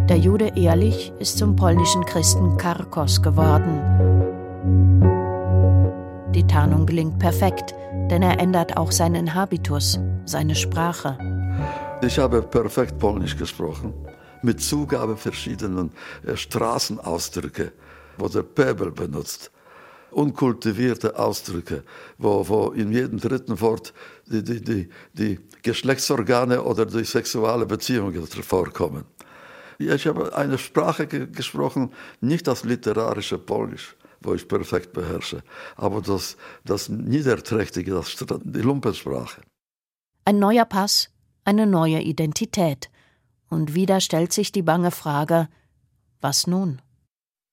Der 0.09 0.17
Jude 0.17 0.51
Ehrlich 0.57 1.13
ist 1.19 1.37
zum 1.37 1.57
polnischen 1.57 2.07
Christen 2.07 2.57
Karkos 2.57 3.21
geworden. 3.21 3.83
Die 6.35 6.47
Tarnung 6.47 6.87
gelingt 6.87 7.19
perfekt, 7.19 7.75
denn 8.11 8.23
er 8.23 8.41
ändert 8.41 8.79
auch 8.79 8.93
seinen 8.93 9.35
Habitus, 9.35 10.01
seine 10.25 10.55
Sprache. 10.55 11.19
Ich 12.01 12.19
habe 12.19 12.41
perfekt 12.41 12.99
Polnisch 12.99 13.37
gesprochen, 13.37 13.93
mit 14.41 14.63
Zugabe 14.63 15.19
verschiedener 15.19 15.91
äh, 16.27 16.35
Straßenausdrücke, 16.35 17.73
wo 18.17 18.27
der 18.29 18.43
Päbel 18.43 18.91
benutzt 18.91 19.51
unkultivierte 20.11 21.19
Ausdrücke, 21.19 21.85
wo, 22.19 22.49
wo 22.49 22.69
in 22.71 22.93
jedem 22.93 23.19
dritten 23.19 23.61
Wort 23.61 23.93
die, 24.27 24.43
die, 24.43 24.61
die, 24.63 24.89
die 25.13 25.41
Geschlechtsorgane 25.63 26.63
oder 26.63 26.87
die 26.87 27.05
sexuelle 27.05 27.67
Beziehungen 27.67 28.27
vorkommen. 28.27 29.05
Ich 29.79 30.07
habe 30.07 30.37
eine 30.37 30.59
Sprache 30.59 31.07
ge 31.07 31.27
gesprochen, 31.27 31.93
nicht 32.21 32.47
das 32.47 32.65
literarische 32.65 33.39
Polnisch, 33.39 33.97
wo 34.21 34.35
ich 34.35 34.47
perfekt 34.47 34.93
beherrsche, 34.93 35.43
aber 35.77 36.03
das, 36.03 36.37
das 36.65 36.89
Niederträchtige, 36.91 37.93
das, 37.93 38.15
die 38.17 38.61
Lumpensprache. 38.61 39.41
Ein 40.27 40.39
neuer 40.39 40.67
Pass, 40.67 41.09
eine 41.45 41.67
neue 41.67 42.01
Identität. 42.03 42.91
Und 43.49 43.75
wieder 43.75 44.01
stellt 44.01 44.33
sich 44.33 44.53
die 44.53 44.63
bange 44.63 44.91
Frage, 44.91 45.49
was 46.21 46.47
nun? 46.47 46.83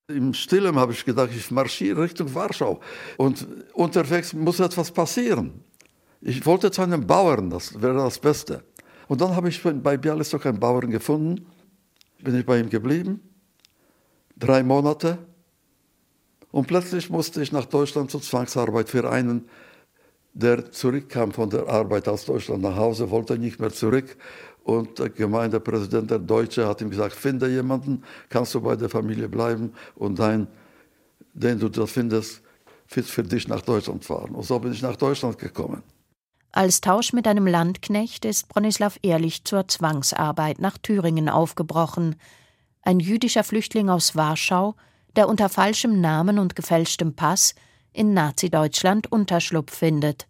Im 0.09 0.33
Stillen 0.33 0.77
habe 0.77 0.93
ich 0.93 1.03
gedacht, 1.03 1.31
ich 1.35 1.51
marschiere 1.51 2.01
Richtung 2.01 2.33
Warschau. 2.33 2.79
Und 3.17 3.45
unterwegs 3.73 4.31
muss 4.31 4.61
etwas 4.61 4.89
passieren. 4.89 5.65
Ich 6.21 6.45
wollte 6.45 6.71
zu 6.71 6.81
einem 6.81 7.05
Bauern, 7.05 7.49
das 7.49 7.81
wäre 7.81 7.95
das 7.95 8.17
Beste. 8.17 8.63
Und 9.09 9.19
dann 9.19 9.35
habe 9.35 9.49
ich 9.49 9.61
bei 9.61 9.97
Bialystok 9.97 10.45
einen 10.45 10.61
Bauern 10.61 10.91
gefunden, 10.91 11.45
bin 12.21 12.39
ich 12.39 12.45
bei 12.45 12.57
ihm 12.57 12.69
geblieben, 12.69 13.19
drei 14.37 14.63
Monate. 14.63 15.17
Und 16.51 16.67
plötzlich 16.67 17.09
musste 17.09 17.41
ich 17.41 17.51
nach 17.51 17.65
Deutschland 17.65 18.09
zur 18.09 18.21
Zwangsarbeit 18.21 18.87
für 18.87 19.09
einen, 19.09 19.49
der 20.31 20.71
zurückkam 20.71 21.33
von 21.33 21.49
der 21.49 21.67
Arbeit 21.67 22.07
aus 22.07 22.23
Deutschland 22.23 22.61
nach 22.61 22.77
Hause, 22.77 23.09
wollte 23.09 23.37
nicht 23.37 23.59
mehr 23.59 23.73
zurück. 23.73 24.15
Und 24.67 24.99
der 24.99 25.07
Gemeindepräsident, 25.07 26.11
der 26.11 26.19
Deutsche, 26.19 26.67
hat 26.67 26.81
ihm 26.81 26.89
gesagt, 26.89 27.13
finde 27.13 27.47
jemanden, 27.47 28.03
kannst 28.27 28.53
du 28.53 28.59
bei 28.59 28.75
der 28.75 28.89
Familie 28.89 29.29
bleiben 29.29 29.71
und 29.95 30.19
dein, 30.19 30.45
den 31.33 31.57
du 31.57 31.69
da 31.69 31.85
findest, 31.85 32.41
wird 32.89 33.05
für 33.05 33.23
dich 33.23 33.47
nach 33.47 33.61
Deutschland 33.61 34.03
fahren. 34.03 34.35
Und 34.35 34.43
so 34.43 34.59
bin 34.59 34.73
ich 34.73 34.81
nach 34.81 34.97
Deutschland 34.97 35.39
gekommen. 35.39 35.83
Als 36.51 36.81
Tausch 36.81 37.13
mit 37.13 37.29
einem 37.29 37.47
Landknecht 37.47 38.25
ist 38.25 38.49
Bronislaw 38.49 38.93
Ehrlich 39.03 39.45
zur 39.45 39.69
Zwangsarbeit 39.69 40.59
nach 40.59 40.77
Thüringen 40.77 41.29
aufgebrochen. 41.29 42.17
Ein 42.81 42.99
jüdischer 42.99 43.45
Flüchtling 43.45 43.87
aus 43.89 44.17
Warschau, 44.17 44.75
der 45.15 45.29
unter 45.29 45.47
falschem 45.47 46.01
Namen 46.01 46.39
und 46.39 46.57
gefälschtem 46.57 47.15
Pass 47.15 47.55
in 47.93 48.13
Nazi-Deutschland 48.13 49.09
Unterschlupf 49.13 49.73
findet. 49.73 50.27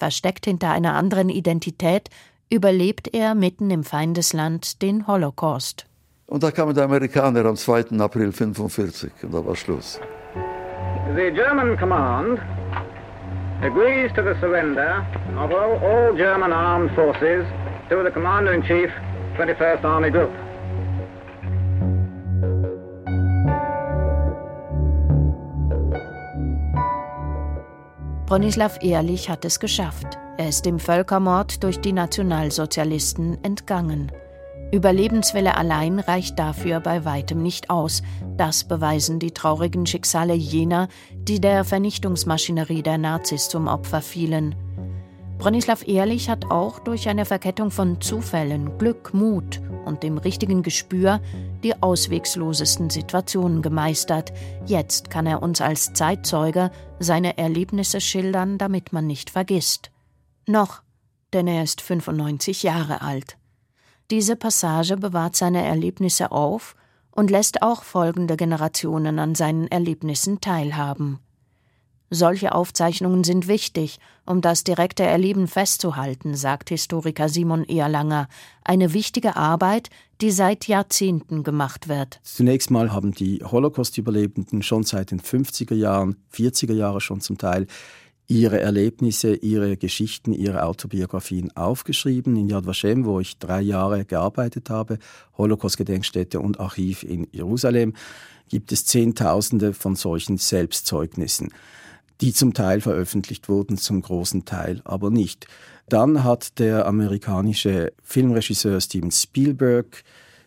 Versteckt 0.00 0.46
hinter 0.46 0.72
einer 0.72 0.94
anderen 0.94 1.28
Identität 1.28 2.10
überlebt 2.50 3.14
er 3.14 3.34
mitten 3.34 3.70
im 3.70 3.84
Feindesland 3.84 4.82
den 4.82 5.06
Holocaust. 5.06 5.86
Und 6.26 6.42
da 6.42 6.50
kamen 6.50 6.74
die 6.74 6.80
Amerikaner 6.80 7.44
am 7.46 7.56
2. 7.56 7.98
April 7.98 8.26
1945 8.26 9.10
und 9.22 9.34
da 9.34 9.44
war 9.44 9.56
Schluss. 9.56 10.00
The 11.16 11.30
German 11.30 11.76
command 11.78 12.38
agrees 13.62 14.12
to 14.14 14.22
the 14.22 14.38
surrender 14.40 15.04
of 15.36 15.50
all, 15.50 15.78
all 15.82 16.14
German 16.14 16.52
armed 16.52 16.90
forces 16.94 17.46
to 17.88 18.02
the 18.04 18.10
Commander-in-Chief, 18.10 18.90
21st 19.38 19.84
Army 19.84 20.10
Group. 20.10 20.30
Bronislaw 28.28 28.76
Ehrlich 28.82 29.30
hat 29.30 29.46
es 29.46 29.58
geschafft. 29.58 30.18
Er 30.36 30.50
ist 30.50 30.66
dem 30.66 30.78
Völkermord 30.78 31.64
durch 31.64 31.80
die 31.80 31.94
Nationalsozialisten 31.94 33.42
entgangen. 33.42 34.12
Überlebenswille 34.70 35.56
allein 35.56 35.98
reicht 35.98 36.38
dafür 36.38 36.80
bei 36.80 37.06
weitem 37.06 37.42
nicht 37.42 37.70
aus. 37.70 38.02
Das 38.36 38.64
beweisen 38.64 39.18
die 39.18 39.30
traurigen 39.30 39.86
Schicksale 39.86 40.34
jener, 40.34 40.88
die 41.14 41.40
der 41.40 41.64
Vernichtungsmaschinerie 41.64 42.82
der 42.82 42.98
Nazis 42.98 43.48
zum 43.48 43.66
Opfer 43.66 44.02
fielen. 44.02 44.54
Bronislaw 45.38 45.82
Ehrlich 45.86 46.28
hat 46.28 46.50
auch 46.50 46.80
durch 46.80 47.08
eine 47.08 47.24
Verkettung 47.24 47.70
von 47.70 47.98
Zufällen, 48.02 48.76
Glück, 48.76 49.14
Mut 49.14 49.58
und 49.88 50.04
dem 50.04 50.18
richtigen 50.18 50.62
Gespür 50.62 51.20
die 51.64 51.82
auswegslosesten 51.82 52.90
Situationen 52.90 53.62
gemeistert. 53.62 54.32
Jetzt 54.66 55.10
kann 55.10 55.26
er 55.26 55.42
uns 55.42 55.60
als 55.60 55.92
Zeitzeuge 55.94 56.70
seine 57.00 57.36
Erlebnisse 57.38 58.00
schildern, 58.00 58.58
damit 58.58 58.92
man 58.92 59.08
nicht 59.08 59.30
vergisst. 59.30 59.90
Noch, 60.46 60.82
denn 61.32 61.48
er 61.48 61.64
ist 61.64 61.80
95 61.80 62.62
Jahre 62.62 63.02
alt. 63.02 63.36
Diese 64.10 64.36
Passage 64.36 64.96
bewahrt 64.96 65.34
seine 65.34 65.64
Erlebnisse 65.64 66.30
auf 66.30 66.76
und 67.10 67.30
lässt 67.30 67.62
auch 67.62 67.82
folgende 67.82 68.36
Generationen 68.36 69.18
an 69.18 69.34
seinen 69.34 69.66
Erlebnissen 69.68 70.40
teilhaben. 70.40 71.18
Solche 72.10 72.54
Aufzeichnungen 72.54 73.22
sind 73.22 73.48
wichtig, 73.48 73.98
um 74.24 74.40
das 74.40 74.64
direkte 74.64 75.02
Erleben 75.02 75.46
festzuhalten, 75.46 76.34
sagt 76.34 76.70
Historiker 76.70 77.28
Simon 77.28 77.64
Erlanger. 77.64 78.28
Eine 78.64 78.94
wichtige 78.94 79.36
Arbeit, 79.36 79.90
die 80.22 80.30
seit 80.30 80.68
Jahrzehnten 80.68 81.42
gemacht 81.42 81.88
wird. 81.88 82.18
Zunächst 82.22 82.70
mal 82.70 82.92
haben 82.92 83.12
die 83.12 83.44
Holocaust-Überlebenden 83.44 84.62
schon 84.62 84.84
seit 84.84 85.10
den 85.10 85.20
50er 85.20 85.74
Jahren, 85.74 86.16
40er 86.34 86.72
Jahren 86.72 87.00
schon 87.00 87.20
zum 87.20 87.36
Teil 87.36 87.66
ihre 88.26 88.60
Erlebnisse, 88.60 89.34
ihre 89.34 89.76
Geschichten, 89.76 90.32
ihre 90.32 90.64
Autobiografien 90.64 91.54
aufgeschrieben 91.56 92.36
in 92.36 92.48
Yad 92.48 92.66
Vashem, 92.66 93.06
wo 93.06 93.20
ich 93.20 93.38
drei 93.38 93.62
Jahre 93.62 94.04
gearbeitet 94.04 94.68
habe, 94.70 94.98
Holocaust-Gedenkstätte 95.38 96.38
und 96.38 96.60
Archiv 96.60 97.02
in 97.02 97.26
Jerusalem, 97.32 97.94
gibt 98.48 98.70
es 98.72 98.84
Zehntausende 98.84 99.72
von 99.72 99.96
solchen 99.96 100.36
Selbstzeugnissen, 100.36 101.52
die 102.20 102.32
zum 102.32 102.54
Teil 102.54 102.80
veröffentlicht 102.80 103.48
wurden, 103.48 103.76
zum 103.76 104.02
großen 104.02 104.44
Teil 104.44 104.80
aber 104.84 105.10
nicht. 105.10 105.46
Dann 105.88 106.24
hat 106.24 106.58
der 106.58 106.86
amerikanische 106.86 107.92
Filmregisseur 108.02 108.80
Steven 108.80 109.10
Spielberg, 109.10 110.04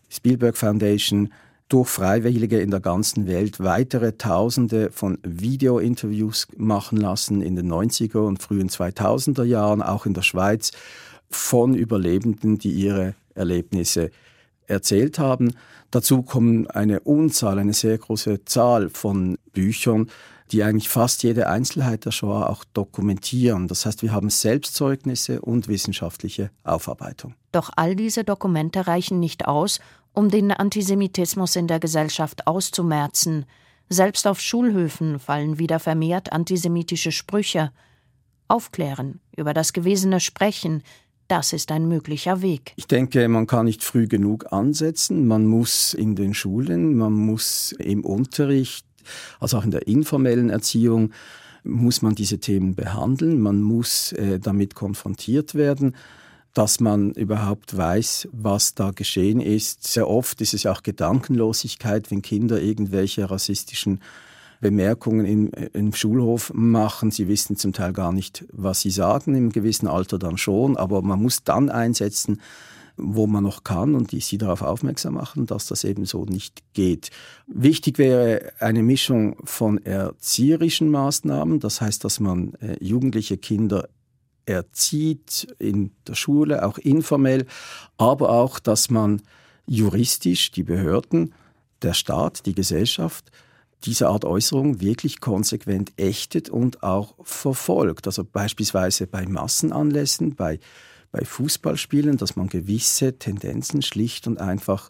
Spielberg 0.09 0.57
Foundation, 0.57 1.31
durch 1.71 1.87
Freiwillige 1.87 2.59
in 2.59 2.69
der 2.69 2.81
ganzen 2.81 3.27
Welt 3.27 3.61
weitere 3.61 4.11
Tausende 4.17 4.91
von 4.91 5.17
Video-Interviews 5.23 6.47
machen 6.57 6.97
lassen 6.97 7.41
in 7.41 7.55
den 7.55 7.71
90er 7.71 8.17
und 8.17 8.41
frühen 8.41 8.67
2000er 8.67 9.45
Jahren, 9.45 9.81
auch 9.81 10.05
in 10.05 10.13
der 10.13 10.21
Schweiz, 10.21 10.71
von 11.29 11.73
Überlebenden, 11.73 12.59
die 12.59 12.71
ihre 12.71 13.15
Erlebnisse 13.35 14.11
erzählt 14.67 15.17
haben. 15.17 15.53
Dazu 15.91 16.23
kommen 16.23 16.67
eine 16.67 16.99
Unzahl, 16.99 17.57
eine 17.57 17.73
sehr 17.73 17.97
große 17.97 18.43
Zahl 18.43 18.89
von 18.89 19.37
Büchern, 19.53 20.09
die 20.51 20.63
eigentlich 20.63 20.89
fast 20.89 21.23
jede 21.23 21.47
Einzelheit 21.47 22.05
der 22.05 22.11
Shoah 22.11 22.49
auch 22.49 22.63
dokumentieren. 22.73 23.67
Das 23.67 23.85
heißt, 23.85 24.01
wir 24.01 24.11
haben 24.11 24.29
Selbstzeugnisse 24.29 25.41
und 25.41 25.67
wissenschaftliche 25.67 26.51
Aufarbeitung. 26.63 27.35
Doch 27.51 27.71
all 27.75 27.95
diese 27.95 28.23
Dokumente 28.23 28.87
reichen 28.87 29.19
nicht 29.19 29.47
aus, 29.47 29.79
um 30.13 30.29
den 30.29 30.51
Antisemitismus 30.51 31.55
in 31.55 31.67
der 31.67 31.79
Gesellschaft 31.79 32.47
auszumerzen. 32.47 33.45
Selbst 33.89 34.27
auf 34.27 34.39
Schulhöfen 34.39 35.19
fallen 35.19 35.57
wieder 35.59 35.79
vermehrt 35.79 36.31
antisemitische 36.31 37.11
Sprüche. 37.11 37.71
Aufklären, 38.47 39.21
über 39.35 39.53
das 39.53 39.71
Gewesene 39.71 40.19
sprechen, 40.19 40.83
das 41.31 41.53
ist 41.53 41.71
ein 41.71 41.87
möglicher 41.87 42.41
Weg. 42.41 42.73
Ich 42.75 42.87
denke, 42.87 43.25
man 43.29 43.47
kann 43.47 43.65
nicht 43.65 43.85
früh 43.85 44.05
genug 44.07 44.51
ansetzen. 44.51 45.27
Man 45.27 45.45
muss 45.45 45.93
in 45.93 46.13
den 46.15 46.33
Schulen, 46.33 46.97
man 46.97 47.13
muss 47.13 47.71
im 47.79 48.03
Unterricht, 48.03 48.85
also 49.39 49.57
auch 49.57 49.63
in 49.63 49.71
der 49.71 49.87
informellen 49.87 50.49
Erziehung, 50.49 51.11
muss 51.63 52.01
man 52.01 52.15
diese 52.15 52.39
Themen 52.39 52.75
behandeln. 52.75 53.39
Man 53.39 53.61
muss 53.61 54.13
äh, 54.13 54.39
damit 54.39 54.73
konfrontiert 54.75 55.53
werden 55.55 55.95
dass 56.53 56.79
man 56.79 57.11
überhaupt 57.11 57.75
weiß, 57.77 58.27
was 58.31 58.75
da 58.75 58.91
geschehen 58.91 59.39
ist. 59.39 59.87
Sehr 59.87 60.09
oft 60.09 60.41
ist 60.41 60.53
es 60.53 60.65
auch 60.65 60.83
Gedankenlosigkeit, 60.83 62.11
wenn 62.11 62.21
Kinder 62.21 62.61
irgendwelche 62.61 63.29
rassistischen 63.29 64.01
Bemerkungen 64.59 65.25
im, 65.25 65.51
im 65.73 65.93
Schulhof 65.93 66.51
machen. 66.53 67.09
Sie 67.09 67.27
wissen 67.27 67.55
zum 67.55 67.73
Teil 67.73 67.93
gar 67.93 68.11
nicht, 68.11 68.45
was 68.51 68.81
sie 68.81 68.91
sagen, 68.91 69.33
im 69.35 69.51
gewissen 69.51 69.87
Alter 69.87 70.19
dann 70.19 70.37
schon, 70.37 70.77
aber 70.77 71.01
man 71.01 71.21
muss 71.21 71.43
dann 71.43 71.69
einsetzen, 71.69 72.41
wo 73.01 73.27
man 73.27 73.43
noch 73.43 73.63
kann 73.63 73.95
und 73.95 74.11
die 74.11 74.19
sie 74.19 74.37
darauf 74.37 74.61
aufmerksam 74.61 75.15
machen, 75.15 75.45
dass 75.45 75.67
das 75.67 75.83
eben 75.83 76.05
so 76.05 76.25
nicht 76.25 76.61
geht. 76.73 77.09
Wichtig 77.47 77.97
wäre 77.97 78.53
eine 78.59 78.83
Mischung 78.83 79.37
von 79.43 79.83
erzieherischen 79.83 80.89
Maßnahmen, 80.89 81.59
das 81.59 81.81
heißt, 81.81 82.03
dass 82.03 82.19
man 82.19 82.53
äh, 82.55 82.77
jugendliche 82.79 83.37
Kinder 83.37 83.89
erzieht 84.45 85.47
in 85.59 85.91
der 86.07 86.15
Schule, 86.15 86.65
auch 86.65 86.77
informell, 86.77 87.45
aber 87.97 88.29
auch, 88.29 88.59
dass 88.59 88.89
man 88.89 89.21
juristisch 89.65 90.51
die 90.51 90.63
Behörden, 90.63 91.33
der 91.81 91.93
Staat, 91.93 92.45
die 92.45 92.53
Gesellschaft, 92.53 93.31
diese 93.85 94.09
Art 94.09 94.25
Äußerung 94.25 94.79
wirklich 94.79 95.21
konsequent 95.21 95.93
ächtet 95.97 96.49
und 96.49 96.83
auch 96.83 97.15
verfolgt. 97.23 98.05
Also 98.05 98.23
beispielsweise 98.23 99.07
bei 99.07 99.25
Massenanlässen, 99.25 100.35
bei, 100.35 100.59
bei 101.11 101.23
Fußballspielen, 101.23 102.17
dass 102.17 102.35
man 102.35 102.47
gewisse 102.47 103.17
Tendenzen 103.17 103.81
schlicht 103.81 104.27
und 104.27 104.39
einfach 104.39 104.89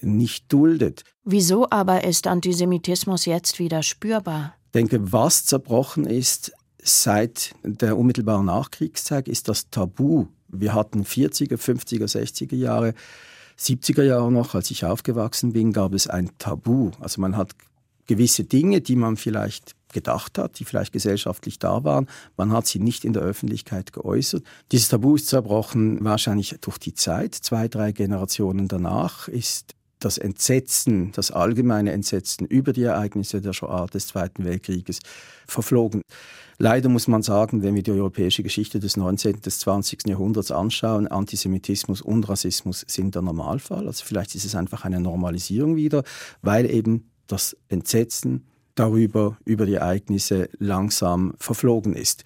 nicht 0.00 0.52
duldet. 0.52 1.04
Wieso 1.24 1.68
aber 1.70 2.04
ist 2.04 2.26
Antisemitismus 2.26 3.24
jetzt 3.26 3.58
wieder 3.58 3.82
spürbar? 3.82 4.54
Ich 4.66 4.72
denke, 4.72 5.12
was 5.12 5.44
zerbrochen 5.44 6.04
ist, 6.04 6.52
Seit 6.82 7.54
der 7.64 7.98
unmittelbaren 7.98 8.46
Nachkriegszeit 8.46 9.28
ist 9.28 9.48
das 9.48 9.68
Tabu. 9.70 10.26
Wir 10.48 10.74
hatten 10.74 11.02
40er, 11.02 11.56
50er, 11.56 12.06
60er 12.06 12.56
Jahre, 12.56 12.94
70er 13.58 14.04
Jahre 14.04 14.30
noch, 14.30 14.54
als 14.54 14.70
ich 14.70 14.84
aufgewachsen 14.84 15.52
bin, 15.52 15.72
gab 15.72 15.92
es 15.92 16.06
ein 16.06 16.30
Tabu. 16.38 16.92
Also 17.00 17.20
man 17.20 17.36
hat 17.36 17.52
gewisse 18.06 18.44
Dinge, 18.44 18.80
die 18.80 18.96
man 18.96 19.16
vielleicht 19.16 19.74
gedacht 19.92 20.38
hat, 20.38 20.58
die 20.58 20.64
vielleicht 20.64 20.92
gesellschaftlich 20.92 21.58
da 21.58 21.84
waren. 21.84 22.06
Man 22.36 22.52
hat 22.52 22.66
sie 22.66 22.78
nicht 22.78 23.04
in 23.04 23.12
der 23.12 23.22
Öffentlichkeit 23.22 23.92
geäußert. 23.92 24.44
Dieses 24.72 24.88
Tabu 24.88 25.16
ist 25.16 25.28
zerbrochen 25.28 26.04
wahrscheinlich 26.04 26.56
durch 26.60 26.78
die 26.78 26.94
Zeit. 26.94 27.34
Zwei, 27.34 27.68
drei 27.68 27.92
Generationen 27.92 28.68
danach 28.68 29.28
ist 29.28 29.74
das 29.98 30.18
Entsetzen, 30.18 31.12
das 31.12 31.30
allgemeine 31.30 31.92
Entsetzen 31.92 32.46
über 32.46 32.72
die 32.72 32.84
Ereignisse 32.84 33.40
der 33.40 33.52
Shoah 33.52 33.86
des 33.86 34.06
Zweiten 34.06 34.44
Weltkrieges 34.44 35.00
verflogen. 35.46 36.02
Leider 36.60 36.88
muss 36.88 37.06
man 37.06 37.22
sagen, 37.22 37.62
wenn 37.62 37.76
wir 37.76 37.82
die 37.82 37.92
europäische 37.92 38.42
Geschichte 38.42 38.80
des 38.80 38.96
19. 38.96 39.42
des 39.42 39.60
20. 39.60 40.08
Jahrhunderts 40.08 40.50
anschauen, 40.50 41.06
Antisemitismus 41.06 42.02
und 42.02 42.28
Rassismus 42.28 42.84
sind 42.88 43.14
der 43.14 43.22
Normalfall. 43.22 43.86
Also 43.86 44.04
vielleicht 44.04 44.34
ist 44.34 44.44
es 44.44 44.56
einfach 44.56 44.84
eine 44.84 45.00
Normalisierung 45.00 45.76
wieder, 45.76 46.02
weil 46.42 46.68
eben 46.68 47.10
das 47.28 47.56
Entsetzen 47.68 48.48
darüber, 48.78 49.36
über 49.44 49.66
die 49.66 49.74
Ereignisse 49.74 50.48
langsam 50.58 51.34
verflogen 51.38 51.94
ist. 51.94 52.24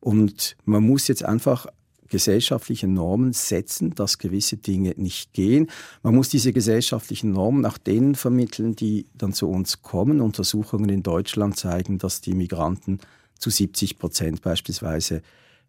Und 0.00 0.56
man 0.64 0.84
muss 0.84 1.08
jetzt 1.08 1.24
einfach 1.24 1.66
gesellschaftliche 2.08 2.86
Normen 2.86 3.32
setzen, 3.32 3.94
dass 3.94 4.18
gewisse 4.18 4.56
Dinge 4.56 4.94
nicht 4.96 5.32
gehen. 5.32 5.70
Man 6.02 6.14
muss 6.14 6.28
diese 6.28 6.52
gesellschaftlichen 6.52 7.32
Normen 7.32 7.66
auch 7.66 7.78
denen 7.78 8.14
vermitteln, 8.14 8.74
die 8.74 9.06
dann 9.14 9.32
zu 9.32 9.48
uns 9.48 9.82
kommen. 9.82 10.20
Untersuchungen 10.20 10.88
in 10.88 11.02
Deutschland 11.02 11.56
zeigen, 11.56 11.98
dass 11.98 12.20
die 12.20 12.34
Migranten 12.34 12.98
zu 13.38 13.50
70 13.50 13.98
Prozent 13.98 14.42
beispielsweise 14.42 15.22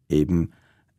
eben 0.07 0.51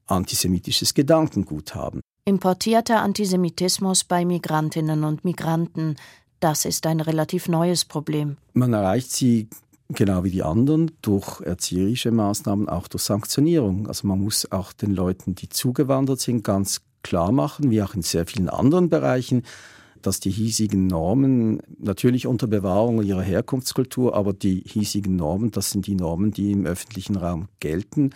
antisemitisches 0.06 0.94
Gedankengut 0.94 1.74
haben. 1.74 2.00
Importierter 2.24 3.02
Antisemitismus 3.02 4.04
bei 4.04 4.24
Migrantinnen 4.24 5.04
und 5.04 5.24
Migranten, 5.24 5.96
das 6.40 6.64
ist 6.64 6.86
ein 6.86 7.00
relativ 7.00 7.48
neues 7.48 7.84
Problem. 7.84 8.36
Man 8.54 8.72
erreicht 8.72 9.12
sie 9.12 9.48
genau 9.88 10.24
wie 10.24 10.30
die 10.30 10.42
anderen 10.42 10.90
durch 11.02 11.40
erzieherische 11.40 12.10
Maßnahmen, 12.10 12.68
auch 12.68 12.88
durch 12.88 13.02
Sanktionierung. 13.02 13.86
Also 13.86 14.06
man 14.06 14.20
muss 14.20 14.50
auch 14.50 14.72
den 14.72 14.92
Leuten, 14.92 15.34
die 15.34 15.48
zugewandert 15.48 16.20
sind, 16.20 16.44
ganz 16.44 16.80
klar 17.02 17.32
machen, 17.32 17.70
wie 17.70 17.82
auch 17.82 17.94
in 17.94 18.02
sehr 18.02 18.26
vielen 18.26 18.48
anderen 18.48 18.88
Bereichen, 18.88 19.42
dass 20.02 20.20
die 20.20 20.30
hiesigen 20.30 20.86
Normen 20.86 21.60
natürlich 21.78 22.26
unter 22.26 22.46
Bewahrung 22.46 23.02
ihrer 23.02 23.22
Herkunftskultur, 23.22 24.14
aber 24.14 24.32
die 24.32 24.62
hiesigen 24.66 25.16
Normen, 25.16 25.50
das 25.50 25.70
sind 25.70 25.86
die 25.86 25.94
Normen, 25.94 26.30
die 26.30 26.52
im 26.52 26.66
öffentlichen 26.66 27.16
Raum 27.16 27.48
gelten. 27.60 28.10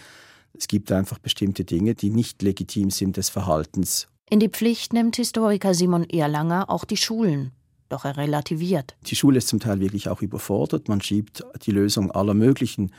Es 0.57 0.69
gibt 0.69 0.93
einfach 0.93 1.19
bestimmte 1.19 1.65
Dinge, 1.65 1.95
die 1.95 2.11
nicht 2.11 2.41
legitim 2.43 2.91
sind 2.91 3.17
des 3.17 3.29
Verhaltens. 3.29 4.09
In 4.31 4.41
die 4.41 4.49
Pflicht 4.49 4.93
nimmt 4.93 5.17
Historiker 5.17 5.75
Simon 5.75 6.09
Erlanger 6.09 6.71
auch 6.71 6.85
die 6.85 6.97
Schulen. 6.97 7.53
Doch 7.89 8.05
er 8.05 8.17
relativiert. 8.17 8.97
Die 9.07 9.17
Schule 9.17 9.39
ist 9.39 9.49
zum 9.49 9.61
Teil 9.61 9.81
wirklich 9.81 10.09
auch 10.09 10.23
überfordert. 10.23 10.89
Man 10.89 11.01
schiebt 11.01 11.45
die 11.65 11.71
Lösung 11.71 12.11
aller 12.11 12.35
möglichen 12.35 12.93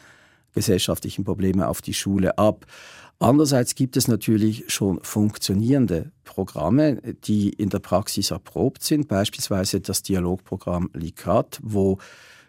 gesellschaftlichen 0.54 1.24
Probleme 1.24 1.68
auf 1.68 1.82
die 1.82 1.94
Schule 1.94 2.38
ab. 2.38 2.66
Andererseits 3.20 3.76
gibt 3.76 3.96
es 3.96 4.08
natürlich 4.08 4.66
schon 4.68 5.00
funktionierende 5.02 6.12
Programme, 6.24 7.02
die 7.24 7.50
in 7.50 7.70
der 7.70 7.80
Praxis 7.80 8.32
erprobt 8.32 8.84
sind, 8.84 9.08
beispielsweise 9.08 9.80
das 9.80 10.04
Dialogprogramm 10.04 10.90
LICAT, 10.94 11.60
wo 11.64 11.98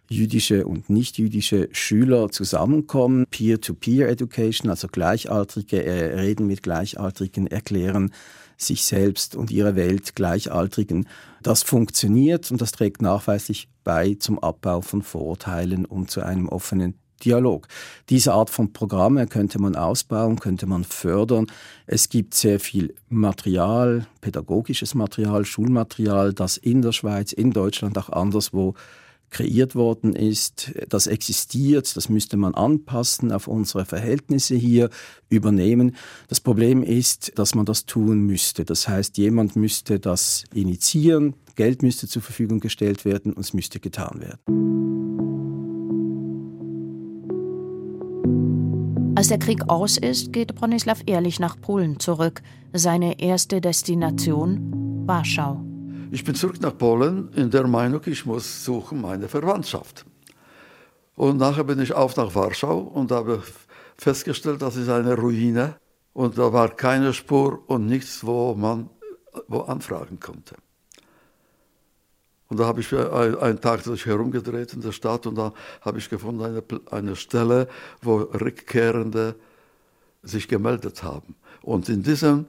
jüdische 0.09 0.66
und 0.66 0.91
nicht-jüdische 0.91 1.68
Schüler 1.72 2.30
zusammenkommen, 2.30 3.26
Peer-to-Peer-Education, 3.30 4.70
also 4.70 4.89
Gleichaltrige 4.89 5.84
äh, 5.84 6.20
reden 6.20 6.47
mit 6.47 6.62
Gleichaltrigen, 6.62 7.47
erklären 7.47 8.12
sich 8.57 8.84
selbst 8.84 9.36
und 9.36 9.50
ihre 9.50 9.76
Welt 9.76 10.14
Gleichaltrigen. 10.14 11.09
Das 11.42 11.62
funktioniert 11.62 12.50
und 12.50 12.61
das 12.61 12.72
trägt 12.72 13.02
nachweislich 13.02 13.68
bei 13.84 14.16
zum 14.18 14.38
Abbau 14.38 14.80
von 14.80 15.02
Vorurteilen 15.02 15.84
und 15.84 16.11
zu 16.11 16.22
einem 16.22 16.48
offenen 16.48 16.94
Dialog. 17.24 17.68
Diese 18.11 18.32
Art 18.34 18.50
von 18.50 18.72
Programme 18.72 19.26
könnte 19.26 19.61
man 19.61 19.74
ausbauen, 19.74 20.38
könnte 20.38 20.66
man 20.66 20.84
fördern. 20.84 21.46
Es 21.86 22.09
gibt 22.09 22.34
sehr 22.34 22.61
viel 22.61 22.94
Material, 23.09 24.07
pädagogisches 24.20 24.94
Material, 24.94 25.44
Schulmaterial, 25.44 26.34
das 26.34 26.57
in 26.57 26.82
der 26.82 26.92
Schweiz, 26.92 27.32
in 27.32 27.52
Deutschland, 27.52 27.96
auch 27.96 28.11
anderswo 28.11 28.74
kreiert 29.31 29.74
worden 29.74 30.14
ist, 30.14 30.72
das 30.89 31.07
existiert, 31.07 31.97
das 31.97 32.09
müsste 32.09 32.37
man 32.37 32.55
anpassen 32.55 33.33
auf 33.33 33.49
unsere 33.49 33.85
Verhältnisse 33.85 34.55
hier, 34.55 34.91
übernehmen. 35.29 35.97
Das 36.29 36.41
Problem 36.41 36.83
ist, 36.83 37.33
dass 37.37 37.55
man 37.55 37.66
das 37.66 37.85
tun 37.87 38.20
müsste. 38.27 38.64
Das 38.64 38.89
heißt, 38.89 39.18
jemand 39.18 39.57
müsste 39.57 39.99
das 39.99 40.45
initiieren, 40.55 41.35
Geld 41.57 41.83
müsste 41.83 42.07
zur 42.07 42.22
Verfügung 42.22 42.61
gestellt 42.61 43.05
werden 43.05 43.33
und 43.33 43.41
es 43.41 43.55
müsste 43.55 43.81
getan 43.81 44.20
werden. 44.20 44.66
Als 49.16 49.29
der 49.29 49.39
Krieg 49.39 49.68
aus 49.68 49.97
ist, 49.97 50.33
geht 50.33 50.55
Bronislaw 50.55 51.01
Ehrlich 51.07 51.41
nach 51.41 51.59
Polen 51.59 51.99
zurück. 51.99 52.43
Seine 52.74 53.18
erste 53.18 53.62
Destination 53.62 55.07
Warschau. 55.07 55.64
Ich 56.11 56.22
bin 56.24 56.34
zurück 56.34 56.61
nach 56.61 56.76
Polen 56.76 57.32
in 57.34 57.50
der 57.50 57.66
Meinung, 57.66 58.00
ich 58.07 58.24
muss 58.24 58.64
suchen 58.64 59.00
meine 59.00 59.28
Verwandtschaft. 59.28 60.04
Und 61.16 61.38
nachher 61.38 61.64
bin 61.64 61.80
ich 61.80 61.92
auf 61.92 62.16
nach 62.16 62.34
Warschau 62.34 62.78
und 62.78 63.11
habe 63.11 63.42
festgestellt, 63.96 64.62
das 64.62 64.76
ist 64.76 64.88
eine 64.88 65.14
Ruine 65.14 65.76
und 66.12 66.38
da 66.38 66.52
war 66.52 66.68
keine 66.68 67.12
Spur 67.12 67.62
und 67.66 67.86
nichts, 67.86 68.24
wo 68.24 68.54
man 68.54 68.90
wo 69.48 69.61
anfragen 69.61 70.20
konnte. 70.20 70.57
Und 72.48 72.61
da 72.61 72.66
habe 72.66 72.80
ich 72.80 72.92
einen 72.94 73.61
Tag 73.61 73.82
durch 73.82 74.07
herumgedreht 74.07 74.72
in 74.72 74.80
der 74.80 74.92
Stadt 74.92 75.26
und 75.26 75.34
da 75.34 75.52
habe 75.80 75.98
ich 75.98 76.09
gefunden 76.09 76.42
eine, 76.42 76.62
eine 76.90 77.16
Stelle, 77.16 77.68
wo 78.00 78.18
Rückkehrende 78.18 79.34
sich 80.22 80.46
gemeldet 80.46 81.02
haben. 81.02 81.34
Und 81.62 81.88
in 81.88 82.02
diesem 82.02 82.46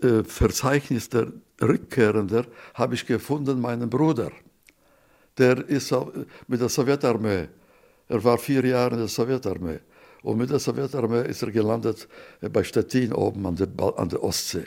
äh, 0.00 0.24
Verzeichnis 0.24 1.10
der 1.10 1.32
Rückkehrender 1.60 2.46
habe 2.74 2.94
ich 2.94 3.06
gefunden 3.06 3.60
meinen 3.60 3.88
Bruder. 3.88 4.30
Der 5.38 5.66
ist 5.68 5.94
mit 6.46 6.60
der 6.60 6.68
Sowjetarmee. 6.68 7.48
Er 8.08 8.24
war 8.24 8.38
vier 8.38 8.64
Jahre 8.64 8.94
in 8.94 9.00
der 9.00 9.08
Sowjetarmee. 9.08 9.80
Und 10.22 10.38
mit 10.38 10.50
der 10.50 10.58
Sowjetarmee 10.58 11.28
ist 11.28 11.42
er 11.42 11.50
gelandet 11.50 12.08
äh, 12.40 12.48
bei 12.48 12.64
Stettin 12.64 13.12
oben 13.12 13.46
an 13.46 13.56
der, 13.56 13.68
an 13.96 14.08
der 14.08 14.22
Ostsee. 14.22 14.64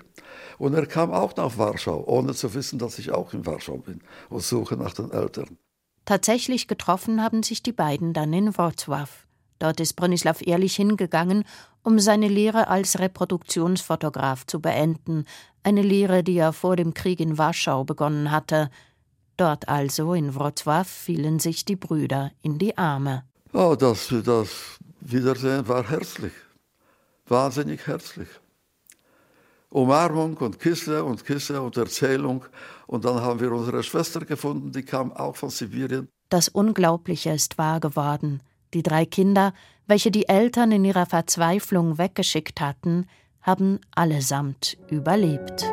Und 0.58 0.74
er 0.74 0.86
kam 0.86 1.12
auch 1.12 1.36
nach 1.36 1.58
Warschau, 1.58 2.04
ohne 2.08 2.34
zu 2.34 2.54
wissen, 2.54 2.80
dass 2.80 3.00
ich 3.00 3.12
auch 3.12 3.34
in 3.34 3.46
Warschau 3.46 3.78
bin 3.78 4.02
und 4.30 4.42
suche 4.42 4.76
nach 4.78 4.94
den 4.94 5.12
Eltern. 5.12 5.58
Tatsächlich 6.06 6.68
getroffen 6.68 7.22
haben 7.22 7.44
sich 7.44 7.62
die 7.62 7.72
beiden 7.72 8.14
dann 8.14 8.34
in 8.34 8.52
Wrocław. 8.52 9.10
Dort 9.60 9.80
ist 9.80 9.94
Bronislaw 9.96 10.42
Ehrlich 10.44 10.76
hingegangen, 10.76 11.44
um 11.84 12.00
seine 12.00 12.28
Lehre 12.28 12.70
als 12.70 13.00
Reproduktionsfotograf 13.00 14.46
zu 14.46 14.62
beenden, 14.62 15.26
eine 15.64 15.82
Lehre, 15.82 16.24
die 16.24 16.38
er 16.38 16.54
vor 16.54 16.76
dem 16.76 16.94
Krieg 16.94 17.20
in 17.20 17.38
Warschau 17.38 17.84
begonnen 17.84 18.32
hatte. 18.32 18.70
Dort 19.38 19.68
also 19.70 20.14
in 20.14 20.34
Wrocław 20.34 20.86
fielen 20.86 21.40
sich 21.40 21.66
die 21.66 21.76
Brüder 21.76 22.32
in 22.42 22.58
die 22.58 22.78
Arme. 22.78 23.24
Oh, 23.54 23.76
das, 23.78 24.14
das 24.24 24.50
Wiedersehen 25.02 25.68
war 25.68 25.90
herzlich, 25.90 26.34
wahnsinnig 27.28 27.86
herzlich. 27.88 28.28
Umarmung 29.70 30.36
und 30.38 30.60
Küsse 30.60 31.04
und 31.04 31.26
Küsse 31.26 31.62
und 31.62 31.78
Erzählung. 31.78 32.46
Und 32.88 33.06
dann 33.06 33.22
haben 33.22 33.40
wir 33.40 33.52
unsere 33.52 33.84
Schwester 33.84 34.22
gefunden, 34.22 34.72
die 34.72 34.84
kam 34.84 35.12
auch 35.14 35.36
von 35.36 35.50
Sibirien. 35.50 36.08
Das 36.30 36.50
Unglaubliche 36.50 37.32
ist 37.32 37.58
wahr 37.58 37.80
geworden. 37.80 38.42
Die 38.74 38.84
drei 38.84 39.06
Kinder, 39.06 39.54
welche 39.88 40.12
die 40.12 40.28
Eltern 40.30 40.72
in 40.72 40.86
ihrer 40.86 41.06
Verzweiflung 41.06 41.98
weggeschickt 41.98 42.62
hatten, 42.62 43.08
haben 43.42 43.80
allesamt 43.96 44.78
überlebt. 44.90 45.66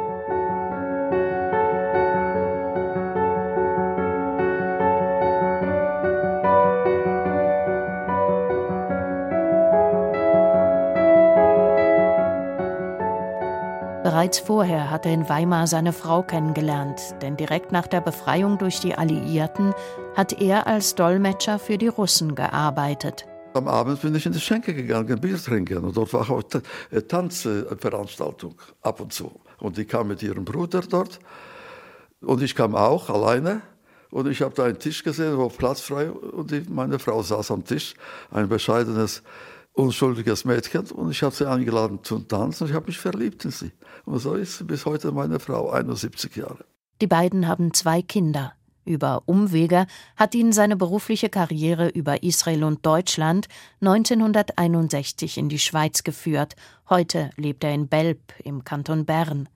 Bereits 14.17 14.39
vorher 14.39 14.89
hat 14.91 15.05
er 15.05 15.13
in 15.13 15.29
Weimar 15.29 15.67
seine 15.67 15.93
Frau 15.93 16.23
kennengelernt, 16.23 17.17
denn 17.21 17.37
direkt 17.37 17.71
nach 17.71 17.87
der 17.87 18.01
Befreiung 18.01 18.57
durch 18.57 18.81
die 18.81 18.95
Alliierten 18.95 19.75
hat 20.15 20.41
er 20.41 20.67
als 20.67 20.95
Dolmetscher 20.95 21.59
für 21.59 21.77
die 21.77 21.89
Russen 21.89 22.35
gearbeitet. 22.35 23.27
Am 23.53 23.69
Abend 23.69 24.01
bin 24.01 24.15
ich 24.15 24.25
in 24.25 24.33
die 24.33 24.41
Schenke 24.41 24.73
gegangen, 24.73 25.21
Bier 25.21 25.37
trinken. 25.37 25.85
Und 25.85 25.99
dort 25.99 26.15
war 26.15 26.31
auch 26.31 26.43
eine 26.91 27.07
Tanzveranstaltung 27.07 28.55
ab 28.81 29.01
und 29.01 29.13
zu. 29.13 29.39
Und 29.59 29.77
die 29.77 29.85
kam 29.85 30.09
mit 30.09 30.23
ihrem 30.23 30.47
Bruder 30.47 30.81
dort. 30.81 31.19
Und 32.23 32.41
ich 32.41 32.55
kam 32.55 32.75
auch 32.75 33.11
alleine. 33.11 33.61
Und 34.11 34.29
ich 34.29 34.41
habe 34.41 34.55
da 34.55 34.65
einen 34.65 34.79
Tisch 34.79 35.05
gesehen, 35.05 35.37
wo 35.37 35.51
Platz 35.51 35.83
frei 35.83 36.11
und 36.11 36.71
meine 36.71 36.99
Frau 36.99 37.23
saß 37.23 37.51
am 37.51 37.65
Tisch, 37.67 37.93
ein 38.31 38.49
bescheidenes 38.49 39.23
unschuldiges 39.77 40.45
Mädchen 40.45 40.87
und 40.91 41.11
ich 41.11 41.23
habe 41.23 41.35
sie 41.35 41.49
eingeladen 41.49 42.01
zum 42.03 42.27
Tanzen 42.27 42.65
und 42.65 42.71
ich 42.71 42.75
habe 42.75 42.87
mich 42.87 42.99
verliebt 42.99 43.45
in 43.45 43.51
sie. 43.51 43.73
Und 44.05 44.19
so 44.19 44.35
ist 44.35 44.59
sie 44.59 44.65
bis 44.65 44.87
heute 44.87 45.13
meine 45.13 45.39
Frau, 45.39 45.71
71 45.71 46.35
Jahre. 46.35 46.65
Die 47.01 47.07
beiden 47.07 47.47
haben 47.47 47.75
zwei 47.75 48.01
Kinder. 48.03 48.55
Über 48.87 49.23
Umwege 49.27 49.87
hat 50.17 50.35
ihn 50.35 50.53
seine 50.53 50.77
berufliche 50.77 51.29
Karriere 51.29 51.89
über 51.89 52.23
Israel 52.23 52.65
und 52.65 52.87
Deutschland 52.87 53.49
1961 53.81 55.39
in 55.39 55.49
die 55.49 55.59
Schweiz 55.59 56.05
geführt. 56.05 56.55
Heute 56.89 57.31
lebt 57.37 57.65
er 57.65 57.75
in 57.75 57.89
Belp 57.89 58.21
im 58.45 58.65
Kanton 58.65 59.05
Bern. 59.05 59.49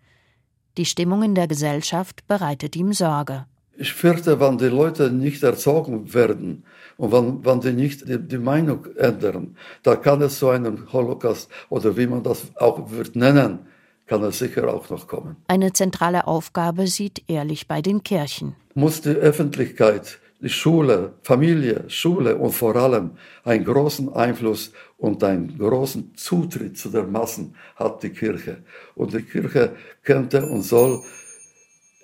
Die 0.76 0.84
Stimmung 0.84 1.22
in 1.22 1.34
der 1.34 1.46
Gesellschaft 1.46 2.26
bereitet 2.26 2.76
ihm 2.76 2.92
Sorge. 2.92 3.46
Ich 3.76 3.94
fürchte, 3.94 4.40
wenn 4.40 4.58
die 4.58 4.66
Leute 4.66 5.10
nicht 5.10 5.42
erzogen 5.42 6.12
werden 6.12 6.64
und 7.00 7.12
wenn, 7.12 7.44
wenn 7.46 7.60
die 7.60 7.72
nicht 7.72 8.06
die, 8.06 8.18
die 8.18 8.36
Meinung 8.36 8.84
ändern, 8.96 9.56
da 9.82 9.96
kann 9.96 10.20
es 10.20 10.38
zu 10.38 10.50
einem 10.50 10.92
Holocaust 10.92 11.48
oder 11.70 11.96
wie 11.96 12.06
man 12.06 12.22
das 12.22 12.42
auch 12.56 12.90
wird 12.90 13.16
nennen, 13.16 13.60
kann 14.06 14.22
es 14.22 14.38
sicher 14.38 14.68
auch 14.68 14.90
noch 14.90 15.06
kommen. 15.06 15.36
Eine 15.48 15.72
zentrale 15.72 16.26
Aufgabe 16.26 16.86
sieht 16.88 17.22
Ehrlich 17.26 17.66
bei 17.66 17.80
den 17.80 18.02
Kirchen. 18.02 18.54
Muss 18.74 19.00
die 19.00 19.16
Öffentlichkeit, 19.16 20.18
die 20.42 20.50
Schule, 20.50 21.14
Familie, 21.22 21.84
Schule 21.88 22.36
und 22.36 22.52
vor 22.52 22.76
allem 22.76 23.12
einen 23.44 23.64
großen 23.64 24.12
Einfluss 24.12 24.72
und 24.98 25.24
einen 25.24 25.56
großen 25.56 26.14
Zutritt 26.16 26.76
zu 26.76 26.90
den 26.90 27.10
Massen 27.10 27.54
hat 27.76 28.02
die 28.02 28.10
Kirche. 28.10 28.58
Und 28.94 29.14
die 29.14 29.22
Kirche 29.22 29.74
könnte 30.02 30.44
und 30.44 30.60
soll 30.60 31.00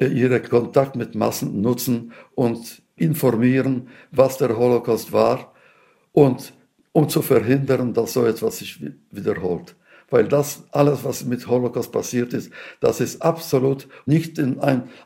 ihren 0.01 0.43
Kontakt 0.43 0.97
mit 0.97 1.15
Massen 1.15 1.61
nutzen 1.61 2.13
und 2.35 2.81
informieren, 2.97 3.89
was 4.11 4.39
der 4.39 4.57
Holocaust 4.57 5.13
war 5.13 5.53
und 6.13 6.53
um 6.93 7.09
zu 7.09 7.23
verhindern, 7.23 7.93
dass 7.93 8.15
so 8.15 8.25
etwas 8.25 8.59
sich 8.59 8.81
wiederholt 9.11 9.77
weil 10.11 10.29
das 10.29 10.65
alles, 10.73 11.05
was 11.05 11.25
mit 11.25 11.47
Holocaust 11.47 11.91
passiert 11.93 12.33
ist, 12.33 12.51
das 12.81 13.01
ist 13.01 13.23
absolut 13.23 13.89
nicht 14.07 14.39
in 14.39 14.61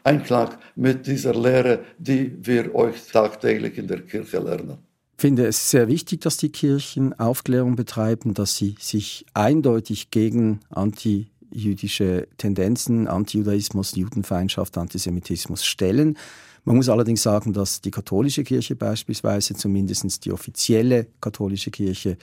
Einklang 0.04 0.50
mit 0.76 1.06
dieser 1.06 1.34
Lehre, 1.34 1.84
die 1.98 2.36
wir 2.42 2.74
euch 2.74 3.06
tagtäglich 3.10 3.78
in 3.78 3.88
der 3.88 4.02
Kirche 4.02 4.38
lernen. 4.38 4.78
Ich 5.16 5.22
finde 5.22 5.46
es 5.46 5.70
sehr 5.70 5.88
wichtig, 5.88 6.22
dass 6.22 6.38
die 6.38 6.50
Kirchen 6.50 7.18
Aufklärung 7.18 7.76
betreiben, 7.76 8.32
dass 8.32 8.56
sie 8.56 8.74
sich 8.78 9.26
eindeutig 9.34 10.10
gegen 10.10 10.60
antijüdische 10.70 12.26
Tendenzen, 12.38 13.06
Antijudaismus, 13.06 13.94
Judenfeindschaft, 13.96 14.78
Antisemitismus 14.78 15.64
stellen. 15.64 16.16
Man 16.64 16.76
muss 16.76 16.88
allerdings 16.88 17.22
sagen, 17.22 17.52
dass 17.52 17.80
die 17.80 17.90
katholische 17.90 18.44
Kirche 18.44 18.76
beispielsweise, 18.76 19.54
zumindest 19.54 20.24
die 20.24 20.32
offizielle 20.32 21.06
katholische 21.20 21.70
Kirche, 21.70 22.16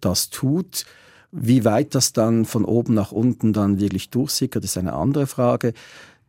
das 0.00 0.30
tut. 0.30 0.84
Wie 1.30 1.64
weit 1.64 1.94
das 1.94 2.12
dann 2.12 2.44
von 2.44 2.64
oben 2.64 2.94
nach 2.94 3.12
unten 3.12 3.52
dann 3.52 3.80
wirklich 3.80 4.10
durchsickert, 4.10 4.64
ist 4.64 4.76
eine 4.76 4.92
andere 4.92 5.26
Frage. 5.26 5.72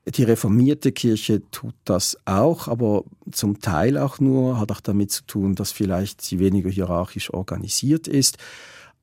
Die 0.05 0.23
reformierte 0.23 0.91
Kirche 0.91 1.41
tut 1.51 1.75
das 1.85 2.17
auch, 2.25 2.67
aber 2.67 3.05
zum 3.31 3.61
Teil 3.61 3.97
auch 3.97 4.19
nur, 4.19 4.59
hat 4.59 4.71
auch 4.71 4.81
damit 4.81 5.11
zu 5.11 5.23
tun, 5.25 5.55
dass 5.55 5.71
vielleicht 5.71 6.21
sie 6.21 6.39
weniger 6.39 6.69
hierarchisch 6.69 7.33
organisiert 7.33 8.07
ist. 8.07 8.37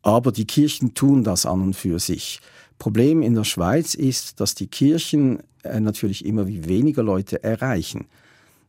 Aber 0.03 0.33
die 0.33 0.47
Kirchen 0.47 0.95
tun 0.95 1.25
das 1.25 1.47
an 1.47 1.63
und 1.63 1.77
für 1.77 1.99
sich. 1.99 2.41
Problem 2.79 3.23
in 3.23 3.35
der 3.35 3.45
Schweiz 3.45 3.95
ist, 3.95 4.41
dass 4.41 4.55
die 4.55 4.67
Kirchen 4.67 5.41
äh, 5.63 5.81
natürlich 5.81 6.25
immer 6.25 6.47
weniger 6.47 7.03
Leute 7.03 7.43
erreichen. 7.45 8.07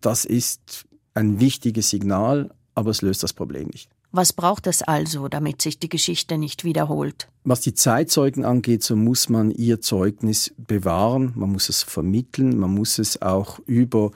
Das 0.02 0.26
ist 0.26 0.86
ein 1.14 1.40
wichtiges 1.40 1.90
Signal, 1.90 2.52
aber 2.76 2.92
es 2.92 3.02
löst 3.02 3.24
das 3.24 3.34
Problem 3.34 3.68
nicht. 3.68 3.90
Was 4.14 4.34
braucht 4.34 4.68
es 4.68 4.82
also, 4.82 5.30
damit 5.30 5.62
sich 5.62 5.80
die 5.80 5.88
Geschichte 5.88 6.38
nicht 6.38 6.66
wiederholt? 6.66 7.30
Was 7.46 7.62
die 7.62 7.74
Zeitzeugen 7.74 8.44
angeht, 8.44 8.84
so 8.84 8.98
muss 8.98 9.30
man 9.30 9.52
ihr 9.52 9.80
Zeugnis 9.80 10.54
bewahren, 10.58 11.32
man 11.36 11.52
muss 11.52 11.70
es 11.70 11.82
vermitteln, 11.82 12.58
man 12.58 12.74
muss 12.74 13.00
es 13.00 13.22
auch 13.22 13.60
über 13.68 14.12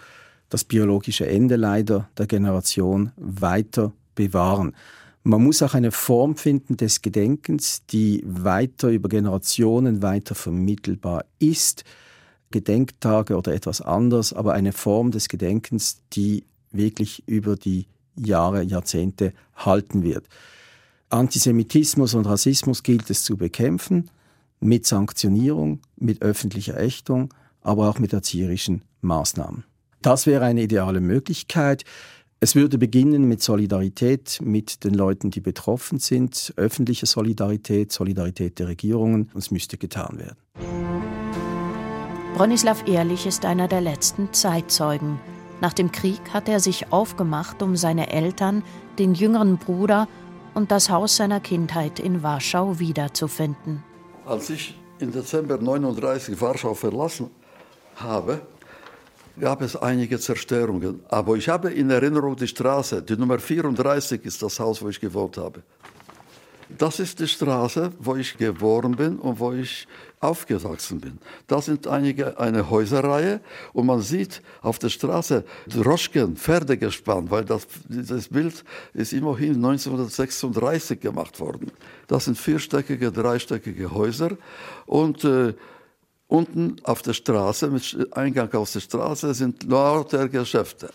das 0.49 0.65
biologische 0.65 1.27
Ende 1.27 1.55
leider 1.55 2.09
der 2.17 2.27
Generation 2.27 3.13
weiter 3.15 3.93
bewahren. 4.15 4.75
Man 5.23 5.43
muss 5.43 5.63
auch 5.63 5.73
eine 5.73 5.91
Form 5.91 6.35
finden 6.35 6.77
des 6.77 7.01
Gedenkens, 7.01 7.83
die 7.87 8.21
weiter 8.27 8.89
über 8.89 9.09
Generationen 9.09 10.03
weiter 10.03 10.35
vermittelbar 10.35 11.25
ist. 11.39 11.83
Gedenktage 12.55 13.35
oder 13.35 13.53
etwas 13.53 13.81
anders, 13.81 14.31
aber 14.31 14.53
eine 14.53 14.71
Form 14.71 15.11
des 15.11 15.27
Gedenkens, 15.27 15.97
die 16.13 16.45
wirklich 16.71 17.21
über 17.27 17.57
die 17.57 17.85
Jahre, 18.15 18.63
Jahrzehnte 18.63 19.33
halten 19.57 20.03
wird. 20.03 20.25
Antisemitismus 21.09 22.13
und 22.13 22.25
Rassismus 22.25 22.81
gilt 22.81 23.09
es 23.09 23.23
zu 23.23 23.35
bekämpfen, 23.35 24.09
mit 24.61 24.85
Sanktionierung, 24.85 25.81
mit 25.97 26.21
öffentlicher 26.21 26.79
Ächtung, 26.79 27.33
aber 27.61 27.89
auch 27.89 27.99
mit 27.99 28.13
erzieherischen 28.13 28.83
Maßnahmen. 29.01 29.65
Das 30.01 30.25
wäre 30.25 30.45
eine 30.45 30.63
ideale 30.63 31.01
Möglichkeit. 31.01 31.83
Es 32.39 32.55
würde 32.55 32.77
beginnen 32.77 33.27
mit 33.27 33.41
Solidarität 33.41 34.39
mit 34.41 34.85
den 34.85 34.93
Leuten, 34.93 35.29
die 35.29 35.41
betroffen 35.41 35.99
sind, 35.99 36.53
öffentliche 36.55 37.05
Solidarität, 37.05 37.91
Solidarität 37.91 38.59
der 38.59 38.69
Regierungen, 38.69 39.29
und 39.33 39.39
es 39.39 39.51
müsste 39.51 39.77
getan 39.77 40.19
werden. 40.19 40.84
Bronislav 42.35 42.85
Ehrlich 42.85 43.25
ist 43.25 43.45
einer 43.45 43.69
der 43.69 43.79
letzten 43.79 44.33
Zeitzeugen. 44.33 45.21
Nach 45.61 45.71
dem 45.71 45.93
Krieg 45.93 46.19
hat 46.33 46.49
er 46.49 46.59
sich 46.59 46.91
aufgemacht, 46.91 47.63
um 47.63 47.77
seine 47.77 48.11
Eltern, 48.11 48.61
den 48.99 49.13
jüngeren 49.13 49.57
Bruder 49.57 50.09
und 50.53 50.69
das 50.69 50.89
Haus 50.89 51.15
seiner 51.15 51.39
Kindheit 51.39 51.97
in 51.97 52.23
Warschau 52.23 52.77
wiederzufinden. 52.77 53.83
Als 54.25 54.49
ich 54.49 54.77
im 54.99 55.13
Dezember 55.13 55.53
1939 55.53 56.41
Warschau 56.41 56.73
verlassen 56.73 57.29
habe, 57.95 58.41
gab 59.39 59.61
es 59.61 59.77
einige 59.77 60.19
Zerstörungen. 60.19 61.05
Aber 61.07 61.37
ich 61.37 61.47
habe 61.47 61.71
in 61.71 61.89
Erinnerung 61.89 62.35
die 62.35 62.49
Straße, 62.49 63.01
die 63.01 63.15
Nummer 63.15 63.39
34 63.39 64.25
ist 64.25 64.43
das 64.43 64.59
Haus, 64.59 64.81
wo 64.81 64.89
ich 64.89 64.99
gewohnt 64.99 65.37
habe. 65.37 65.63
Das 66.77 66.99
ist 66.99 67.19
die 67.19 67.27
Straße, 67.29 67.91
wo 67.99 68.15
ich 68.15 68.37
geboren 68.37 68.97
bin 68.97 69.19
und 69.19 69.39
wo 69.39 69.53
ich 69.53 69.87
aufgewachsen 70.19 70.99
bin. 70.99 71.19
Da 71.47 71.61
sind 71.61 71.87
einige, 71.87 72.39
eine 72.39 72.69
Häuserreihe 72.69 73.41
und 73.73 73.85
man 73.85 74.01
sieht 74.01 74.41
auf 74.61 74.79
der 74.79 74.89
Straße 74.89 75.43
Droschken, 75.67 76.35
Pferde 76.35 76.77
gespannt, 76.77 77.31
weil 77.31 77.45
das, 77.45 77.67
dieses 77.87 78.29
Bild 78.29 78.63
ist 78.93 79.13
immerhin 79.13 79.55
1936 79.55 80.99
gemacht 80.99 81.39
worden. 81.39 81.71
Das 82.07 82.25
sind 82.25 82.37
vierstöckige, 82.37 83.11
dreistöckige 83.11 83.91
Häuser 83.91 84.37
und 84.85 85.23
äh, 85.23 85.53
unten 86.27 86.77
auf 86.83 87.01
der 87.01 87.13
Straße, 87.13 87.67
mit 87.67 88.07
Eingang 88.11 88.51
aus 88.53 88.73
der 88.73 88.79
Straße, 88.79 89.33
sind 89.33 89.63
lauter 89.63 90.27
Geschäfte 90.27 90.89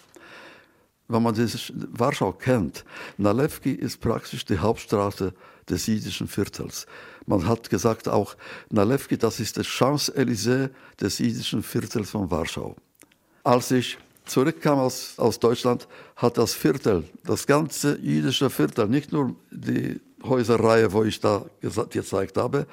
wenn 1.10 1.22
man 1.22 1.34
das 1.34 1.72
Warschau 1.74 2.32
kennt, 2.32 2.84
Nalewki 3.18 3.72
ist 3.72 4.00
praktisch 4.00 4.44
die 4.44 4.58
Hauptstraße 4.58 5.34
des 5.68 5.86
jüdischen 5.86 6.28
Viertels. 6.28 6.86
Man 7.26 7.46
hat 7.46 7.68
gesagt 7.68 8.08
auch, 8.08 8.36
Nalewki, 8.70 9.18
das 9.18 9.40
ist 9.40 9.56
das 9.56 9.66
Champs-Élysées 9.66 10.70
des 11.00 11.18
jüdischen 11.18 11.62
Viertels 11.62 12.10
von 12.10 12.30
Warschau. 12.30 12.76
Als 13.44 13.70
ich 13.70 13.98
zurückkam 14.24 14.78
aus, 14.78 15.14
aus 15.18 15.38
Deutschland, 15.38 15.86
hat 16.16 16.38
das 16.38 16.54
Viertel, 16.54 17.04
das 17.24 17.46
ganze 17.46 17.98
jüdische 17.98 18.50
Viertel, 18.50 18.88
nicht 18.88 19.12
nur 19.12 19.34
die 19.50 20.00
Häuserreihe, 20.22 20.92
wo 20.92 21.04
ich 21.04 21.20
da 21.20 21.44
gezeigt 21.90 22.36
habe, 22.36 22.66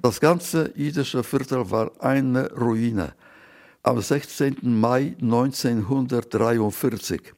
das 0.00 0.20
ganze 0.20 0.72
jüdische 0.76 1.22
Viertel 1.22 1.70
war 1.70 1.90
eine 1.98 2.50
Ruine. 2.52 3.12
Am 3.82 4.00
16. 4.00 4.58
Mai 4.62 5.14
1943 5.20 7.20
äh, 7.20 7.32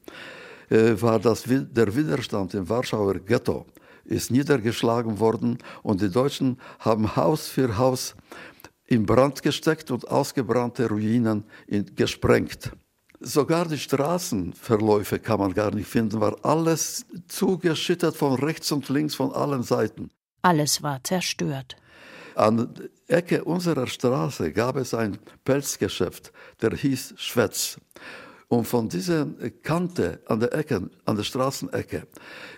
war 0.69 1.19
das, 1.19 1.43
der 1.45 1.95
Widerstand 1.95 2.53
im 2.53 2.67
Warschauer 2.67 3.19
Ghetto 3.19 3.65
ist 4.05 4.31
niedergeschlagen 4.31 5.19
worden 5.19 5.57
und 5.81 6.01
die 6.01 6.09
Deutschen 6.09 6.59
haben 6.79 7.15
Haus 7.15 7.47
für 7.47 7.77
Haus 7.77 8.15
in 8.85 9.05
Brand 9.05 9.41
gesteckt 9.41 9.91
und 9.91 10.07
ausgebrannte 10.07 10.89
Ruinen 10.89 11.45
gesprengt. 11.95 12.71
Sogar 13.19 13.65
die 13.65 13.77
Straßenverläufe 13.77 15.19
kann 15.19 15.39
man 15.39 15.53
gar 15.53 15.73
nicht 15.73 15.87
finden, 15.87 16.19
war 16.19 16.35
alles 16.43 17.05
zugeschüttet 17.29 18.15
von 18.15 18.33
rechts 18.33 18.71
und 18.73 18.89
links 18.89 19.15
von 19.15 19.31
allen 19.31 19.63
Seiten. 19.63 20.09
Alles 20.41 20.83
war 20.83 21.01
zerstört. 21.03 21.77
An 22.35 22.73
der 22.73 23.17
Ecke 23.19 23.43
unserer 23.45 23.87
Straße 23.87 24.51
gab 24.51 24.75
es 24.75 24.93
ein 24.93 25.19
Pelzgeschäft, 25.45 26.33
der 26.61 26.71
hieß 26.71 27.13
Schwetz. 27.15 27.77
Und 28.53 28.65
von 28.65 28.87
dieser 28.87 29.25
Kante 29.63 30.19
an 30.27 30.39
der 30.39 30.53
Ecke, 30.53 30.87
an 31.05 31.15
der 31.15 31.23
Straßenecke, 31.23 32.05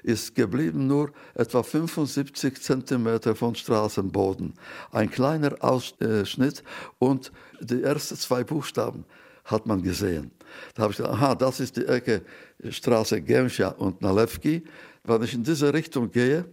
ist 0.03 0.35
geblieben 0.35 0.87
nur 0.87 1.13
etwa 1.35 1.63
75 1.63 2.61
Zentimeter 2.61 3.33
von 3.33 3.55
Straßenboden. 3.55 4.55
Ein 4.91 5.09
kleiner 5.09 5.55
Ausschnitt 5.61 6.63
und 6.99 7.31
die 7.61 7.81
ersten 7.81 8.17
zwei 8.17 8.43
Buchstaben 8.43 9.05
hat 9.45 9.67
man 9.67 9.81
gesehen. 9.83 10.31
Da 10.73 10.83
habe 10.83 10.91
ich 10.91 10.97
gedacht, 10.97 11.13
aha, 11.13 11.33
das 11.33 11.61
ist 11.61 11.77
die 11.77 11.85
Ecke 11.85 12.23
Straße 12.69 13.21
Gemscha 13.21 13.69
und 13.69 14.01
Nalewki. 14.01 14.65
Wenn 15.05 15.23
ich 15.23 15.33
in 15.33 15.45
diese 15.45 15.73
Richtung 15.73 16.11
gehe, 16.11 16.43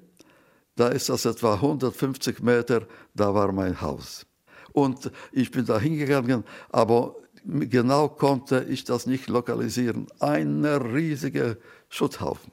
da 0.77 0.87
ist 0.87 1.09
das 1.09 1.25
etwa 1.25 1.55
150 1.55 2.41
Meter, 2.45 2.87
da 3.13 3.35
war 3.35 3.51
mein 3.51 3.81
Haus. 3.81 4.25
Und 4.73 5.11
ich 5.33 5.51
bin 5.51 5.67
da 5.67 5.81
hingegangen, 5.81 6.45
aber 6.71 7.17
genau 7.45 8.09
konnte 8.09 8.67
ich 8.69 8.85
das 8.85 9.07
nicht 9.07 9.29
lokalisieren. 9.29 10.07
Ein 10.21 10.65
riesiger 10.65 11.57
Schutthaufen. 11.89 12.53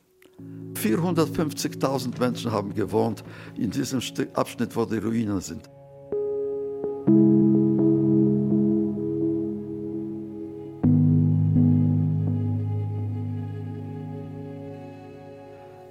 450.000 0.75 2.19
Menschen 2.19 2.51
haben 2.51 2.73
gewohnt 2.73 3.23
in 3.57 3.71
diesem 3.71 4.01
Abschnitt, 4.33 4.75
wo 4.75 4.85
die 4.85 4.97
Ruinen 4.97 5.41
sind. 5.41 5.69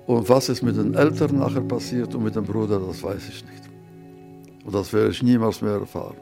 Und 0.06 0.26
was 0.26 0.48
ist 0.48 0.62
mit 0.62 0.76
den 0.76 0.94
Eltern 0.94 1.38
nachher 1.38 1.60
passiert 1.60 2.14
und 2.14 2.24
mit 2.24 2.34
dem 2.34 2.44
Bruder, 2.44 2.80
das 2.80 3.02
weiß 3.02 3.28
ich 3.28 3.44
nicht. 3.44 3.62
Und 4.64 4.74
das 4.74 4.90
werde 4.92 5.10
ich 5.10 5.22
niemals 5.22 5.60
mehr 5.60 5.74
erfahren. 5.74 6.16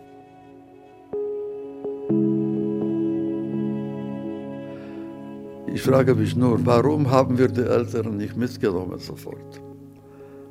Ich 5.77 5.83
frage 5.83 6.15
mich 6.15 6.35
nur, 6.35 6.65
warum 6.65 7.11
haben 7.11 7.37
wir 7.37 7.49
die 7.49 7.61
Eltern 7.61 8.17
nicht 8.17 8.35
mitgenommen 8.35 8.99
sofort? 8.99 9.61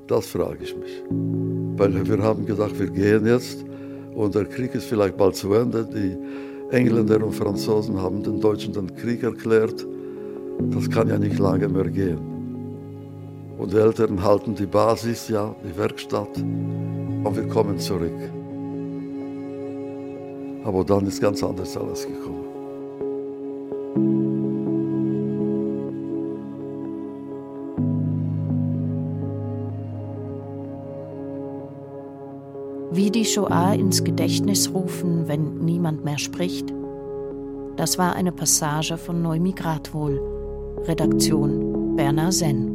Das 0.05 0.27
frage 0.27 0.59
ich 0.61 0.77
mich. 0.77 1.01
Weil 1.77 2.07
wir 2.07 2.21
haben 2.21 2.45
gedacht, 2.45 2.77
wir 2.77 2.91
gehen 2.91 3.25
jetzt 3.25 3.65
und 4.13 4.35
der 4.35 4.45
Krieg 4.45 4.75
ist 4.75 4.85
vielleicht 4.85 5.17
bald 5.17 5.35
zu 5.35 5.51
Ende. 5.53 5.83
Die 5.83 6.15
Engländer 6.69 7.25
und 7.25 7.33
Franzosen 7.33 7.99
haben 7.99 8.21
den 8.21 8.39
Deutschen 8.39 8.71
den 8.71 8.95
Krieg 8.97 9.23
erklärt. 9.23 9.87
Das 10.69 10.87
kann 10.91 11.09
ja 11.09 11.17
nicht 11.17 11.39
lange 11.39 11.69
mehr 11.69 11.89
gehen. 11.89 12.19
Und 13.57 13.73
die 13.73 13.77
Eltern 13.77 14.21
halten 14.21 14.53
die 14.53 14.67
Basis, 14.67 15.27
ja, 15.29 15.55
die 15.63 15.75
Werkstatt 15.75 16.37
und 16.37 17.35
wir 17.35 17.47
kommen 17.47 17.79
zurück. 17.79 18.21
Aber 20.63 20.83
dann 20.83 21.07
ist 21.07 21.19
ganz 21.19 21.41
anders 21.41 21.75
alles 21.75 22.05
gekommen. 22.05 22.45
Die 33.15 33.23
Shoah 33.23 33.73
ins 33.73 34.03
Gedächtnis 34.03 34.73
rufen, 34.73 35.27
wenn 35.29 35.59
niemand 35.59 36.03
mehr 36.03 36.17
spricht? 36.17 36.73
Das 37.77 37.97
war 37.97 38.13
eine 38.13 38.33
Passage 38.33 38.97
von 38.97 39.21
Neumigrat 39.21 39.93
wohl. 39.93 40.19
Redaktion 40.85 41.95
Berner 41.95 42.33
Senn. 42.33 42.74